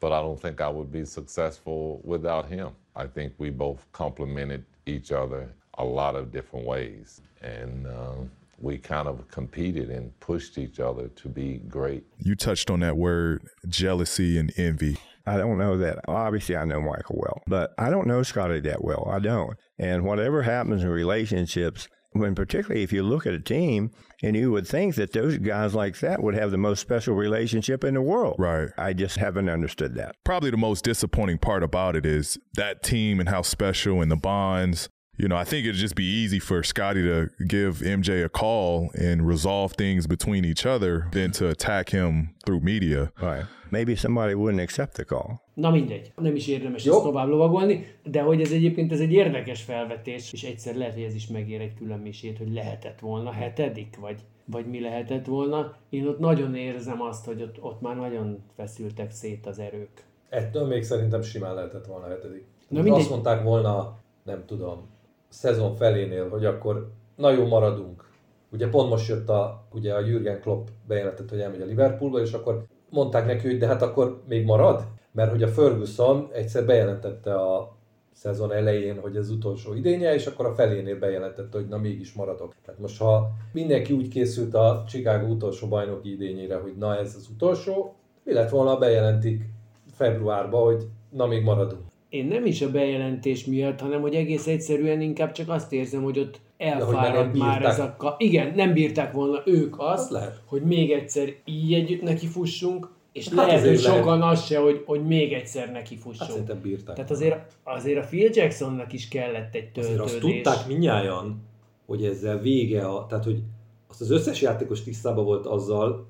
but 0.00 0.12
I 0.12 0.20
don't 0.20 0.40
think 0.40 0.60
I 0.60 0.68
would 0.68 0.90
be 0.90 1.04
successful 1.04 2.00
without 2.04 2.46
him. 2.48 2.70
I 2.96 3.06
think 3.06 3.34
we 3.38 3.50
both 3.50 3.86
complemented 3.92 4.64
each 4.86 5.12
other 5.12 5.48
a 5.78 5.84
lot 5.84 6.16
of 6.16 6.32
different 6.32 6.66
ways. 6.66 7.20
And 7.40 7.86
uh, 7.86 8.14
we 8.58 8.78
kind 8.78 9.08
of 9.08 9.28
competed 9.28 9.90
and 9.90 10.18
pushed 10.20 10.58
each 10.58 10.80
other 10.80 11.08
to 11.08 11.28
be 11.28 11.58
great. 11.68 12.04
You 12.18 12.34
touched 12.34 12.70
on 12.70 12.80
that 12.80 12.96
word 12.96 13.46
jealousy 13.68 14.38
and 14.38 14.52
envy. 14.56 14.98
I 15.26 15.36
don't 15.36 15.58
know 15.58 15.78
that. 15.78 16.00
Obviously, 16.08 16.56
I 16.56 16.64
know 16.64 16.80
Michael 16.80 17.16
well, 17.18 17.42
but 17.46 17.72
I 17.78 17.90
don't 17.90 18.06
know 18.06 18.22
Scotty 18.22 18.60
that 18.60 18.82
well. 18.82 19.08
I 19.10 19.18
don't. 19.18 19.56
And 19.78 20.04
whatever 20.04 20.42
happens 20.42 20.82
in 20.82 20.88
relationships, 20.88 21.88
when 22.12 22.34
particularly 22.34 22.82
if 22.82 22.92
you 22.92 23.02
look 23.02 23.26
at 23.26 23.34
a 23.34 23.40
team 23.40 23.90
and 24.22 24.36
you 24.36 24.52
would 24.52 24.66
think 24.66 24.94
that 24.96 25.12
those 25.12 25.38
guys 25.38 25.74
like 25.74 25.98
that 26.00 26.22
would 26.22 26.34
have 26.34 26.50
the 26.50 26.58
most 26.58 26.80
special 26.80 27.14
relationship 27.14 27.84
in 27.84 27.94
the 27.94 28.02
world. 28.02 28.36
Right. 28.38 28.68
I 28.76 28.92
just 28.92 29.16
haven't 29.16 29.48
understood 29.48 29.94
that. 29.94 30.14
Probably 30.24 30.50
the 30.50 30.56
most 30.56 30.84
disappointing 30.84 31.38
part 31.38 31.62
about 31.62 31.96
it 31.96 32.04
is 32.04 32.38
that 32.54 32.82
team 32.82 33.18
and 33.18 33.28
how 33.28 33.42
special 33.42 34.00
and 34.02 34.10
the 34.10 34.16
bonds 34.16 34.88
You 35.18 35.28
know, 35.28 35.36
I 35.36 35.44
think 35.44 35.66
it'd 35.66 35.76
just 35.76 35.94
be 35.94 36.04
easy 36.04 36.38
for 36.38 36.62
Scotty 36.62 37.02
to 37.02 37.28
give 37.46 37.80
MJ 37.80 38.24
a 38.24 38.30
call 38.30 38.90
and 38.94 39.28
resolve 39.28 39.72
things 39.72 40.06
between 40.06 40.44
each 40.44 40.64
other 40.64 41.06
than 41.10 41.32
to 41.32 41.48
attack 41.48 41.90
him 41.90 42.34
through 42.46 42.60
media. 42.60 43.12
Right. 43.20 43.44
Maybe 43.70 43.94
somebody 43.94 44.34
wouldn't 44.34 44.62
accept 44.62 44.94
the 44.94 45.04
call. 45.04 45.42
Na 45.54 45.70
mindegy, 45.70 46.12
nem 46.16 46.34
is 46.34 46.46
érdemes 46.46 46.84
Jó. 46.84 46.94
ezt 46.94 47.02
tovább 47.02 47.28
lovagolni, 47.28 47.86
de 48.04 48.20
hogy 48.20 48.40
ez 48.40 48.50
egyébként 48.50 48.92
ez 48.92 49.00
egy 49.00 49.12
érdekes 49.12 49.62
felvetés, 49.62 50.32
és 50.32 50.42
egyszer 50.42 50.74
lehet, 50.74 50.94
hogy 50.94 51.02
ez 51.02 51.14
is 51.14 51.26
megér 51.26 51.60
egy 51.60 51.74
külön 51.74 51.98
misét, 51.98 52.38
hogy 52.38 52.52
lehetett 52.52 53.00
volna 53.00 53.30
hetedik, 53.32 53.96
vagy, 54.00 54.20
vagy 54.44 54.66
mi 54.66 54.80
lehetett 54.80 55.26
volna. 55.26 55.76
Én 55.90 56.06
ott 56.06 56.18
nagyon 56.18 56.54
érzem 56.54 57.02
azt, 57.02 57.24
hogy 57.24 57.42
ott, 57.42 57.62
ott 57.62 57.80
már 57.80 57.96
nagyon 57.96 58.42
feszültek 58.56 59.10
szét 59.10 59.46
az 59.46 59.58
erők. 59.58 60.04
Ettől 60.28 60.66
még 60.66 60.82
szerintem 60.82 61.22
simán 61.22 61.54
lehetett 61.54 61.86
volna 61.86 62.08
hetedik. 62.08 62.44
Na 62.68 62.82
mindegy. 62.82 63.00
Azt 63.00 63.10
mondták 63.10 63.42
volna, 63.42 63.98
nem 64.22 64.44
tudom, 64.46 64.88
szezon 65.32 65.74
felénél, 65.74 66.28
hogy 66.28 66.44
akkor 66.44 66.90
na 67.16 67.44
maradunk. 67.44 68.10
Ugye 68.52 68.68
pont 68.68 68.90
most 68.90 69.08
jött 69.08 69.28
a, 69.28 69.66
ugye 69.72 69.94
a 69.94 70.00
Jürgen 70.00 70.40
Klopp 70.40 70.66
bejelentett, 70.86 71.30
hogy 71.30 71.40
elmegy 71.40 71.60
a 71.60 71.64
Liverpoolba, 71.64 72.20
és 72.20 72.32
akkor 72.32 72.64
mondták 72.90 73.26
neki, 73.26 73.46
hogy 73.46 73.58
de 73.58 73.66
hát 73.66 73.82
akkor 73.82 74.22
még 74.28 74.44
marad? 74.44 74.86
Mert 75.12 75.30
hogy 75.30 75.42
a 75.42 75.48
Ferguson 75.48 76.28
egyszer 76.32 76.64
bejelentette 76.64 77.34
a 77.34 77.76
szezon 78.12 78.52
elején, 78.52 79.00
hogy 79.00 79.16
ez 79.16 79.30
utolsó 79.30 79.74
idénye, 79.74 80.14
és 80.14 80.26
akkor 80.26 80.46
a 80.46 80.54
felénél 80.54 80.98
bejelentette, 80.98 81.58
hogy 81.58 81.68
na 81.68 81.76
mégis 81.76 82.12
maradok. 82.12 82.54
Tehát 82.64 82.80
most 82.80 82.98
ha 82.98 83.30
mindenki 83.52 83.92
úgy 83.92 84.08
készült 84.08 84.54
a 84.54 84.84
Chicago 84.86 85.26
utolsó 85.26 85.68
bajnoki 85.68 86.12
idényére, 86.12 86.56
hogy 86.56 86.76
na 86.76 86.96
ez 86.96 87.14
az 87.14 87.28
utolsó, 87.34 87.94
mi 88.24 88.32
lett 88.32 88.50
volna, 88.50 88.78
bejelentik 88.78 89.44
februárban, 89.92 90.64
hogy 90.64 90.86
na 91.10 91.26
még 91.26 91.42
maradunk. 91.42 91.91
Én 92.12 92.26
nem 92.26 92.46
is 92.46 92.62
a 92.62 92.70
bejelentés 92.70 93.44
miatt, 93.44 93.80
hanem 93.80 94.00
hogy 94.00 94.14
egész 94.14 94.46
egyszerűen 94.46 95.00
inkább 95.00 95.32
csak 95.32 95.48
azt 95.48 95.72
érzem, 95.72 96.02
hogy 96.02 96.18
ott 96.18 96.40
már 96.58 96.70
elfáradt 96.72 97.36
már 97.38 97.58
bírták. 97.58 97.72
ez 97.72 97.78
a... 97.78 97.94
Ka- 97.98 98.20
Igen, 98.20 98.52
nem 98.54 98.72
bírták 98.72 99.12
volna 99.12 99.42
ők 99.44 99.74
azt, 99.78 100.04
Az 100.04 100.10
lehet. 100.10 100.40
hogy 100.46 100.62
még 100.62 100.90
egyszer 100.92 101.34
így 101.44 101.72
együtt 101.74 102.02
nekifussunk, 102.02 102.88
és 103.12 103.28
Hát 103.28 103.34
lehet, 103.34 103.60
hogy 103.60 103.68
azért 103.68 103.82
lehet. 103.82 103.98
sokan 103.98 104.22
az 104.22 104.44
se, 104.44 104.58
hogy, 104.58 104.82
hogy 104.86 105.06
még 105.06 105.32
egyszer 105.32 105.72
nekifussunk. 105.72 106.48
Hát 106.48 106.56
bírták. 106.60 106.94
Tehát 106.94 107.10
azért, 107.10 107.56
azért 107.62 108.04
a 108.04 108.06
Phil 108.06 108.30
Jacksonnak 108.32 108.92
is 108.92 109.08
kellett 109.08 109.54
egy 109.54 109.68
Azért 109.76 109.96
töltődés. 109.96 110.12
azt 110.12 110.18
tudták 110.20 110.66
minnyáján, 110.66 111.42
hogy 111.86 112.04
ezzel 112.04 112.38
vége, 112.38 112.86
a, 112.86 113.06
tehát 113.06 113.24
hogy 113.24 113.42
azt 113.88 114.00
az 114.00 114.10
összes 114.10 114.40
játékos 114.42 114.82
tisztában 114.82 115.24
volt 115.24 115.46
azzal, 115.46 116.06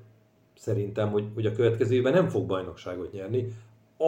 szerintem, 0.57 1.09
hogy, 1.09 1.23
hogy 1.33 1.45
a 1.45 1.51
következő 1.51 1.95
évben 1.95 2.13
nem 2.13 2.29
fog 2.29 2.45
bajnokságot 2.45 3.11
nyerni, 3.13 3.47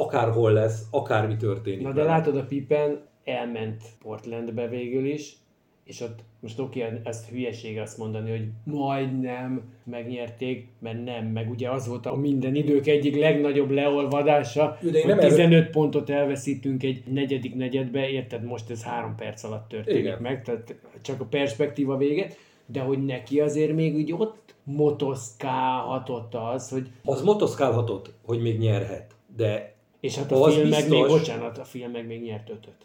akárhol 0.01 0.51
lesz, 0.51 0.87
akármi 0.91 1.35
történik. 1.35 1.81
Na 1.81 1.91
de 1.91 2.01
vele. 2.01 2.09
látod, 2.09 2.37
a 2.37 2.45
Pippen 2.45 3.01
elment 3.23 3.83
Portlandbe 4.01 4.67
végül 4.67 5.05
is, 5.05 5.37
és 5.83 6.01
ott 6.01 6.19
most 6.39 6.59
oké, 6.59 6.85
ezt 7.03 7.29
hülyeség 7.29 7.79
azt 7.79 7.97
mondani, 7.97 8.29
hogy 8.29 8.47
majdnem 8.63 9.61
megnyerték, 9.83 10.67
mert 10.79 11.03
nem, 11.03 11.25
meg 11.25 11.49
ugye 11.49 11.69
az 11.69 11.87
volt 11.87 12.05
a 12.05 12.15
minden 12.15 12.55
idők 12.55 12.87
egyik 12.87 13.15
legnagyobb 13.15 13.71
leolvadása, 13.71 14.77
de 14.81 15.01
hogy 15.01 15.05
nem 15.05 15.19
15 15.19 15.69
pontot 15.69 16.09
elveszítünk 16.09 16.83
egy 16.83 17.03
negyedik 17.13 17.55
negyedbe, 17.55 18.09
érted, 18.09 18.43
most 18.43 18.69
ez 18.69 18.83
három 18.83 19.15
perc 19.15 19.43
alatt 19.43 19.67
történik 19.67 19.99
Igen. 19.99 20.21
meg, 20.21 20.43
tehát 20.43 20.75
csak 21.01 21.21
a 21.21 21.25
perspektíva 21.25 21.97
véget, 21.97 22.37
de 22.65 22.79
hogy 22.79 23.05
neki 23.05 23.39
azért 23.39 23.73
még 23.73 23.95
úgy 23.95 24.13
ott 24.13 24.55
motoszkálhatott 24.63 26.33
az, 26.35 26.69
hogy 26.69 26.89
Az 27.03 27.21
motoszkálhatott, 27.21 28.11
hogy 28.25 28.41
még 28.41 28.59
nyerhet, 28.59 29.15
de 29.35 29.74
és 30.06 30.16
hát 30.16 30.32
a 30.32 30.43
Az 30.43 30.53
film 30.53 30.70
meg 30.70 30.89
még, 30.89 31.08
bocsánat, 31.08 31.58
a 31.58 31.64
film 31.64 31.91
meg 31.91 32.08
még 32.08 32.22
nyert 32.22 32.49
ötöt. 32.49 32.76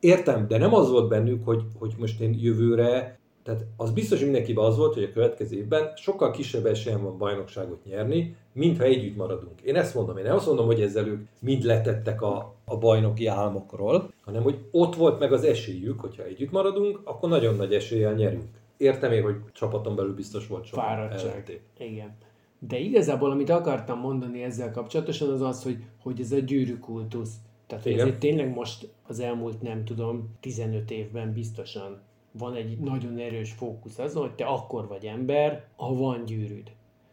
Értem, 0.00 0.48
de 0.48 0.58
nem 0.58 0.74
az 0.74 0.90
volt 0.90 1.08
bennük, 1.08 1.44
hogy, 1.44 1.62
hogy 1.78 1.94
most 1.98 2.20
én 2.20 2.36
jövőre, 2.40 3.18
tehát 3.42 3.64
az 3.76 3.90
biztos, 3.90 4.18
hogy 4.18 4.26
mindenkiben 4.26 4.64
az 4.64 4.76
volt, 4.76 4.94
hogy 4.94 5.02
a 5.02 5.12
következő 5.12 5.56
évben 5.56 5.92
sokkal 5.96 6.30
kisebb 6.30 6.66
esélyem 6.66 7.02
van 7.02 7.18
bajnokságot 7.18 7.84
nyerni, 7.84 8.36
mintha 8.52 8.84
együtt 8.84 9.16
maradunk. 9.16 9.60
Én 9.60 9.76
ezt 9.76 9.94
mondom, 9.94 10.16
én 10.16 10.24
nem 10.24 10.36
azt 10.36 10.46
mondom, 10.46 10.66
hogy 10.66 10.80
ezzel 10.80 11.06
ők 11.06 11.26
mind 11.40 11.62
letettek 11.62 12.22
a, 12.22 12.54
a 12.64 12.78
bajnoki 12.78 13.26
álmokról, 13.26 14.10
hanem 14.24 14.42
hogy 14.42 14.58
ott 14.70 14.94
volt 14.94 15.18
meg 15.18 15.32
az 15.32 15.44
esélyük, 15.44 16.00
hogyha 16.00 16.24
együtt 16.24 16.50
maradunk, 16.50 17.00
akkor 17.04 17.28
nagyon 17.28 17.56
nagy 17.56 17.74
eséllyel 17.74 18.14
nyerünk. 18.14 18.44
Értem 18.76 19.12
én, 19.12 19.22
hogy 19.22 19.34
csapaton 19.52 19.96
belül 19.96 20.14
biztos 20.14 20.46
volt 20.46 20.64
sok 20.64 20.78
Fáradtság. 20.78 21.60
Igen. 21.78 22.16
De 22.68 22.78
igazából, 22.78 23.30
amit 23.30 23.50
akartam 23.50 23.98
mondani 23.98 24.42
ezzel 24.42 24.70
kapcsolatosan, 24.70 25.30
az 25.30 25.40
az, 25.40 25.62
hogy, 25.62 25.84
hogy 26.02 26.20
ez 26.20 26.32
a 26.32 26.38
gyűrűkultusz. 26.38 27.34
Tehát, 27.66 27.84
hogy 27.84 27.92
ezért 27.92 28.18
tényleg 28.18 28.54
most 28.54 28.88
az 29.06 29.20
elmúlt, 29.20 29.62
nem 29.62 29.84
tudom, 29.84 30.36
15 30.40 30.90
évben 30.90 31.32
biztosan 31.32 32.00
van 32.38 32.54
egy 32.54 32.78
nagyon 32.78 33.18
erős 33.18 33.52
fókusz 33.52 33.98
azon, 33.98 34.22
hogy 34.22 34.34
te 34.34 34.44
akkor 34.44 34.88
vagy 34.88 35.04
ember, 35.04 35.66
ha 35.76 35.94
van 35.94 36.24
gyűrűd. 36.24 36.72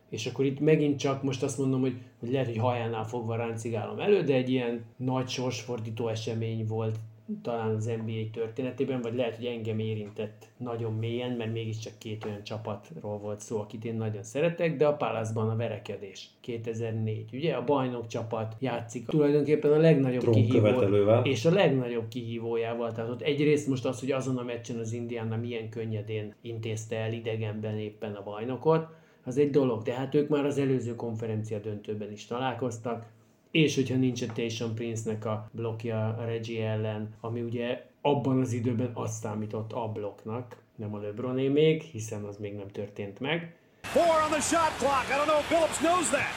És 0.09 0.25
akkor 0.25 0.45
itt 0.45 0.59
megint 0.59 0.99
csak 0.99 1.23
most 1.23 1.43
azt 1.43 1.57
mondom, 1.57 1.81
hogy, 1.81 1.97
hogy 2.19 2.31
lehet, 2.31 2.47
hogy 2.47 2.57
hajánál 2.57 3.03
fogva 3.03 3.35
ráncigálom 3.35 3.99
elő, 3.99 4.23
de 4.23 4.33
egy 4.33 4.49
ilyen 4.49 4.85
nagy 4.97 5.27
sorsfordító 5.27 6.07
esemény 6.07 6.65
volt 6.67 6.99
talán 7.41 7.76
az 7.76 7.86
NBA 7.86 8.30
történetében, 8.32 9.01
vagy 9.01 9.15
lehet, 9.15 9.36
hogy 9.36 9.45
engem 9.45 9.80
érintett 9.80 10.47
nagyon 10.57 10.93
mélyen, 10.93 11.32
mert 11.32 11.51
mégiscsak 11.51 11.93
két 11.97 12.26
olyan 12.26 12.43
csapatról 12.43 13.17
volt 13.17 13.39
szó, 13.39 13.59
akit 13.59 13.86
én 13.86 13.95
nagyon 13.95 14.24
szeretek, 14.24 14.78
de 14.78 14.88
a 14.88 14.95
Palace-ban 14.95 15.49
a 15.49 15.55
verekedés 15.55 16.30
2004. 16.41 17.30
Ugye 17.34 17.53
a 17.53 17.63
bajnok 17.63 18.07
csapat 18.07 18.55
játszik 18.59 19.05
tulajdonképpen 19.05 19.71
a 19.71 19.78
legnagyobb 19.78 20.30
kihívó, 20.30 20.59
Trónkövetelővel. 20.59 21.26
és 21.26 21.45
a 21.45 21.51
legnagyobb 21.51 22.07
kihívójával. 22.07 22.91
Tehát 22.91 23.09
ott 23.09 23.21
egyrészt 23.21 23.67
most 23.67 23.86
az, 23.86 23.99
hogy 23.99 24.11
azon 24.11 24.38
a 24.38 24.43
meccsen 24.43 24.78
az 24.80 24.93
Indiana 24.93 25.36
milyen 25.36 25.69
könnyedén 25.69 26.36
intézte 26.41 26.95
el 26.95 27.13
idegenben 27.13 27.78
éppen 27.78 28.13
a 28.13 28.24
bajnokot, 28.24 28.88
az 29.26 29.38
egy 29.38 29.49
dolog, 29.49 29.82
de 29.82 29.93
hát 29.93 30.15
ők 30.15 30.30
már 30.30 30.45
az 30.45 30.57
előző 30.57 30.95
konferencia 30.95 31.59
döntőben 31.59 32.11
is 32.11 32.26
találkoztak, 32.26 33.05
és 33.53 33.75
hogyha 33.75 33.95
nincs 33.95 34.21
a 34.21 34.25
Tayshaun 34.33 34.75
Prince-nek 34.75 35.25
a 35.25 35.49
blokja 35.51 36.07
a 36.07 36.25
Reggie 36.25 36.69
ellen, 36.69 37.15
ami 37.21 37.41
ugye 37.41 37.85
abban 38.01 38.41
az 38.41 38.53
időben 38.53 38.91
azt 38.93 39.21
számított 39.21 39.71
a 39.71 39.87
blokknak, 39.87 40.57
nem 40.75 40.93
a 40.93 40.99
LeBroné 40.99 41.47
még, 41.47 41.81
hiszen 41.81 42.23
az 42.23 42.37
még 42.37 42.53
nem 42.55 42.67
történt 42.67 43.19
meg. 43.19 43.55
Four 43.81 44.21
on 44.25 44.29
the 44.29 44.41
shot 44.41 44.73
clock. 44.77 45.05
I 45.09 45.15
don't 45.19 45.29
know 45.31 45.39
if 45.39 45.47
Phillips 45.47 45.77
knows 45.77 46.09
that. 46.09 46.33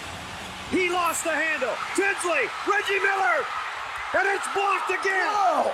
He 0.77 0.85
lost 0.99 1.23
the 1.29 1.37
handle. 1.47 1.77
Tinsley, 1.99 2.45
Reggie 2.75 3.01
Miller, 3.09 3.39
and 4.19 4.25
it's 4.35 4.49
blocked 4.59 4.91
again. 5.01 5.29
Oh! 5.49 5.73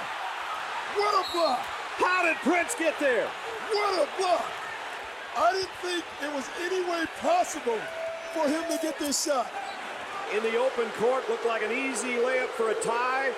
What 0.99 1.14
a 1.22 1.24
block! 1.34 1.62
How 2.05 2.20
did 2.26 2.38
Prince 2.49 2.72
get 2.84 2.95
there? 3.07 3.28
What 3.74 3.93
a 4.05 4.07
block! 4.18 4.47
I 5.45 5.47
didn't 5.57 5.76
think 5.84 6.05
it 6.26 6.32
was 6.38 6.47
any 6.66 6.82
way 6.90 7.03
possible 7.20 7.80
for 8.34 8.45
him 8.55 8.62
to 8.70 8.78
get 8.86 8.95
this 8.99 9.16
shot. 9.26 9.62
In 10.37 10.43
the 10.43 10.57
open 10.57 10.89
court, 10.99 11.28
looked 11.28 11.45
like 11.47 11.62
an 11.62 11.72
easy 11.72 12.14
layup 12.26 12.49
for 12.59 12.70
a 12.70 12.74
tie, 12.80 13.30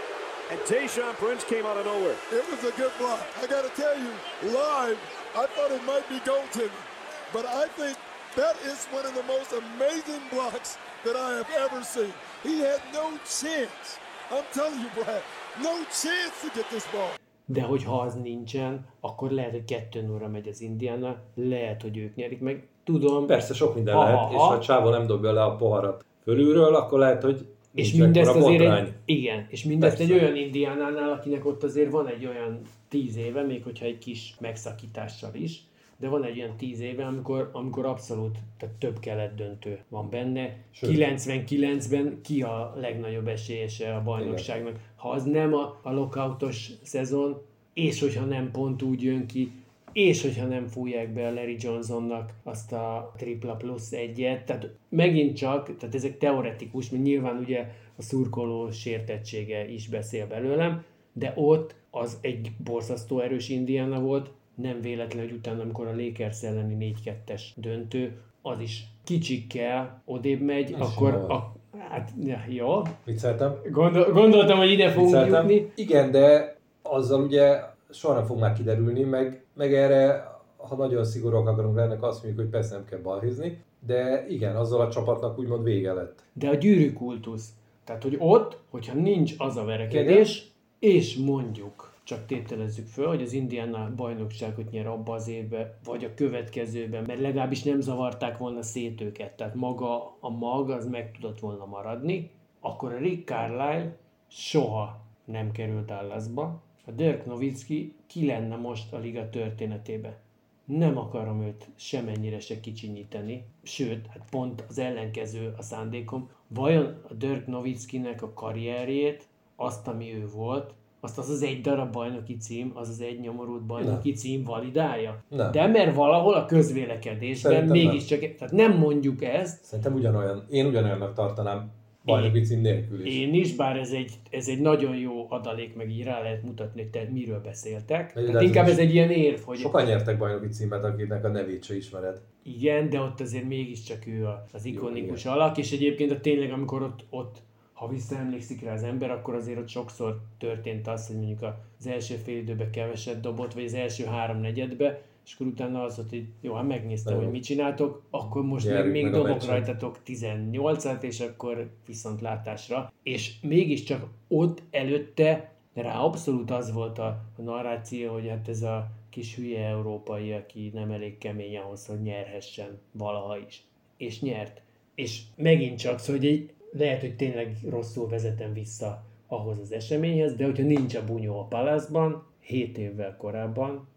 and 0.50 0.60
Tayshaun 0.60 1.14
Prince 1.14 1.42
came 1.42 1.66
out 1.66 1.76
of 1.76 1.84
nowhere. 1.86 2.14
It 2.32 2.44
was 2.50 2.62
a 2.62 2.70
good 2.76 2.92
block. 3.00 3.20
I 3.42 3.46
got 3.48 3.62
to 3.68 3.72
tell 3.82 3.96
you, 3.98 4.10
live, 4.58 4.96
I 5.34 5.44
thought 5.54 5.72
it 5.72 5.84
might 5.92 6.06
be 6.08 6.18
goaltending. 6.30 6.84
But 7.32 7.46
I 7.46 7.66
think 7.78 7.96
that 8.36 8.54
is 8.70 8.86
one 8.96 9.04
of 9.10 9.14
the 9.20 9.26
most 9.34 9.50
amazing 9.62 10.22
blocks 10.30 10.78
that 11.04 11.16
I 11.16 11.28
have 11.38 11.50
ever 11.64 11.82
seen. 11.82 12.12
He 12.44 12.54
had 12.68 12.80
no 12.92 13.06
chance. 13.40 13.86
I'm 14.30 14.46
telling 14.52 14.78
you, 14.84 14.90
Brad, 14.94 15.22
no 15.62 15.74
chance 16.02 16.34
to 16.42 16.48
get 16.54 16.66
this 16.70 16.86
ball. 16.92 17.10
De 17.46 17.62
hogyha 17.62 18.00
az 18.00 18.14
nincsen, 18.14 18.86
akkor 19.00 19.30
lehet, 19.30 19.50
hogy 19.50 19.64
2 19.64 20.02
0 20.02 20.28
megy 20.28 20.48
az 20.48 20.60
Indiana, 20.60 21.16
lehet, 21.34 21.82
hogy 21.82 21.96
ők 21.96 22.14
nyerik 22.14 22.40
meg. 22.40 22.68
Tudom, 22.84 23.26
Persze 23.26 23.54
sok 23.54 23.74
minden 23.74 23.94
Ha, 23.94 24.02
lehet, 24.02 24.18
ha, 24.18 24.28
és 24.30 24.36
ha. 24.36 24.44
ha 24.44 24.58
Csávó 24.58 24.90
nem 24.90 25.06
dobja 25.06 25.32
le 25.32 25.42
a 25.42 25.56
poharat 25.56 26.04
fölülről, 26.24 26.74
akkor 26.74 26.98
lehet, 26.98 27.22
hogy 27.22 27.46
És 27.74 27.92
mindezt 27.92 28.34
azért 28.34 28.78
egy, 28.78 28.92
igen, 29.04 29.46
és 29.48 29.64
mindezt 29.64 29.96
Persze. 29.96 30.14
egy 30.14 30.20
olyan 30.20 30.36
indiánánál, 30.36 31.10
akinek 31.10 31.46
ott 31.46 31.62
azért 31.62 31.90
van 31.90 32.08
egy 32.08 32.26
olyan 32.26 32.60
tíz 32.88 33.16
éve, 33.16 33.42
még 33.42 33.62
hogyha 33.62 33.84
egy 33.84 33.98
kis 33.98 34.34
megszakítással 34.40 35.34
is, 35.34 35.62
de 35.96 36.08
van 36.08 36.24
egy 36.24 36.38
olyan 36.38 36.56
tíz 36.56 36.80
éve, 36.80 37.04
amikor, 37.04 37.50
amikor 37.52 37.86
abszolút 37.86 38.38
tehát 38.58 38.74
több 38.74 38.98
kelet 38.98 39.34
döntő 39.34 39.78
van 39.88 40.10
benne. 40.10 40.56
Sőt. 40.70 40.90
99-ben 40.90 42.18
ki 42.22 42.42
a 42.42 42.74
legnagyobb 42.80 43.28
esélyese 43.28 43.94
a 43.94 44.02
bajnokságnak? 44.02 44.78
Ha 44.96 45.10
az 45.10 45.24
nem 45.24 45.54
a, 45.54 45.78
a 45.82 45.92
lockoutos 45.92 46.70
szezon, 46.82 47.42
és 47.74 48.00
hogyha 48.00 48.24
nem 48.24 48.50
pont 48.50 48.82
úgy 48.82 49.02
jön 49.02 49.26
ki, 49.26 49.52
és 49.94 50.22
hogyha 50.22 50.46
nem 50.46 50.66
fújják 50.66 51.12
be 51.12 51.26
a 51.26 51.32
Larry 51.32 51.56
Johnsonnak 51.58 52.32
azt 52.42 52.72
a 52.72 53.12
tripla 53.16 53.54
plusz 53.54 53.92
egyet, 53.92 54.44
tehát 54.44 54.68
megint 54.88 55.36
csak, 55.36 55.76
tehát 55.76 55.94
ezek 55.94 56.18
teoretikus, 56.18 56.90
mert 56.90 57.02
nyilván 57.02 57.36
ugye 57.36 57.70
a 57.96 58.02
szurkoló 58.02 58.70
sértettsége 58.70 59.68
is 59.68 59.88
beszél 59.88 60.26
belőlem, 60.26 60.84
de 61.12 61.32
ott 61.36 61.74
az 61.90 62.18
egy 62.20 62.50
borzasztó 62.64 63.20
erős 63.20 63.48
Indiana 63.48 64.00
volt, 64.00 64.30
nem 64.54 64.80
véletlen, 64.80 65.24
hogy 65.24 65.32
utána, 65.32 65.62
amikor 65.62 65.86
a 65.86 65.96
Lakers 65.96 66.42
elleni 66.42 66.94
4-2-es 67.04 67.42
döntő, 67.56 68.20
az 68.42 68.60
is 68.60 68.84
kicsikkel 69.04 70.02
odébb 70.04 70.40
megy, 70.40 70.72
Ez 70.72 70.80
akkor 70.80 71.14
a, 71.14 71.56
hát 71.88 72.10
ja, 72.24 72.44
jó, 72.48 72.82
Vicceltem. 73.04 73.54
Gondol, 73.70 74.12
gondoltam, 74.12 74.58
hogy 74.58 74.70
ide 74.70 74.90
fogunk 74.90 75.12
Vicceltem. 75.12 75.50
jutni. 75.50 75.72
Igen, 75.74 76.10
de 76.10 76.56
azzal 76.82 77.22
ugye 77.22 77.60
soha 77.94 78.14
nem 78.14 78.24
fog 78.24 78.38
már 78.38 78.52
kiderülni, 78.52 79.02
meg, 79.02 79.44
meg 79.54 79.74
erre, 79.74 80.32
ha 80.56 80.76
nagyon 80.76 81.04
szigorúak 81.04 81.48
akarunk 81.48 81.76
lenni, 81.76 81.96
azt 82.00 82.22
mondjuk, 82.22 82.44
hogy 82.44 82.52
persze 82.52 82.74
nem 82.74 82.84
kell 82.84 82.98
balhézni, 82.98 83.62
de 83.86 84.26
igen, 84.28 84.56
azzal 84.56 84.80
a 84.80 84.90
csapatnak 84.90 85.38
úgymond 85.38 85.62
vége 85.62 85.92
lett. 85.92 86.22
De 86.32 86.48
a 86.48 86.54
gyűrűkultusz. 86.54 87.48
Tehát, 87.84 88.02
hogy 88.02 88.16
ott, 88.18 88.58
hogyha 88.70 88.94
nincs 88.94 89.34
az 89.38 89.56
a 89.56 89.64
verekedés, 89.64 90.52
igen. 90.78 90.96
és 90.96 91.16
mondjuk, 91.16 91.92
csak 92.04 92.26
tételezzük 92.26 92.86
föl, 92.86 93.06
hogy 93.06 93.22
az 93.22 93.32
Indiana 93.32 93.92
bajnokságot 93.96 94.70
nyer 94.70 94.86
abba 94.86 95.14
az 95.14 95.28
évben, 95.28 95.74
vagy 95.84 96.04
a 96.04 96.14
következőben, 96.14 97.04
mert 97.06 97.20
legalábbis 97.20 97.62
nem 97.62 97.80
zavarták 97.80 98.38
volna 98.38 98.62
szét 98.62 99.00
őket, 99.00 99.36
tehát 99.36 99.54
maga 99.54 100.16
a 100.20 100.30
mag 100.30 100.70
az 100.70 100.86
meg 100.86 101.10
tudott 101.12 101.40
volna 101.40 101.64
maradni, 101.64 102.30
akkor 102.60 102.92
a 102.92 102.98
Rick 102.98 103.26
Carlisle 103.26 103.96
soha 104.28 105.00
nem 105.24 105.50
került 105.50 105.86
Dallasba, 105.86 106.62
a 106.86 106.90
Dirk 106.90 107.26
Nowitzki 107.26 107.94
ki 108.06 108.26
lenne 108.26 108.56
most 108.56 108.92
a 108.92 108.98
liga 108.98 109.28
történetébe. 109.30 110.18
Nem 110.64 110.98
akarom 110.98 111.42
őt 111.42 111.68
semennyire 111.74 112.40
se 112.40 112.60
kicsinyíteni, 112.60 113.44
sőt, 113.62 114.06
hát 114.06 114.28
pont 114.30 114.64
az 114.68 114.78
ellenkező 114.78 115.54
a 115.58 115.62
szándékom. 115.62 116.28
Vajon 116.48 116.94
a 117.08 117.14
Dirk 117.14 117.46
Nowitzkinek 117.46 118.22
a 118.22 118.32
karrierjét, 118.32 119.28
azt, 119.56 119.88
ami 119.88 120.14
ő 120.14 120.28
volt, 120.34 120.74
azt 121.00 121.18
az 121.18 121.28
az 121.28 121.42
egy 121.42 121.60
darab 121.60 121.92
bajnoki 121.92 122.36
cím, 122.36 122.72
az 122.74 122.88
az 122.88 123.00
egy 123.00 123.20
nyomorult 123.20 123.62
bajnoki 123.62 124.08
nem. 124.08 124.18
cím 124.18 124.44
validálja? 124.44 125.22
Nem. 125.28 125.50
De 125.50 125.66
mert 125.66 125.94
valahol 125.94 126.34
a 126.34 126.44
közvélekedésben 126.44 127.52
Szerintem 127.52 127.76
mégiscsak, 127.76 128.20
nem. 128.20 128.34
tehát 128.36 128.52
nem 128.52 128.78
mondjuk 128.78 129.24
ezt. 129.24 129.64
Szerintem 129.64 129.94
ugyanolyan, 129.94 130.46
én 130.50 130.66
ugyanolyannak 130.66 131.14
tartanám 131.14 131.70
bajnoki 132.04 132.40
cím 132.40 132.60
nélkül 132.60 133.06
is. 133.06 133.14
Én 133.14 133.34
is, 133.34 133.54
bár 133.54 133.76
ez 133.76 133.90
egy, 133.90 134.12
ez 134.30 134.48
egy 134.48 134.60
nagyon 134.60 134.96
jó 134.96 135.26
adalék, 135.28 135.74
meg 135.74 135.90
így 135.90 136.04
rá 136.04 136.22
lehet 136.22 136.42
mutatni, 136.42 136.80
hogy 136.80 136.90
te 136.90 137.08
miről 137.12 137.40
beszéltek. 137.40 138.14
De 138.14 138.24
Tehát 138.24 138.42
inkább 138.42 138.68
ez 138.68 138.78
egy 138.78 138.94
ilyen 138.94 139.10
érv, 139.10 139.40
hogy... 139.40 139.58
Sokan 139.58 139.84
nyertek 139.84 140.18
bajnoki 140.18 140.48
címet, 140.48 140.84
akinek 140.84 141.24
a 141.24 141.28
nevét 141.28 141.64
se 141.64 141.76
ismered. 141.76 142.20
Igen, 142.42 142.90
de 142.90 143.00
ott 143.00 143.20
azért 143.20 143.48
mégiscsak 143.48 144.06
ő 144.06 144.26
az 144.52 144.64
ikonikus 144.64 145.24
jó, 145.24 145.30
alak, 145.30 145.58
és 145.58 145.72
egyébként 145.72 146.10
a 146.10 146.20
tényleg, 146.20 146.52
amikor 146.52 146.82
ott, 146.82 147.04
ott 147.10 147.42
ha 147.72 147.88
visszaemlékszik 147.88 148.62
rá 148.62 148.72
az 148.72 148.82
ember, 148.82 149.10
akkor 149.10 149.34
azért 149.34 149.58
ott 149.58 149.68
sokszor 149.68 150.20
történt 150.38 150.88
az, 150.88 151.06
hogy 151.06 151.16
mondjuk 151.16 151.42
az 151.78 151.86
első 151.86 152.14
fél 152.14 152.36
időben 152.36 152.70
keveset 152.70 153.20
dobott, 153.20 153.54
vagy 153.54 153.64
az 153.64 153.74
első 153.74 154.04
három 154.04 154.40
negyedbe, 154.40 155.02
és 155.24 155.34
akkor 155.34 155.46
utána 155.46 155.82
az 155.82 155.96
volt, 155.96 156.08
hogy 156.08 156.26
jó, 156.40 156.54
hát 156.54 156.66
megnéztem, 156.66 157.16
hogy 157.16 157.30
mit 157.30 157.44
csináltok, 157.44 158.02
akkor 158.10 158.42
most 158.42 158.68
meg 158.68 158.90
még 158.90 159.10
dobok 159.10 159.44
rajtatok 159.46 159.98
18-at, 160.06 161.02
és 161.02 161.20
akkor 161.20 161.70
viszont 161.86 162.20
látásra. 162.20 162.92
És 163.02 163.40
mégiscsak 163.42 164.06
ott 164.28 164.62
előtte 164.70 165.52
rá 165.74 165.98
abszolút 165.98 166.50
az 166.50 166.72
volt 166.72 166.98
a, 166.98 167.06
a 167.38 167.42
narráció, 167.42 168.12
hogy 168.12 168.28
hát 168.28 168.48
ez 168.48 168.62
a 168.62 168.90
kis 169.10 169.34
hülye 169.34 169.66
európai, 169.66 170.32
aki 170.32 170.70
nem 170.74 170.90
elég 170.90 171.18
kemény 171.18 171.56
ahhoz, 171.56 171.86
hogy 171.86 172.02
nyerhessen 172.02 172.78
valaha 172.92 173.38
is. 173.38 173.64
És 173.96 174.20
nyert. 174.20 174.62
És 174.94 175.22
megint 175.36 175.78
csak, 175.78 175.98
szóval, 175.98 176.20
hogy 176.20 176.30
egy, 176.30 176.52
lehet, 176.72 177.00
hogy 177.00 177.16
tényleg 177.16 177.56
rosszul 177.68 178.08
vezetem 178.08 178.52
vissza 178.52 179.04
ahhoz 179.26 179.58
az 179.58 179.72
eseményhez, 179.72 180.34
de 180.34 180.44
hogyha 180.44 180.62
nincs 180.62 180.94
a 180.94 181.04
bunyó 181.04 181.40
a 181.40 181.44
Palászban, 181.44 182.26
7 182.40 182.78
évvel 182.78 183.16
korábban, 183.16 183.88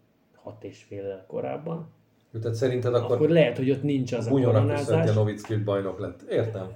hat 0.48 0.64
és 0.64 0.82
fél 0.82 1.24
korábban. 1.26 1.88
Jó, 2.30 2.40
tehát 2.40 2.56
szerinted 2.56 2.94
akkor, 2.94 3.16
akkor 3.16 3.28
lehet, 3.28 3.56
hogy 3.56 3.70
ott 3.70 3.82
nincs 3.82 4.12
az 4.12 4.26
a 4.26 4.30
koronázás. 4.30 5.14
Novicki 5.14 5.56
bajnok 5.56 5.98
lett. 5.98 6.22
Értem. 6.30 6.66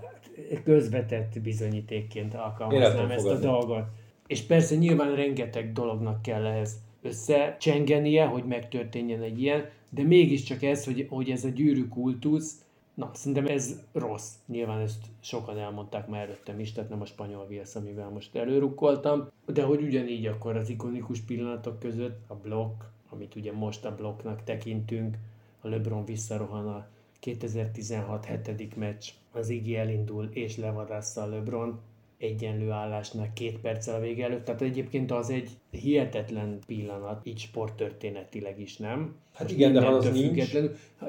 Közvetett 0.64 1.40
bizonyítékként 1.42 2.34
alkalmaznám 2.34 3.10
ezt 3.10 3.26
a 3.26 3.38
dolgot. 3.38 3.84
És 4.26 4.42
persze 4.42 4.74
nyilván 4.74 5.14
rengeteg 5.14 5.72
dolognak 5.72 6.22
kell 6.22 6.46
ehhez 6.46 6.74
összecsengenie, 7.02 8.24
hogy 8.24 8.44
megtörténjen 8.44 9.22
egy 9.22 9.40
ilyen, 9.40 9.68
de 9.90 10.02
mégiscsak 10.02 10.62
ez, 10.62 10.84
hogy, 10.84 11.06
hogy 11.10 11.30
ez 11.30 11.44
a 11.44 11.48
gyűrű 11.48 11.88
kultusz, 11.88 12.64
na, 12.94 13.10
szerintem 13.14 13.46
ez 13.46 13.80
rossz. 13.92 14.32
Nyilván 14.46 14.80
ezt 14.80 15.04
sokan 15.20 15.58
elmondták 15.58 16.08
már 16.08 16.22
előttem 16.22 16.60
is, 16.60 16.72
tehát 16.72 16.90
nem 16.90 17.00
a 17.00 17.04
spanyol 17.04 17.46
viasz, 17.46 17.74
amivel 17.74 18.08
most 18.08 18.36
előrukkoltam, 18.36 19.28
de 19.46 19.62
hogy 19.62 19.82
ugyanígy 19.82 20.26
akkor 20.26 20.56
az 20.56 20.68
ikonikus 20.68 21.20
pillanatok 21.20 21.78
között 21.78 22.20
a 22.26 22.34
blokk, 22.34 22.82
amit 23.12 23.34
ugye 23.34 23.52
most 23.52 23.84
a 23.84 23.94
blokknak 23.94 24.44
tekintünk, 24.44 25.16
a 25.60 25.68
LeBron 25.68 26.04
visszarohan 26.04 26.66
a 26.66 26.86
2016 27.20 28.24
hetedik 28.24 28.76
meccs, 28.76 29.08
az 29.32 29.48
Igi 29.48 29.76
elindul 29.76 30.28
és 30.32 30.56
levadászza 30.56 31.22
a 31.22 31.26
LeBron, 31.26 31.80
egyenlő 32.18 32.70
állásnak 32.70 33.34
két 33.34 33.58
perccel 33.58 33.94
a 33.94 34.00
vége 34.00 34.24
előtt. 34.24 34.44
Tehát 34.44 34.62
egyébként 34.62 35.10
az 35.10 35.30
egy 35.30 35.50
hihetetlen 35.70 36.58
pillanat, 36.66 37.26
így 37.26 37.38
sporttörténetileg 37.38 38.60
is, 38.60 38.76
nem? 38.76 39.14
Hát 39.32 39.42
Most 39.42 39.54
igen, 39.54 39.72
de 39.72 39.80
ha 39.80 39.92
az 39.92 40.10
nincs, 40.12 40.52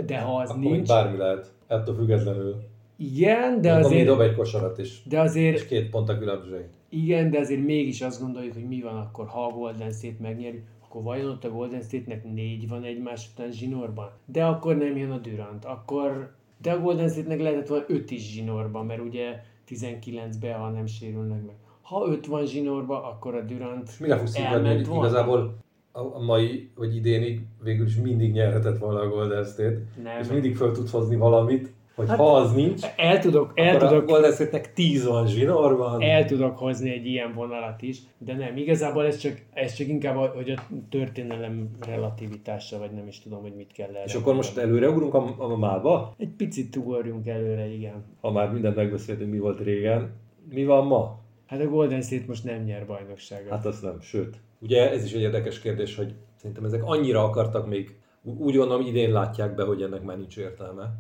de 0.06 0.20
ha 0.20 0.38
az 0.38 0.50
akkor 0.50 0.62
nincs, 0.62 0.88
bármi 0.88 1.18
lehet, 1.18 1.54
ettől 1.68 1.96
függetlenül. 1.96 2.64
Igen, 2.98 3.62
de 3.62 3.76
Még 3.76 3.86
azért... 3.86 4.06
dob 4.06 4.20
egy 4.20 4.36
kosarat 4.36 4.78
is. 4.78 5.02
De 5.06 5.20
azért... 5.20 5.56
És 5.56 5.66
két 5.66 5.90
pont 5.90 6.10
a 6.10 6.18
különbség. 6.18 6.66
Igen, 6.90 7.30
de 7.30 7.40
azért 7.40 7.64
mégis 7.64 8.02
azt 8.02 8.22
gondoljuk, 8.22 8.54
hogy 8.54 8.68
mi 8.68 8.82
van 8.82 8.96
akkor, 8.96 9.28
ha 9.28 9.46
a 9.46 9.52
Golden 9.52 9.92
State 9.92 10.18
megnyeri 10.22 10.64
akkor 10.94 11.06
vajon 11.06 11.30
ott 11.30 11.44
a 11.44 11.50
Golden 11.50 11.82
State-nek 11.82 12.24
négy 12.24 12.68
van 12.68 12.84
egymás 12.84 13.30
után 13.34 13.52
zsinórban? 13.52 14.10
De 14.26 14.46
akkor 14.46 14.78
nem 14.78 14.98
jön 14.98 15.12
a 15.12 15.18
Durant, 15.18 15.66
akkor... 15.66 16.36
De 16.62 16.72
a 16.72 16.80
Golden 16.80 17.10
State-nek 17.10 17.42
lehetett 17.42 17.68
volna 17.68 17.86
öt 17.88 18.12
is 18.12 18.32
zsinórban, 18.32 18.86
mert 18.86 19.02
ugye 19.02 19.44
19-ben, 19.70 20.60
ha 20.60 20.70
nem 20.70 20.86
sérülnek 20.86 21.46
meg. 21.46 21.56
Ha 21.82 22.08
öt 22.08 22.26
van 22.26 22.46
zsinórban, 22.46 23.04
akkor 23.04 23.36
a 23.36 23.42
Durant 23.42 24.00
Mire 24.00 24.18
fogsz 24.18 24.38
elment 24.38 24.88
volna. 24.88 25.06
Igazából 25.06 25.58
a 25.92 26.20
mai, 26.20 26.70
vagy 26.76 26.96
idénig 26.96 27.42
végül 27.64 27.86
is 27.86 27.96
mindig 27.96 28.32
nyerhetett 28.32 28.78
volna 28.78 29.00
a 29.00 29.10
Golden 29.10 29.44
State, 29.44 29.82
nem. 30.04 30.20
és 30.20 30.28
mindig 30.28 30.56
fel 30.56 30.72
tud 30.72 30.90
hozni 30.90 31.16
valamit, 31.16 31.74
hogy 31.96 32.08
hát, 32.08 32.18
ha 32.18 32.36
az 32.36 32.54
nincs, 32.54 32.82
el 32.96 33.20
tudok, 33.20 33.52
el 33.56 33.76
akkor 33.76 33.88
tudok, 33.88 34.04
a 34.04 34.06
Golden 34.06 34.32
State-nek 34.32 34.74
10 34.74 35.08
van 35.08 35.28
zsinórban. 35.28 36.02
El 36.02 36.26
tudok 36.26 36.58
hozni 36.58 36.92
egy 36.92 37.06
ilyen 37.06 37.34
vonalat 37.34 37.82
is, 37.82 38.00
de 38.18 38.34
nem, 38.36 38.58
igazából 38.58 39.06
ez 39.06 39.18
csak, 39.18 39.42
ez 39.54 39.74
csak 39.74 39.88
inkább, 39.88 40.16
hogy 40.16 40.50
a 40.50 40.62
történelem 40.90 41.70
relativitása, 41.88 42.80
vagy 42.80 42.92
nem 42.92 43.08
is 43.08 43.20
tudom, 43.20 43.42
hogy 43.42 43.56
mit 43.56 43.72
kell 43.72 43.90
erre. 43.90 44.04
És 44.04 44.14
akkor 44.14 44.36
most 44.36 44.58
előreugrunk 44.58 45.14
a, 45.14 45.36
a 45.38 45.58
mába? 45.58 46.14
Egy 46.18 46.32
picit 46.38 46.76
ugorjunk 46.76 47.28
előre, 47.28 47.68
igen. 47.68 48.04
Ha 48.22 48.32
már 48.32 48.52
mindent 48.52 48.76
megbeszéltünk, 48.76 49.32
mi 49.32 49.40
volt 49.40 49.60
régen. 49.60 50.12
Mi 50.50 50.66
van 50.66 50.86
ma? 50.86 51.20
Hát 51.46 51.62
a 51.62 51.68
Golden 51.68 52.02
State 52.02 52.24
most 52.28 52.44
nem 52.44 52.64
nyer 52.64 52.86
bajnokságot. 52.86 53.50
Hát 53.50 53.66
azt 53.66 53.84
nem, 53.84 54.02
sőt. 54.02 54.38
Ugye 54.60 54.92
ez 54.92 55.06
is 55.06 55.14
egy 55.14 55.22
érdekes 55.22 55.60
kérdés, 55.60 55.96
hogy 55.96 56.14
szerintem 56.36 56.66
ezek 56.66 56.84
annyira 56.84 57.24
akartak 57.24 57.68
még, 57.68 57.96
úgy 58.24 58.56
gondolom 58.56 58.86
idén 58.86 59.12
látják 59.12 59.56
be, 59.56 59.64
hogy 59.64 59.82
ennek 59.82 60.04
már 60.04 60.18
nincs 60.18 60.38
értelme 60.38 60.94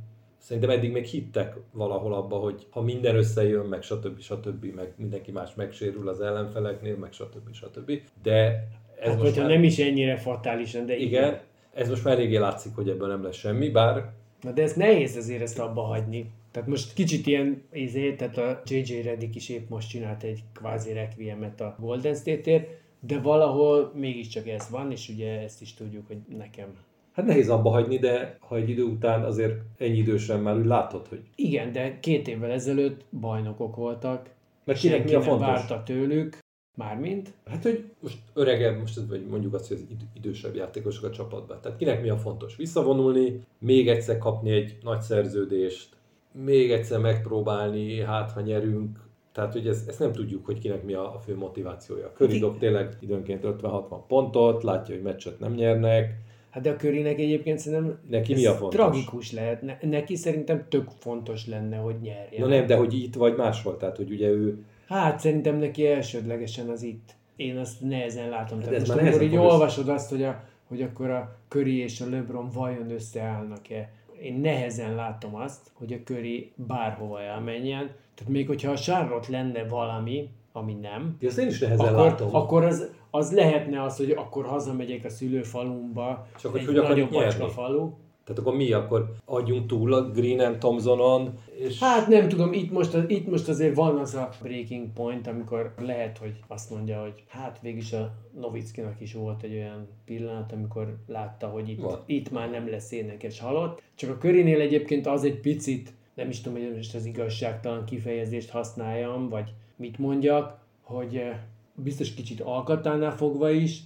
Szerintem 0.44 0.72
eddig 0.72 0.91
még 0.91 1.06
hittek 1.06 1.56
valahol 1.72 2.14
abba, 2.14 2.36
hogy 2.36 2.68
ha 2.70 2.82
minden 2.82 3.16
összejön, 3.16 3.66
meg 3.66 3.82
stb. 3.82 4.20
stb. 4.20 4.66
meg 4.76 4.94
mindenki 4.98 5.32
más 5.32 5.56
megsérül 5.56 6.08
az 6.08 6.22
ellenfeleknél, 6.22 6.96
meg 6.96 7.12
stb. 7.12 7.54
stb. 7.54 7.91
De 8.24 8.68
ez 9.00 9.10
hát, 9.10 9.22
most 9.22 9.36
már... 9.36 9.48
nem 9.48 9.64
is 9.64 9.80
ennyire 9.80 10.18
fatálisan, 10.18 10.86
de 10.86 10.96
igen. 10.96 11.08
igen. 11.08 11.41
Ez 11.74 11.89
most 11.89 12.04
már 12.04 12.14
eléggé 12.14 12.38
látszik, 12.38 12.76
hogy 12.76 12.89
ebben 12.89 13.08
nem 13.08 13.24
lesz 13.24 13.36
semmi, 13.36 13.70
bár... 13.70 14.12
Na 14.41 14.52
de 14.52 14.62
ez 14.62 14.74
nehéz 14.74 15.16
azért 15.16 15.41
ezt 15.41 15.60
abba 15.60 15.82
hagyni. 15.82 16.32
Tehát 16.52 16.70
most 16.70 16.94
kicsit 16.94 17.28
ilyen, 17.28 17.64
izé, 17.72 18.16
tehát 18.16 18.38
a 18.38 18.62
JJ 18.66 19.02
Redick 19.02 19.36
is 19.36 19.50
épp 19.50 19.70
most 19.70 19.89
csinált 19.89 20.24
egy 20.24 20.44
kvázi 20.54 20.94
requiemet 20.94 21.62
a 21.62 21.76
Golden 21.80 22.16
State-ért, 22.16 22.70
de 23.00 23.20
valahol 23.20 23.91
mégiscsak 23.96 24.48
ez 24.48 24.70
van, 24.70 24.91
és 24.91 25.10
ugye 25.10 25.39
ezt 25.39 25.62
is 25.62 25.74
tudjuk, 25.74 26.08
hogy 26.08 26.18
nekem 26.38 26.76
Hát 27.14 27.26
nehéz 27.26 27.49
abba 27.49 27.70
hagyni, 27.70 27.97
de 27.97 28.38
ha 28.39 28.55
egy 28.55 28.70
idő 28.70 28.84
után 28.84 29.24
azért 29.24 29.61
ennyi 29.78 29.97
idősen 29.97 30.39
már 30.39 30.57
úgy 30.57 30.66
látod, 30.66 31.07
hogy... 31.07 31.22
Igen, 31.36 31.72
de 31.72 31.99
két 31.99 32.28
évvel 32.28 32.51
ezelőtt 32.51 33.01
bajnokok 33.20 33.76
voltak. 33.76 34.30
Mert 34.64 34.80
kinek 34.80 35.03
mi 35.03 35.14
a 35.14 35.22
fontos? 35.22 35.47
várta 35.47 35.84
tőlük. 35.84 36.38
Mármint? 36.78 37.34
Hát, 37.45 37.64
hogy 37.64 37.84
most 37.99 38.18
öregebb, 38.34 38.80
most 38.80 38.99
vagy 39.09 39.26
mondjuk 39.26 39.53
azt, 39.53 39.68
hogy 39.68 39.78
az 39.78 39.95
idősebb 40.14 40.55
játékosok 40.55 41.03
a 41.03 41.09
csapatban. 41.09 41.57
Tehát 41.61 41.78
kinek 41.78 42.01
mi 42.01 42.09
a 42.09 42.18
fontos? 42.18 42.55
Visszavonulni, 42.55 43.39
még 43.57 43.89
egyszer 43.89 44.18
kapni 44.18 44.51
egy 44.51 44.78
nagy 44.84 45.01
szerződést, 45.01 45.89
még 46.32 46.72
egyszer 46.72 46.99
megpróbálni, 46.99 48.01
hát 48.01 48.32
ha 48.32 48.41
nyerünk. 48.41 48.99
Tehát, 49.32 49.53
hogy 49.53 49.68
ezt, 49.68 49.89
ezt 49.89 49.99
nem 49.99 50.11
tudjuk, 50.11 50.45
hogy 50.45 50.59
kinek 50.59 50.84
mi 50.84 50.93
a, 50.93 51.16
a 51.16 51.20
fő 51.20 51.36
motivációja. 51.36 52.11
Curry 52.16 52.39
dob 52.39 52.57
tényleg 52.57 52.97
időnként 52.99 53.43
50-60 53.43 53.99
pontot, 54.07 54.64
látja, 54.64 54.95
hogy 54.95 55.03
meccset 55.03 55.39
nem 55.39 55.53
nyernek, 55.53 56.16
Hát 56.54 56.64
de 56.64 56.70
a 56.70 56.76
körének 56.76 57.20
egyébként 57.20 57.60
szerintem 57.60 57.99
neki 58.10 58.34
mi 58.34 58.45
a 58.45 58.54
fontos? 58.54 58.80
tragikus 58.80 59.32
lehet. 59.32 59.62
Ne, 59.62 59.78
neki 59.82 60.16
szerintem 60.16 60.66
tök 60.70 60.89
fontos 60.99 61.47
lenne, 61.47 61.78
hogy 61.78 61.95
nyerjen. 62.01 62.41
Na 62.41 62.47
nem, 62.47 62.66
de 62.66 62.76
hogy 62.76 62.93
itt 62.93 63.16
vagy 63.16 63.36
máshol, 63.36 63.78
tehát 63.78 63.97
hogy 63.97 64.12
ugye 64.12 64.28
ő... 64.28 64.64
Hát 64.88 65.20
szerintem 65.20 65.56
neki 65.56 65.88
elsődlegesen 65.88 66.70
az 66.70 66.84
itt. 66.84 67.16
Én 67.36 67.58
azt 67.58 67.82
nehezen 67.82 68.30
látom. 68.30 68.60
Hát 68.60 68.68
tehát 68.68 68.88
most 68.88 68.99
amikor 68.99 69.22
így 69.22 69.36
olvasod 69.36 69.89
azt, 69.89 70.10
hogy, 70.10 70.24
a, 70.24 70.43
hogy 70.68 70.82
akkor 70.82 71.10
a 71.10 71.36
Köri 71.47 71.78
és 71.78 72.01
a 72.01 72.10
LeBron 72.10 72.49
vajon 72.54 72.91
összeállnak-e, 72.91 73.89
én 74.22 74.34
nehezen 74.34 74.95
látom 74.95 75.36
azt, 75.36 75.72
hogy 75.74 75.93
a 75.93 76.04
Köri 76.04 76.51
bárhova 76.56 77.22
elmenjen. 77.22 77.91
Tehát 78.16 78.34
még 78.34 78.47
hogyha 78.47 78.72
a 78.72 78.78
Charlotte 78.78 79.32
lenne 79.32 79.64
valami, 79.64 80.30
ami 80.51 80.74
nem, 80.74 81.18
ja, 81.20 81.30
én 81.39 81.47
is 81.47 81.60
nehezen 81.60 81.86
akkor, 81.86 82.06
látom. 82.06 82.36
akkor 82.36 82.64
az, 82.64 82.91
az 83.16 83.32
lehetne 83.32 83.82
az, 83.82 83.97
hogy 83.97 84.11
akkor 84.11 84.45
hazamegyek 84.45 85.05
a 85.05 85.09
szülőfalumba, 85.09 86.28
Csak 86.39 86.51
hogy 86.51 86.59
egy 86.59 86.66
hogy 86.66 86.78
akarjuk 86.78 87.09
nagyobb 87.09 87.24
macska 87.24 87.49
falu. 87.49 87.91
Tehát 88.24 88.41
akkor 88.41 88.55
mi? 88.55 88.72
Akkor 88.72 89.14
adjunk 89.26 89.68
túl 89.68 89.93
a 89.93 90.09
Green 90.09 90.39
and 90.39 90.57
Thompsonon, 90.57 91.38
és 91.59 91.80
Hát 91.80 92.07
nem 92.07 92.28
tudom, 92.28 92.53
itt 92.53 92.72
most, 92.72 92.97
itt 93.07 93.28
most 93.28 93.47
azért 93.47 93.76
van 93.76 93.97
az 93.97 94.14
a 94.14 94.30
breaking 94.41 94.93
point, 94.93 95.28
amikor 95.28 95.74
lehet, 95.80 96.18
hogy 96.18 96.39
azt 96.47 96.70
mondja, 96.70 97.01
hogy 97.01 97.24
hát 97.28 97.59
végülis 97.61 97.93
a 97.93 98.11
Novickinak 98.39 99.01
is 99.01 99.14
volt 99.14 99.43
egy 99.43 99.53
olyan 99.53 99.88
pillanat, 100.05 100.51
amikor 100.51 100.97
látta, 101.07 101.47
hogy 101.47 101.70
itt, 101.70 101.82
Van. 101.82 101.99
itt 102.05 102.32
már 102.32 102.49
nem 102.49 102.70
lesz 102.70 102.91
énekes 102.91 103.39
halott. 103.39 103.82
Csak 103.95 104.09
a 104.09 104.18
körénél 104.18 104.61
egyébként 104.61 105.07
az 105.07 105.24
egy 105.24 105.39
picit, 105.39 105.93
nem 106.14 106.30
is 106.30 106.41
tudom, 106.41 106.61
hogy 106.61 106.76
most 106.76 106.95
az 106.95 107.05
igazságtalan 107.05 107.86
kifejezést 107.86 108.49
használjam, 108.49 109.30
vagy 109.30 109.53
mit 109.76 109.97
mondjak, 109.97 110.57
hogy 110.82 111.16
eh, 111.16 111.38
biztos 111.76 112.13
kicsit 112.13 112.41
alkatánál 112.41 113.15
fogva 113.15 113.49
is, 113.49 113.82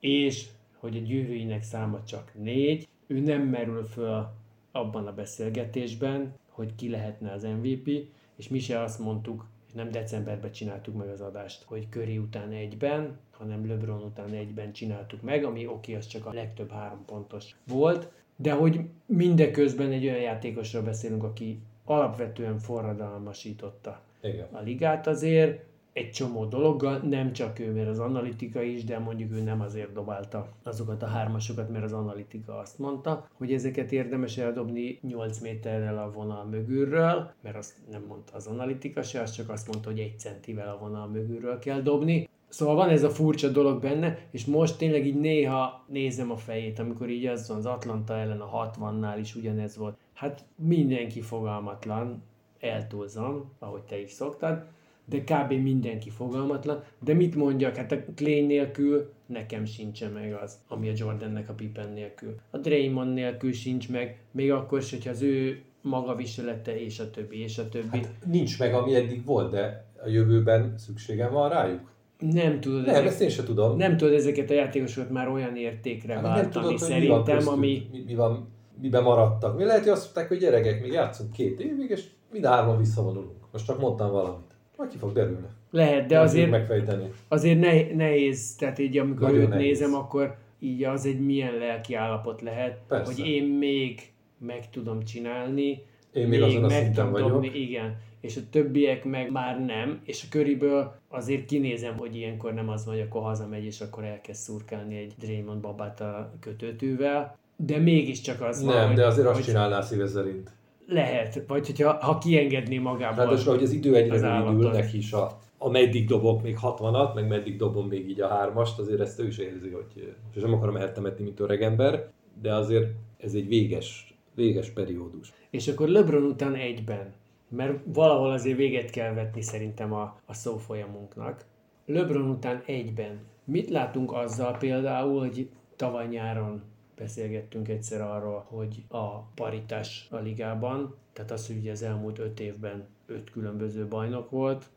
és 0.00 0.48
hogy 0.78 0.96
a 0.96 1.00
gyűrűinek 1.00 1.62
száma 1.62 2.04
csak 2.04 2.32
négy, 2.34 2.88
ő 3.06 3.20
nem 3.20 3.42
merül 3.42 3.84
föl 3.84 4.30
abban 4.72 5.06
a 5.06 5.14
beszélgetésben, 5.14 6.34
hogy 6.48 6.74
ki 6.74 6.88
lehetne 6.88 7.32
az 7.32 7.42
MVP, 7.42 7.88
és 8.36 8.48
mi 8.48 8.58
se 8.58 8.80
azt 8.80 8.98
mondtuk, 8.98 9.46
és 9.66 9.72
nem 9.72 9.90
decemberben 9.90 10.52
csináltuk 10.52 10.96
meg 10.96 11.08
az 11.08 11.20
adást, 11.20 11.62
hogy 11.62 11.86
Curry 11.90 12.18
után 12.18 12.50
egyben, 12.50 13.18
hanem 13.30 13.66
LeBron 13.66 14.02
után 14.02 14.30
egyben 14.32 14.72
csináltuk 14.72 15.22
meg, 15.22 15.44
ami 15.44 15.66
oké, 15.66 15.72
okay, 15.72 15.94
az 15.94 16.06
csak 16.06 16.26
a 16.26 16.32
legtöbb 16.32 16.70
három 16.70 17.04
pontos 17.04 17.54
volt, 17.66 18.10
de 18.36 18.52
hogy 18.52 18.80
mindeközben 19.06 19.90
egy 19.90 20.04
olyan 20.04 20.20
játékosról 20.20 20.82
beszélünk, 20.82 21.22
aki 21.22 21.60
alapvetően 21.84 22.58
forradalmasította 22.58 24.00
igen. 24.22 24.48
a 24.52 24.60
ligát 24.60 25.06
azért, 25.06 25.64
egy 25.92 26.10
csomó 26.10 26.44
dologgal, 26.44 26.98
nem 26.98 27.32
csak 27.32 27.58
ő, 27.58 27.72
mert 27.72 27.88
az 27.88 27.98
analitika 27.98 28.62
is, 28.62 28.84
de 28.84 28.98
mondjuk 28.98 29.32
ő 29.32 29.42
nem 29.42 29.60
azért 29.60 29.92
dobálta 29.92 30.48
azokat 30.62 31.02
a 31.02 31.06
hármasokat, 31.06 31.70
mert 31.70 31.84
az 31.84 31.92
analitika 31.92 32.58
azt 32.58 32.78
mondta, 32.78 33.28
hogy 33.32 33.52
ezeket 33.52 33.92
érdemes 33.92 34.38
eldobni 34.38 34.98
8 35.02 35.38
méterrel 35.38 35.98
a 35.98 36.12
vonal 36.12 36.44
mögülről, 36.44 37.30
mert 37.40 37.56
azt 37.56 37.76
nem 37.90 38.04
mondta 38.08 38.36
az 38.36 38.46
analitika 38.46 39.02
se, 39.02 39.20
az 39.20 39.30
csak 39.30 39.48
azt 39.48 39.68
mondta, 39.68 39.90
hogy 39.90 39.98
egy 39.98 40.18
centivel 40.18 40.68
a 40.68 40.78
vonal 40.78 41.08
mögülről 41.08 41.58
kell 41.58 41.80
dobni. 41.80 42.28
Szóval 42.48 42.74
van 42.74 42.88
ez 42.88 43.02
a 43.02 43.10
furcsa 43.10 43.48
dolog 43.48 43.80
benne, 43.80 44.18
és 44.30 44.44
most 44.44 44.78
tényleg 44.78 45.06
így 45.06 45.20
néha 45.20 45.84
nézem 45.88 46.30
a 46.30 46.36
fejét, 46.36 46.78
amikor 46.78 47.08
így 47.08 47.26
az 47.26 47.48
van 47.48 47.56
az 47.56 47.66
Atlanta 47.66 48.14
ellen 48.14 48.40
a 48.40 48.70
60-nál 48.70 49.16
is 49.20 49.34
ugyanez 49.34 49.76
volt. 49.76 49.96
Hát 50.12 50.44
mindenki 50.54 51.20
fogalmatlan, 51.20 52.22
eltúlzom, 52.60 53.52
ahogy 53.58 53.82
te 53.82 54.00
is 54.00 54.10
szoktad, 54.10 54.64
de 55.04 55.18
kb. 55.20 55.52
mindenki 55.52 56.10
fogalmatlan. 56.10 56.82
De 57.04 57.14
mit 57.14 57.34
mondjak, 57.34 57.76
hát 57.76 57.92
a 57.92 57.96
Clay 58.14 58.46
nélkül 58.46 59.12
nekem 59.26 59.64
sincsen 59.64 60.10
meg 60.12 60.38
az, 60.42 60.58
ami 60.68 60.88
a 60.88 60.92
Jordannek 60.96 61.48
a 61.48 61.52
Pippen 61.52 61.92
nélkül. 61.92 62.34
A 62.50 62.58
Draymond 62.58 63.14
nélkül 63.14 63.52
sincs 63.52 63.88
meg, 63.90 64.20
még 64.30 64.52
akkor 64.52 64.78
is, 64.78 64.90
hogyha 64.90 65.10
az 65.10 65.22
ő 65.22 65.60
maga 65.80 66.14
viselete, 66.14 66.80
és 66.80 66.98
a 67.00 67.10
többi, 67.10 67.42
és 67.42 67.58
a 67.58 67.68
többi. 67.68 67.96
Hát, 67.98 68.08
Nincs 68.26 68.58
meg, 68.58 68.74
ami 68.74 68.94
eddig 68.94 69.24
volt, 69.24 69.50
de 69.50 69.84
a 70.04 70.08
jövőben 70.08 70.74
szükségem 70.78 71.32
van 71.32 71.48
rájuk. 71.48 71.90
nem 72.18 72.60
tudod, 72.60 72.84
Nem, 72.84 72.94
ezek, 72.94 73.06
ezt 73.06 73.20
én 73.20 73.28
sem 73.28 73.44
tudom. 73.44 73.76
nem 73.76 73.96
tudod 73.96 74.14
ezeket 74.14 74.50
a 74.50 74.54
játékosokat 74.54 75.10
már 75.10 75.28
olyan 75.28 75.56
értékre 75.56 76.14
Hát 76.14 76.22
váltani, 76.22 76.42
nem 76.42 76.50
tudod, 76.50 76.78
hogy 76.80 77.00
mi 77.00 77.06
van 77.06 77.24
szerintem, 77.24 77.36
köztük, 77.36 77.52
ami... 77.52 77.86
mi, 77.92 78.02
mi 78.06 78.14
van, 78.14 78.48
miben 78.80 79.02
maradtak. 79.02 79.56
Mi 79.56 79.64
lehet, 79.64 79.82
hogy 79.82 79.92
azt 79.92 80.02
mondták, 80.02 80.28
hogy 80.28 80.38
gyerekek, 80.38 80.80
még 80.82 80.92
játszunk 80.92 81.32
két 81.32 81.60
évig, 81.60 81.90
és 81.90 82.04
mind 82.32 82.44
hárman 82.46 82.78
visszavonulunk. 82.78 83.36
Most 83.52 83.66
csak 83.66 83.80
mondtam 83.80 84.10
valamit. 84.10 84.51
Majd 84.82 84.94
ki 84.94 85.00
fog 85.00 85.12
derülni. 85.12 85.46
Lehet, 85.70 86.06
de 86.06 86.18
azért, 86.20 86.50
megfejteni. 86.50 87.12
azért 87.28 87.60
ne, 87.60 87.94
nehéz, 87.94 88.54
tehát 88.56 88.78
így 88.78 88.98
amikor 88.98 89.26
Nagyon 89.28 89.40
őt 89.42 89.48
nehéz. 89.48 89.64
nézem, 89.66 89.94
akkor 89.94 90.36
így 90.58 90.84
az 90.84 91.06
egy 91.06 91.20
milyen 91.20 91.54
lelki 91.54 91.94
állapot 91.94 92.40
lehet, 92.40 92.78
Persze. 92.88 93.12
hogy 93.14 93.26
én 93.26 93.44
még 93.44 94.12
meg 94.38 94.70
tudom 94.70 95.02
csinálni, 95.04 95.82
Én 96.12 96.28
még 96.28 96.42
azon 96.42 96.64
a 96.64 96.66
meg 96.66 96.70
szinten 96.82 96.94
tudom 96.94 97.10
vagyok. 97.12 97.28
dobni, 97.30 97.50
igen, 97.60 97.96
és 98.20 98.36
a 98.36 98.40
többiek 98.50 99.04
meg 99.04 99.30
már 99.30 99.64
nem, 99.64 100.00
és 100.04 100.22
a 100.22 100.26
köriből 100.30 100.94
azért 101.08 101.44
kinézem, 101.46 101.96
hogy 101.96 102.16
ilyenkor 102.16 102.54
nem 102.54 102.68
az 102.68 102.84
van, 102.84 102.94
hogy 102.94 103.04
akkor 103.04 103.22
hazamegy, 103.22 103.64
és 103.64 103.80
akkor 103.80 104.04
elkezd 104.04 104.40
szurkálni 104.40 104.96
egy 104.96 105.12
Draymond 105.18 105.60
babát 105.60 106.00
a 106.00 106.32
kötőtűvel, 106.40 107.38
de 107.56 107.78
mégiscsak 107.78 108.40
az 108.40 108.64
van, 108.64 108.74
Nem, 108.74 108.86
hogy, 108.86 108.96
de 108.96 109.06
azért 109.06 109.26
azt 109.26 109.36
hogy 109.36 109.44
csinálná 109.44 109.80
szíve 109.80 110.06
szerint. 110.06 110.50
Lehet, 110.86 111.42
vagy 111.46 111.66
hogyha 111.66 111.92
ha 111.92 112.18
kiengedné 112.18 112.78
magából 112.78 113.24
Ráadásul, 113.24 113.54
hogy 113.54 113.62
az 113.62 113.72
idő 113.72 113.94
egyre 113.94 114.38
rövidül, 114.38 114.70
neki 114.70 114.96
is 114.96 115.12
a, 115.12 115.38
a 115.58 115.70
meddig 115.70 116.06
dobok 116.06 116.42
még 116.42 116.58
60-at, 116.62 117.14
meg 117.14 117.28
meddig 117.28 117.56
dobom 117.56 117.88
még 117.88 118.08
így 118.08 118.20
a 118.20 118.28
hármast, 118.28 118.78
azért 118.78 119.00
ezt 119.00 119.20
ő 119.20 119.26
is 119.26 119.38
érzi, 119.38 119.70
hogy 119.70 120.14
és 120.34 120.42
nem 120.42 120.52
akarom 120.52 120.76
eltemetni, 120.76 121.24
mint 121.24 121.40
öreg 121.40 121.62
ember, 121.62 122.10
de 122.42 122.54
azért 122.54 122.90
ez 123.18 123.34
egy 123.34 123.48
véges, 123.48 124.14
véges 124.34 124.70
periódus. 124.70 125.32
És 125.50 125.68
akkor 125.68 125.88
LeBron 125.88 126.22
után 126.22 126.54
egyben, 126.54 127.12
mert 127.48 127.78
valahol 127.84 128.30
azért 128.30 128.56
véget 128.56 128.90
kell 128.90 129.14
vetni 129.14 129.42
szerintem 129.42 129.92
a, 129.92 130.16
a 130.26 130.34
szófolyamunknak. 130.34 131.44
LeBron 131.86 132.28
után 132.28 132.62
egyben. 132.66 133.20
Mit 133.44 133.70
látunk 133.70 134.12
azzal 134.12 134.56
például, 134.58 135.20
hogy 135.20 135.48
tavaly 135.76 136.06
nyáron 136.06 136.62
beszélgettünk 136.96 137.68
egyszer 137.68 138.00
arról, 138.00 138.46
hogy 138.48 138.84
a 138.88 139.18
paritás 139.18 140.06
a 140.10 140.16
ligában, 140.16 140.94
tehát 141.12 141.30
az, 141.30 141.46
hogy 141.46 141.56
ugye 141.56 141.70
az 141.70 141.82
elmúlt 141.82 142.18
öt 142.18 142.40
évben 142.40 142.86
öt 143.06 143.30
különböző 143.30 143.86
bajnok 143.86 144.30
volt, 144.30 144.68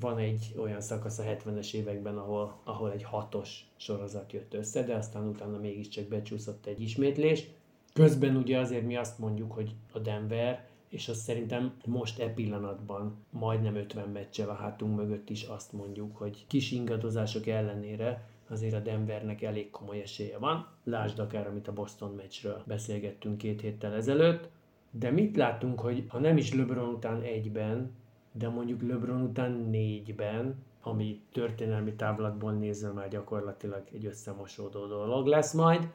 van 0.00 0.18
egy 0.18 0.54
olyan 0.56 0.80
szakasz 0.80 1.18
a 1.18 1.22
70-es 1.22 1.74
években, 1.74 2.18
ahol, 2.18 2.60
ahol 2.64 2.92
egy 2.92 3.02
hatos 3.02 3.66
sorozat 3.76 4.32
jött 4.32 4.54
össze, 4.54 4.82
de 4.82 4.94
aztán 4.94 5.26
utána 5.28 5.58
mégiscsak 5.58 6.04
becsúszott 6.04 6.66
egy 6.66 6.80
ismétlés. 6.80 7.46
Közben 7.92 8.36
ugye 8.36 8.58
azért 8.58 8.86
mi 8.86 8.96
azt 8.96 9.18
mondjuk, 9.18 9.52
hogy 9.52 9.74
a 9.92 9.98
Denver, 9.98 10.68
és 10.88 11.08
azt 11.08 11.20
szerintem 11.20 11.76
most 11.84 12.18
e 12.18 12.28
pillanatban 12.28 13.16
majdnem 13.30 13.74
50 13.74 14.08
meccsel 14.08 14.48
a 14.48 14.54
hátunk 14.54 14.96
mögött 14.96 15.30
is 15.30 15.42
azt 15.42 15.72
mondjuk, 15.72 16.16
hogy 16.16 16.44
kis 16.46 16.70
ingadozások 16.70 17.46
ellenére 17.46 18.28
azért 18.50 18.74
a 18.74 18.80
Denvernek 18.80 19.42
elég 19.42 19.70
komoly 19.70 20.00
esélye 20.00 20.38
van. 20.38 20.66
Lásd 20.84 21.18
akár, 21.18 21.46
amit 21.46 21.68
a 21.68 21.72
Boston 21.72 22.14
meccsről 22.14 22.62
beszélgettünk 22.64 23.38
két 23.38 23.60
héttel 23.60 23.94
ezelőtt. 23.94 24.48
De 24.90 25.10
mit 25.10 25.36
látunk, 25.36 25.80
hogy 25.80 26.04
ha 26.08 26.18
nem 26.18 26.36
is 26.36 26.54
LeBron 26.54 26.88
után 26.88 27.20
egyben, 27.20 27.90
de 28.32 28.48
mondjuk 28.48 28.82
LeBron 28.82 29.22
után 29.22 29.52
négyben, 29.52 30.64
ami 30.82 31.20
történelmi 31.32 31.94
távlatból 31.94 32.52
nézve 32.52 32.90
már 32.90 33.08
gyakorlatilag 33.08 33.82
egy 33.92 34.06
összemosódó 34.06 34.86
dolog 34.86 35.26
lesz 35.26 35.52
majd, 35.52 35.88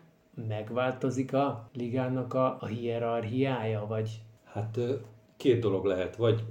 megváltozik 0.47 1.33
a 1.33 1.69
ligának 1.73 2.33
a, 2.33 2.57
a 2.59 2.65
hierarchiája, 2.65 3.85
vagy 3.87 4.21
Hát 4.43 4.79
két 5.37 5.61
dolog 5.61 5.85
lehet, 5.85 6.15
vagy 6.15 6.43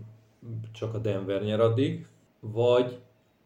csak 0.73 0.95
a 0.95 0.99
Denver 0.99 1.43
nyer 1.43 1.61
addig, 1.61 2.07
vagy 2.41 3.01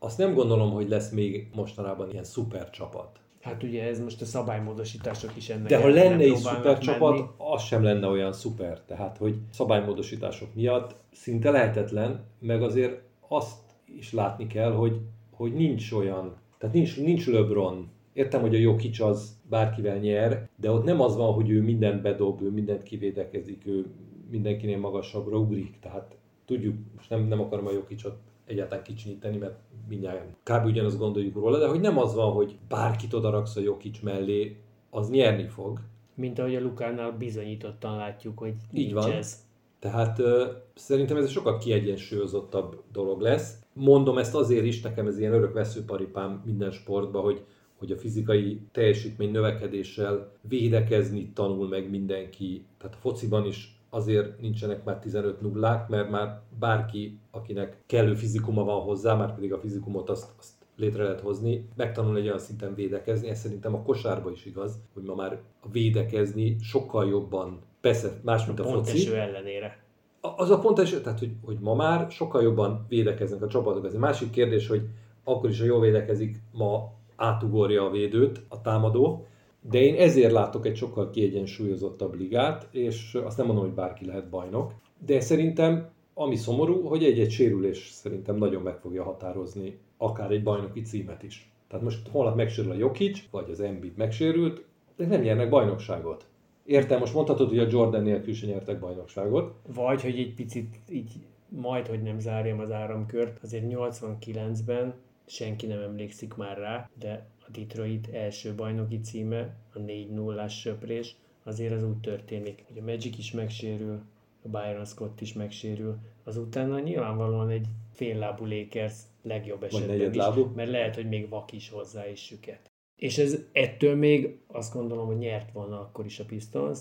azt 0.05 0.19
nem 0.19 0.35
gondolom, 0.35 0.71
hogy 0.71 0.89
lesz 0.89 1.11
még 1.11 1.49
mostanában 1.55 2.11
ilyen 2.11 2.25
szuper 2.25 2.71
csapat. 2.71 3.19
hát 3.41 3.63
ugye 3.63 3.83
ez 3.83 4.01
most 4.01 4.21
a 4.21 4.25
szabálymódosítások 4.25 5.37
is 5.37 5.49
ennek 5.49 5.69
De 5.69 5.81
ha 5.81 5.89
lenne 5.89 6.23
egy 6.23 6.33
próbálnak 6.33 6.63
szuper 6.63 6.79
csapat, 6.79 7.13
menni. 7.15 7.27
az 7.37 7.63
sem 7.63 7.83
lenne 7.83 8.07
olyan 8.07 8.33
szuper. 8.33 8.81
Tehát, 8.87 9.17
hogy 9.17 9.37
szabálymódosítások 9.51 10.55
miatt 10.55 10.97
szinte 11.13 11.51
lehetetlen, 11.51 12.25
meg 12.39 12.63
azért 12.63 13.01
azt 13.29 13.61
is 13.99 14.13
látni 14.13 14.47
kell, 14.47 14.73
hogy, 14.73 15.01
hogy 15.31 15.55
nincs 15.55 15.93
olyan, 15.93 16.37
tehát 16.59 16.75
nincs, 16.75 17.01
nincs 17.01 17.27
LeBron. 17.27 17.89
Értem, 18.13 18.41
hogy 18.41 18.55
a 18.55 18.59
Jokic 18.59 19.01
az 19.01 19.37
bárkivel 19.49 19.97
nyer, 19.97 20.49
de 20.57 20.71
ott 20.71 20.85
nem 20.85 21.01
az 21.01 21.17
van, 21.17 21.33
hogy 21.33 21.51
ő 21.51 21.63
mindent 21.63 22.03
bedob, 22.03 22.43
ő 22.43 22.51
mindent 22.51 22.83
kivédekezik, 22.83 23.67
ő 23.67 23.87
mindenkinél 24.31 24.79
magasabbra 24.79 25.39
ugrik. 25.39 25.79
Tehát 25.81 26.17
tudjuk, 26.45 26.75
most 26.97 27.11
nem, 27.11 27.27
nem 27.27 27.41
akarom 27.41 27.67
a 27.67 27.73
Jokicot 27.73 28.19
egyáltalán 28.47 28.85
kicsinyíteni, 28.85 29.37
mert 29.37 29.55
mindjárt 29.89 30.25
kb. 30.43 30.65
ugyanazt 30.67 30.99
gondoljuk 30.99 31.35
róla, 31.35 31.59
de 31.59 31.69
hogy 31.69 31.81
nem 31.81 31.99
az 31.99 32.15
van, 32.15 32.33
hogy 32.33 32.57
bárkit 32.69 33.13
odaraksz 33.13 33.57
a 33.57 33.61
Jokic 33.61 34.01
mellé, 34.01 34.57
az 34.91 35.11
nyerni 35.11 35.47
fog. 35.47 35.81
Mint 36.15 36.39
ahogy 36.39 36.55
a 36.55 36.61
Lukánál 36.61 37.13
bizonyítottan 37.13 37.97
látjuk, 37.97 38.39
hogy 38.39 38.55
Így 38.73 38.93
van. 38.93 39.11
ez. 39.13 39.43
Tehát 39.79 40.19
ö, 40.19 40.47
szerintem 40.75 41.17
ez 41.17 41.25
egy 41.25 41.31
sokkal 41.31 41.59
kiegyensúlyozottabb 41.59 42.83
dolog 42.93 43.21
lesz. 43.21 43.59
Mondom 43.73 44.19
ezt 44.19 44.35
azért 44.35 44.65
is, 44.65 44.81
nekem 44.81 45.07
ez 45.07 45.19
ilyen 45.19 45.33
örök 45.33 45.53
veszőparipám 45.53 46.43
minden 46.45 46.71
sportban, 46.71 47.23
hogy, 47.23 47.45
hogy 47.79 47.91
a 47.91 47.97
fizikai 47.97 48.61
teljesítmény 48.73 49.31
növekedéssel 49.31 50.33
védekezni 50.49 51.33
tanul 51.33 51.69
meg 51.69 51.91
mindenki. 51.91 52.67
Tehát 52.79 52.95
a 52.95 53.01
fociban 53.01 53.47
is 53.47 53.74
azért 53.95 54.41
nincsenek 54.41 54.85
már 54.85 54.99
15 54.99 55.41
nullák, 55.41 55.89
mert 55.89 56.11
már 56.11 56.41
bárki, 56.59 57.19
akinek 57.31 57.83
kellő 57.87 58.15
fizikuma 58.15 58.65
van 58.65 58.81
hozzá, 58.81 59.15
már 59.15 59.35
pedig 59.35 59.53
a 59.53 59.59
fizikumot 59.59 60.11
azt, 60.11 60.31
azt 60.39 60.53
létre 60.77 61.03
lehet 61.03 61.21
hozni, 61.21 61.69
megtanul 61.77 62.17
egy 62.17 62.27
olyan 62.27 62.39
szinten 62.39 62.75
védekezni, 62.75 63.29
ez 63.29 63.39
szerintem 63.39 63.75
a 63.75 63.83
kosárba 63.83 64.31
is 64.31 64.45
igaz, 64.47 64.79
hogy 64.95 65.03
ma 65.03 65.15
már 65.15 65.41
a 65.61 65.69
védekezni 65.71 66.57
sokkal 66.61 67.07
jobban, 67.09 67.61
persze 67.81 68.21
más, 68.23 68.47
mint 68.47 68.61
a 68.61 68.63
foci, 68.63 68.75
Ponteső 68.75 69.17
ellenére. 69.17 69.79
a- 70.21 70.35
az 70.37 70.51
a 70.51 70.59
pont, 70.59 70.79
és, 70.79 71.01
tehát, 71.03 71.19
hogy, 71.19 71.33
hogy 71.45 71.59
ma 71.61 71.75
már 71.75 72.11
sokkal 72.11 72.43
jobban 72.43 72.85
védekeznek 72.89 73.43
a 73.43 73.47
csapatok. 73.47 73.85
Ez 73.85 73.93
egy 73.93 73.99
másik 73.99 74.31
kérdés, 74.31 74.69
hogy 74.69 74.83
akkor 75.25 75.51
is, 75.51 75.59
ha 75.59 75.65
jól 75.67 75.81
védekezik, 75.81 76.43
ma 76.53 76.93
átugorja 77.17 77.85
a 77.87 77.91
védőt, 77.91 78.41
a 78.49 78.61
támadó, 78.61 79.27
de 79.71 79.79
én 79.79 79.95
ezért 79.95 80.33
látok 80.33 80.67
egy 80.67 80.77
sokkal 80.77 81.11
kiegyensúlyozottabb 81.11 82.15
ligát, 82.15 82.69
és 82.71 83.15
azt 83.25 83.37
nem 83.37 83.47
mondom, 83.47 83.65
hogy 83.65 83.75
bárki 83.75 84.07
lehet 84.07 84.29
bajnok, 84.29 84.73
de 85.07 85.21
szerintem 85.21 85.93
ami 86.15 86.37
szomorú, 86.37 86.87
hogy 86.87 87.05
egy-egy 87.05 87.31
sérülés 87.31 87.89
szerintem 87.91 88.37
nagyon 88.37 88.63
meg 88.63 88.79
fogja 88.79 89.05
határozni 89.05 89.79
akár 89.97 90.31
egy 90.31 90.43
bajnoki 90.43 90.81
címet 90.81 91.23
is. 91.23 91.53
Tehát 91.69 91.85
most 91.85 92.09
holnap 92.09 92.37
megsérül 92.37 92.71
a 92.71 92.75
Jokic, 92.75 93.21
vagy 93.31 93.51
az 93.51 93.61
Embiid 93.61 93.97
megsérült, 93.97 94.65
de 94.97 95.07
nem 95.07 95.21
nyernek 95.21 95.49
bajnokságot. 95.49 96.27
Értem, 96.65 96.99
most 96.99 97.15
mondhatod, 97.15 97.49
hogy 97.49 97.59
a 97.59 97.67
Jordan 97.71 98.03
nélkül 98.03 98.35
sem 98.35 98.49
nyertek 98.49 98.79
bajnokságot. 98.79 99.55
Vagy, 99.75 100.03
hogy 100.03 100.19
egy 100.19 100.35
picit 100.35 100.81
így 100.89 101.13
majd, 101.49 101.87
hogy 101.87 102.03
nem 102.03 102.19
zárjam 102.19 102.59
az 102.59 102.71
áramkört, 102.71 103.39
azért 103.43 103.65
89-ben 103.69 104.95
senki 105.27 105.67
nem 105.67 105.81
emlékszik 105.81 106.35
már 106.35 106.59
rá, 106.59 106.91
de 106.99 107.27
a 107.47 107.51
Detroit 107.51 108.09
első 108.13 108.55
bajnoki 108.55 109.01
címe, 109.01 109.57
a 109.73 109.79
4 109.79 110.11
0 110.11 110.49
söprés, 110.49 111.17
azért 111.43 111.73
az 111.73 111.83
úgy 111.83 111.99
történik, 112.01 112.65
hogy 112.67 112.79
a 112.79 112.85
Magic 112.85 113.19
is 113.19 113.33
megsérül, 113.33 114.03
a 114.43 114.49
Byron 114.49 114.85
Scott 114.85 115.21
is 115.21 115.33
megsérül, 115.33 115.99
azután 116.25 116.83
nyilvánvalóan 116.83 117.51
egy 117.51 117.67
féllábú 117.93 118.47
Lakers 118.47 118.95
legjobb 119.23 119.63
esetben 119.63 119.91
is, 119.91 119.97
negyedlábú. 119.97 120.53
mert 120.55 120.71
lehet, 120.71 120.95
hogy 120.95 121.09
még 121.09 121.29
vak 121.29 121.53
is 121.53 121.71
hozzá 121.71 122.09
is 122.09 122.21
süket. 122.25 122.71
És 122.97 123.19
ez 123.19 123.39
ettől 123.53 123.97
még 123.97 124.39
azt 124.47 124.73
gondolom, 124.73 125.07
hogy 125.07 125.19
nyert 125.19 125.53
volna 125.53 125.81
akkor 125.81 126.05
is 126.05 126.21
a 126.21 126.25
Pistons, 126.25 126.79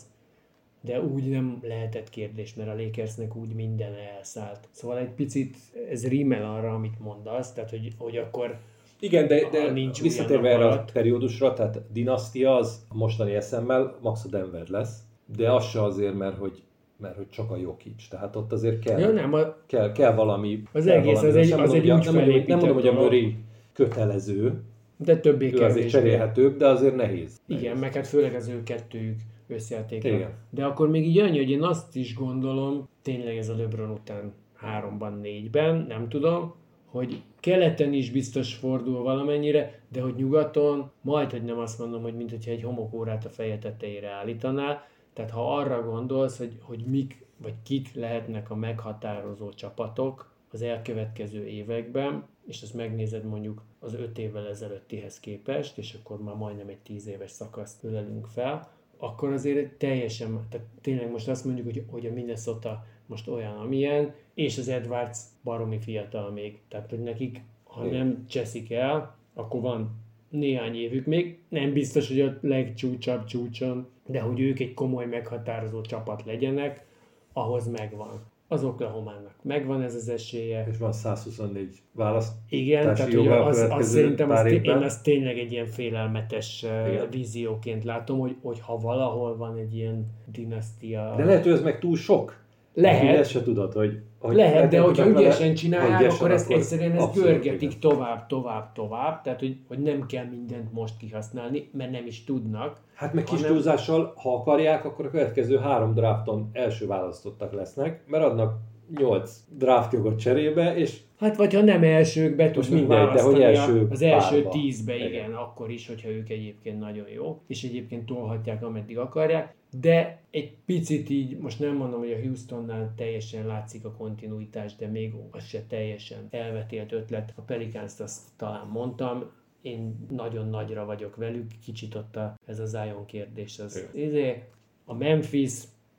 de 0.82 1.02
úgy 1.02 1.30
nem 1.30 1.60
lehetett 1.62 2.10
kérdés, 2.10 2.54
mert 2.54 2.70
a 2.70 2.76
Lakersnek 2.76 3.36
úgy 3.36 3.54
minden 3.54 3.94
elszállt. 3.94 4.68
Szóval 4.72 4.98
egy 4.98 5.12
picit 5.12 5.58
ez 5.90 6.08
rímel 6.08 6.56
arra, 6.56 6.74
amit 6.74 7.00
mondasz, 7.00 7.54
tehát 7.54 7.70
hogy, 7.70 7.94
hogy 7.98 8.18
akkor 8.18 8.60
Igen, 9.04 9.28
de, 9.28 9.50
de 9.52 9.72
nincs 9.72 10.02
visszatérve 10.02 10.50
erre 10.50 10.68
a 10.68 10.86
periódusra, 10.94 11.54
tehát 11.54 11.82
dinasztia 11.92 12.56
az 12.56 12.86
mostani 12.94 13.34
eszemmel 13.34 13.98
max 14.02 14.26
a 14.26 14.30
Denver 14.30 14.68
lesz, 14.70 15.00
de 15.38 15.52
az 15.52 15.66
se 15.70 15.84
azért, 15.84 16.18
mert 16.18 16.38
hogy, 16.38 16.64
mert 16.98 17.16
hogy 17.16 17.30
csak 17.30 17.52
a 17.52 17.58
Jokic. 17.58 18.08
Tehát 18.08 18.36
ott 18.36 18.52
azért 18.52 18.80
kell, 18.80 19.00
ja, 19.00 19.12
nem, 19.12 19.34
a, 19.34 19.56
kell, 19.66 19.92
kell 19.92 20.14
valami. 20.14 20.64
Az 20.72 20.86
kell 20.86 20.96
egész, 20.98 21.14
valami. 21.20 21.30
az 21.30 21.36
egy- 21.36 21.50
Nem 21.50 21.60
az 21.62 21.72
mondom, 21.72 21.92
egy 21.92 21.98
úgy 22.00 22.06
nem 22.06 22.14
mondom, 22.16 22.44
Nem 22.48 22.58
mondom, 22.58 22.76
hogy 22.76 22.88
a 22.88 22.94
Murray 22.94 23.36
kötelező, 23.74 24.62
de 24.98 25.18
többé 25.20 25.54
ő 25.54 25.64
azért 25.64 25.90
cserélhetőbb, 25.90 26.58
de 26.58 26.68
azért 26.68 26.96
nehéz. 26.96 27.42
Igen, 27.48 27.78
meg 27.78 27.94
hát 27.94 28.08
főleg 28.08 28.36
az 28.36 28.48
ő 28.48 28.64
kettőjük 28.64 29.20
összjátéka. 29.48 30.30
De 30.50 30.66
akkor 30.66 30.90
még 30.90 31.06
így 31.08 31.20
annyi, 31.20 31.38
hogy 31.38 31.50
én 31.50 31.64
azt 31.64 31.96
is 31.96 32.16
gondolom, 32.16 32.88
tényleg 33.02 33.38
ez 33.38 33.50
a 33.50 33.56
LeBron 33.56 33.90
után 33.90 34.34
háromban, 34.54 35.20
négyben, 35.22 35.86
nem 35.88 36.10
tudom, 36.10 36.54
hogy 36.94 37.22
keleten 37.40 37.94
is 37.94 38.12
biztos 38.12 38.54
fordul 38.54 39.04
valamennyire, 39.04 39.80
de 39.92 40.02
hogy 40.02 40.16
nyugaton, 40.16 40.92
majd, 41.02 41.32
hogy 41.32 41.44
nem 41.44 41.58
azt 41.58 41.80
mondom, 41.80 42.02
hogy 42.02 42.16
mint 42.16 42.30
hogyha 42.30 42.52
egy 42.52 42.64
homokórát 42.64 43.26
a 43.26 43.30
feje 43.30 43.58
tetejére 43.58 44.10
állítanál, 44.10 44.88
tehát 45.14 45.32
ha 45.32 45.56
arra 45.56 45.84
gondolsz, 45.84 46.38
hogy, 46.38 46.58
hogy 46.62 46.84
mik 46.86 47.26
vagy 47.38 47.54
kik 47.64 47.94
lehetnek 47.94 48.50
a 48.50 48.56
meghatározó 48.56 49.50
csapatok 49.50 50.32
az 50.52 50.62
elkövetkező 50.62 51.46
években, 51.46 52.26
és 52.48 52.62
azt 52.62 52.74
megnézed 52.74 53.24
mondjuk 53.24 53.62
az 53.80 53.94
öt 53.94 54.18
évvel 54.18 54.48
ezelőttihez 54.48 55.20
képest, 55.20 55.78
és 55.78 55.94
akkor 55.94 56.24
már 56.24 56.36
majdnem 56.36 56.68
egy 56.68 56.82
tíz 56.84 57.08
éves 57.08 57.32
szakaszt 57.32 57.84
ölelünk 57.84 58.28
fel, 58.28 58.72
akkor 58.98 59.32
azért 59.32 59.72
teljesen, 59.74 60.48
tehát 60.50 60.68
tényleg 60.82 61.12
most 61.12 61.28
azt 61.28 61.46
mondjuk, 61.46 61.66
hogy, 61.66 61.84
hogy 61.92 62.06
a 62.06 62.14
Minnesota 62.14 62.86
most 63.06 63.28
olyan, 63.28 63.58
amilyen, 63.58 64.14
és 64.34 64.58
az 64.58 64.68
Edwards 64.70 65.20
baromi 65.44 65.80
fiatal 65.80 66.32
még. 66.32 66.60
Tehát, 66.70 66.90
hogy 66.90 67.04
nekik, 67.04 67.42
ha 67.64 67.84
nem 67.84 68.26
cseszik 68.28 68.72
el, 68.72 69.16
akkor 69.34 69.62
van 69.62 70.02
néhány 70.30 70.76
évük 70.76 71.06
még, 71.06 71.40
nem 71.50 71.74
biztos, 71.74 72.08
hogy 72.08 72.22
a 72.22 72.38
legcsúcsabb 72.42 73.26
csúcson, 73.26 73.88
de 74.06 74.20
hogy 74.20 74.40
ők 74.40 74.60
egy 74.60 74.74
komoly 74.74 75.06
meghatározó 75.06 75.82
csapat 75.82 76.24
legyenek, 76.26 76.86
ahhoz 77.34 77.68
megvan. 77.68 78.32
Az 78.48 78.64
Oklahomának 78.64 79.34
megvan 79.42 79.82
ez 79.82 79.96
az 79.96 80.10
esélye. 80.10 80.66
És 80.70 80.78
van 80.78 80.92
124 80.92 81.82
választ. 81.92 82.34
Igen, 82.50 82.96
tehát 82.96 83.14
a 83.14 83.48
az, 83.48 83.58
az 83.70 83.90
szerintem 83.90 84.30
az, 84.30 84.36
pár 84.36 84.46
té- 84.46 84.66
én 84.66 84.78
azt 84.78 85.04
tényleg 85.04 85.38
egy 85.38 85.52
ilyen 85.52 85.66
félelmetes 85.66 86.64
Igen. 86.64 87.10
vízióként 87.10 87.84
látom, 87.84 88.20
hogy, 88.20 88.36
hogy 88.42 88.60
ha 88.60 88.78
valahol 88.78 89.38
van 89.38 89.58
egy 89.58 89.76
ilyen 89.76 90.06
dinasztia... 90.32 91.14
De 91.18 91.24
lehet, 91.24 91.44
hogy 91.44 91.52
ez 91.52 91.62
meg 91.62 91.80
túl 91.80 91.96
sok. 91.96 92.43
Lehet. 92.74 93.18
Ezt 93.18 93.30
se 93.32 93.44
tudod, 93.44 93.74
hogy... 93.74 94.00
hogy 94.20 94.36
Lehet, 94.36 94.70
de 94.72 94.80
hogyha 94.80 95.04
vele- 95.04 95.20
ügyesen 95.20 95.54
csinálják, 95.54 96.00
ügyesen, 96.00 96.18
akkor 96.20 96.32
ezt 96.32 96.52
egyszerűen 96.52 96.92
ezt 96.92 97.14
görgetik 97.14 97.62
igen. 97.62 97.80
tovább, 97.80 98.28
tovább, 98.28 98.72
tovább, 98.74 99.22
tehát 99.22 99.40
hogy, 99.40 99.58
hogy 99.68 99.80
nem 99.80 100.06
kell 100.06 100.26
mindent 100.26 100.74
most 100.74 100.98
kihasználni, 100.98 101.70
mert 101.74 101.92
nem 101.92 102.06
is 102.06 102.24
tudnak. 102.24 102.82
Hát 102.94 103.14
meg 103.14 103.24
kis 103.24 103.36
hanem- 103.36 103.52
túlzással, 103.52 104.14
ha 104.16 104.34
akarják, 104.36 104.86
akkor 104.86 105.06
a 105.06 105.10
következő 105.10 105.58
három 105.58 105.94
drafton 105.94 106.50
első 106.54 106.88
választottak 106.88 107.54
lesznek, 107.54 108.04
mert 108.08 108.24
adnak 108.24 108.54
8 108.98 109.40
draftjogot 109.58 110.20
cserébe, 110.20 110.76
és 110.76 111.00
Hát 111.20 111.38
vagy 111.38 111.54
ha 111.54 111.62
nem 111.62 111.84
elsőkbe 111.84 112.52
tudnak 112.52 112.72
mindegy, 112.80 113.10
de 113.10 113.22
hogy 113.22 113.42
első 113.42 113.88
az 113.92 114.02
első 114.02 114.36
párba. 114.36 114.50
tízbe, 114.50 114.96
igen, 114.96 115.08
Igen. 115.10 115.34
akkor 115.34 115.72
is, 115.72 115.88
hogyha 115.88 116.10
ők 116.10 116.30
egyébként 116.30 116.80
nagyon 116.80 117.06
jó, 117.16 117.42
és 117.48 117.64
egyébként 117.64 118.06
tolhatják, 118.06 118.64
ameddig 118.64 118.98
akarják, 118.98 119.56
de 119.80 120.22
egy 120.30 120.58
picit 120.66 121.10
így, 121.10 121.38
most 121.38 121.60
nem 121.60 121.76
mondom, 121.76 122.00
hogy 122.00 122.12
a 122.12 122.20
Houstonnál 122.20 122.94
teljesen 122.96 123.46
látszik 123.46 123.86
a 123.86 123.92
kontinuitás, 123.92 124.76
de 124.76 124.88
még 124.88 125.14
az 125.32 125.46
se 125.46 125.64
teljesen 125.68 126.28
elvetélt 126.30 126.92
ötlet. 126.92 127.34
A 127.36 127.42
Pelicans-t 127.42 128.00
azt 128.00 128.22
talán 128.38 128.68
mondtam, 128.68 129.32
én 129.62 130.08
nagyon 130.10 130.50
nagyra 130.50 130.86
vagyok 130.86 131.16
velük, 131.16 131.52
kicsit 131.64 131.96
ott 131.96 132.16
a, 132.16 132.40
ez 132.46 132.60
a 132.60 132.66
Zion 132.66 133.06
kérdés. 133.06 133.60
Az, 133.60 133.90
izé, 133.94 134.44
a 134.86 134.94
Memphis, 134.94 135.54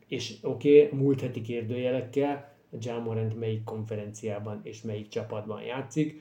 és 0.09 0.39
oké, 0.43 0.85
okay, 0.85 0.99
múlt 0.99 1.20
heti 1.20 1.41
kérdőjelekkel, 1.41 2.53
a 2.72 2.77
John 2.81 3.03
Morant 3.03 3.39
melyik 3.39 3.64
konferenciában 3.64 4.61
és 4.62 4.83
melyik 4.83 5.09
csapatban 5.09 5.62
játszik, 5.62 6.20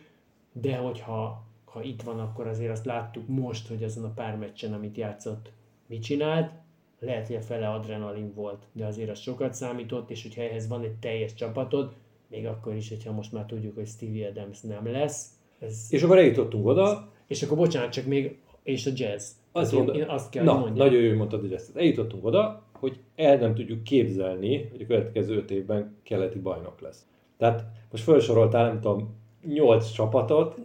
de 0.52 0.78
hogyha 0.78 1.52
ha 1.74 1.84
itt 1.84 2.02
van, 2.02 2.20
akkor 2.20 2.48
azért 2.48 2.72
azt 2.72 2.86
láttuk 2.86 3.28
most, 3.28 3.68
hogy 3.68 3.84
azon 3.84 4.04
a 4.04 4.14
pár 4.14 4.38
meccsen, 4.38 4.74
amit 4.74 4.98
játszott, 4.98 5.52
mit 5.86 6.04
csinált. 6.04 6.52
Lehet, 7.06 7.28
hogy 7.28 7.36
a 7.36 7.42
fele 7.42 7.70
adrenalin 7.70 8.34
volt, 8.34 8.64
de 8.72 8.86
azért 8.86 9.10
az 9.10 9.20
sokat 9.20 9.54
számított, 9.54 10.10
és 10.10 10.22
hogyha 10.22 10.42
ehhez 10.42 10.68
van 10.68 10.84
egy 10.84 10.96
teljes 11.00 11.34
csapatod, 11.34 11.94
még 12.28 12.46
akkor 12.46 12.76
is, 12.76 12.90
hogyha 12.90 13.12
most 13.12 13.32
már 13.32 13.46
tudjuk, 13.46 13.76
hogy 13.76 13.88
Stevie 13.88 14.28
Adams 14.28 14.62
nem 14.62 14.92
lesz. 14.92 15.28
Ez, 15.60 15.88
És 15.90 16.04
akkor 16.04 16.18
eljutottunk 16.18 16.66
oda, 16.66 17.10
és 17.28 17.44
akkor 17.44 17.58
bocsánat, 17.58 17.92
csak 17.92 18.06
még, 18.06 18.38
és 18.64 18.86
a 18.86 18.92
jazz. 18.96 19.32
azt, 19.52 19.72
Tehát 19.72 19.72
mondod, 19.72 19.96
én, 19.96 20.04
azt 20.04 20.30
kell, 20.30 20.44
na, 20.44 20.54
mondjam. 20.54 20.88
nagyon 20.88 21.02
jó, 21.02 21.08
hogy 21.08 21.18
mondtad, 21.18 21.40
hogy 21.40 21.54
ezt. 21.54 21.76
Eljutottunk 21.76 22.26
oda, 22.26 22.64
hogy 22.74 23.00
el 23.16 23.38
nem 23.38 23.56
tudjuk 23.56 23.84
képzelni, 23.84 24.68
hogy 24.72 24.82
a 24.82 24.86
következő 24.86 25.36
öt 25.38 25.52
évben 25.52 25.96
keleti 26.04 26.40
bajnok 26.40 26.82
lesz. 26.82 27.06
Tehát 27.38 27.66
most 27.92 28.04
felsoroltál, 28.04 28.68
nem 28.68 28.82
tudom, 28.82 29.16
8 29.48 29.92
csapatot, 29.92 30.56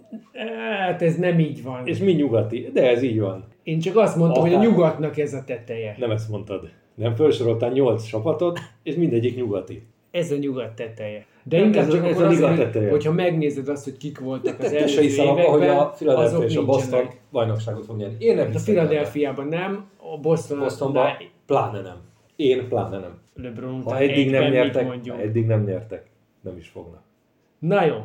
Hát 0.79 1.03
ez 1.03 1.17
nem 1.17 1.39
így 1.39 1.63
van. 1.63 1.87
és 1.87 1.99
mi 1.99 2.13
nyugati, 2.13 2.71
de 2.73 2.89
ez 2.91 3.03
így 3.03 3.21
van. 3.21 3.45
Én 3.63 3.81
csak 3.81 3.97
azt 3.97 4.17
mondtam, 4.17 4.43
hogy 4.43 4.55
a 4.55 4.59
nyugatnak 4.61 5.19
ez 5.19 5.35
a 5.35 5.43
teteje. 5.47 5.95
Nem 5.99 6.11
ezt 6.11 6.29
mondtad. 6.29 6.69
Nem 6.95 7.15
felsoroltál 7.15 7.71
8 7.71 8.05
csapatot, 8.07 8.59
és 8.83 8.95
mindegyik 8.95 9.37
nyugati. 9.37 9.83
Ez 10.11 10.31
a 10.33 10.37
nyugat 10.37 10.73
teteje. 10.75 11.27
De 11.43 11.57
Nem, 11.57 11.67
inkább 11.67 11.83
ez 11.83 11.95
a- 11.95 11.97
csak 11.97 12.07
ez 12.07 12.21
a 12.41 12.49
hogy, 12.49 12.57
teteje. 12.57 12.91
hogyha 12.91 13.13
megnézed 13.13 13.69
azt, 13.69 13.85
hogy 13.85 13.97
kik 13.97 14.19
voltak 14.19 14.59
az 14.59 14.65
Te 14.65 14.71
se 14.71 14.77
előző 14.83 15.01
hiszel 15.01 15.27
abba, 15.27 15.43
hogy 15.43 15.61
években, 15.63 15.79
a 15.79 15.91
Philadelphia 15.91 16.45
és 16.45 16.57
a 16.57 16.65
Boston 16.65 16.99
nincsenek. 16.99 17.21
bajnokságot 17.33 17.85
fog 17.85 17.97
nyerni. 17.97 18.17
Én 18.19 18.35
nem 18.37 18.47
A 18.47 18.51
hiszek 18.51 18.69
ebben. 18.69 18.87
Philadelphiában 18.87 19.47
nem, 19.47 19.85
a 20.15 20.19
Boston, 20.21 20.59
Bostonban 20.59 21.11
pláne 21.47 21.81
nem. 21.81 21.97
Én 22.37 22.69
pláne 22.69 22.99
nem. 22.99 23.19
LeBron 23.35 23.83
Ha 23.83 23.99
eddig 23.99 24.31
nem 24.31 24.51
nyertek, 24.51 25.07
eddig 25.23 25.47
nem 25.47 25.65
nyertek, 25.65 26.07
nem 26.41 26.57
is 26.57 26.69
fognak. 26.69 27.03
Na 27.59 27.85
jó, 27.85 27.97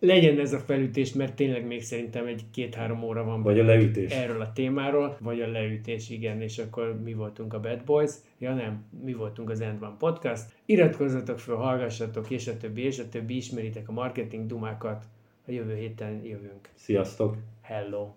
legyen 0.00 0.38
ez 0.38 0.52
a 0.52 0.58
felütés, 0.58 1.12
mert 1.12 1.34
tényleg 1.34 1.66
még 1.66 1.82
szerintem 1.82 2.26
egy 2.26 2.42
két-három 2.52 3.02
óra 3.02 3.24
van 3.24 3.42
Vagy 3.42 3.58
a 3.58 3.64
leütés. 3.64 4.12
erről 4.12 4.40
a 4.40 4.52
témáról, 4.52 5.16
vagy 5.20 5.40
a 5.40 5.46
leütés, 5.50 6.10
igen, 6.10 6.40
és 6.42 6.58
akkor 6.58 7.00
mi 7.02 7.14
voltunk 7.14 7.54
a 7.54 7.60
Bad 7.60 7.84
Boys, 7.84 8.12
ja 8.38 8.54
nem, 8.54 8.84
mi 9.04 9.12
voltunk 9.12 9.50
az 9.50 9.60
End 9.60 9.82
One 9.82 9.96
Podcast. 9.98 10.44
Iratkozzatok 10.64 11.38
fel, 11.38 11.54
hallgassatok, 11.54 12.30
és 12.30 12.46
a 12.46 12.56
többi, 12.56 12.82
és 12.82 12.98
a 12.98 13.08
többi, 13.08 13.36
ismeritek 13.36 13.88
a 13.88 13.92
marketing 13.92 14.46
dumákat, 14.46 15.04
a 15.46 15.50
jövő 15.50 15.74
héten 15.74 16.24
jövünk. 16.24 16.68
Sziasztok! 16.74 17.36
Hello! 17.62 18.08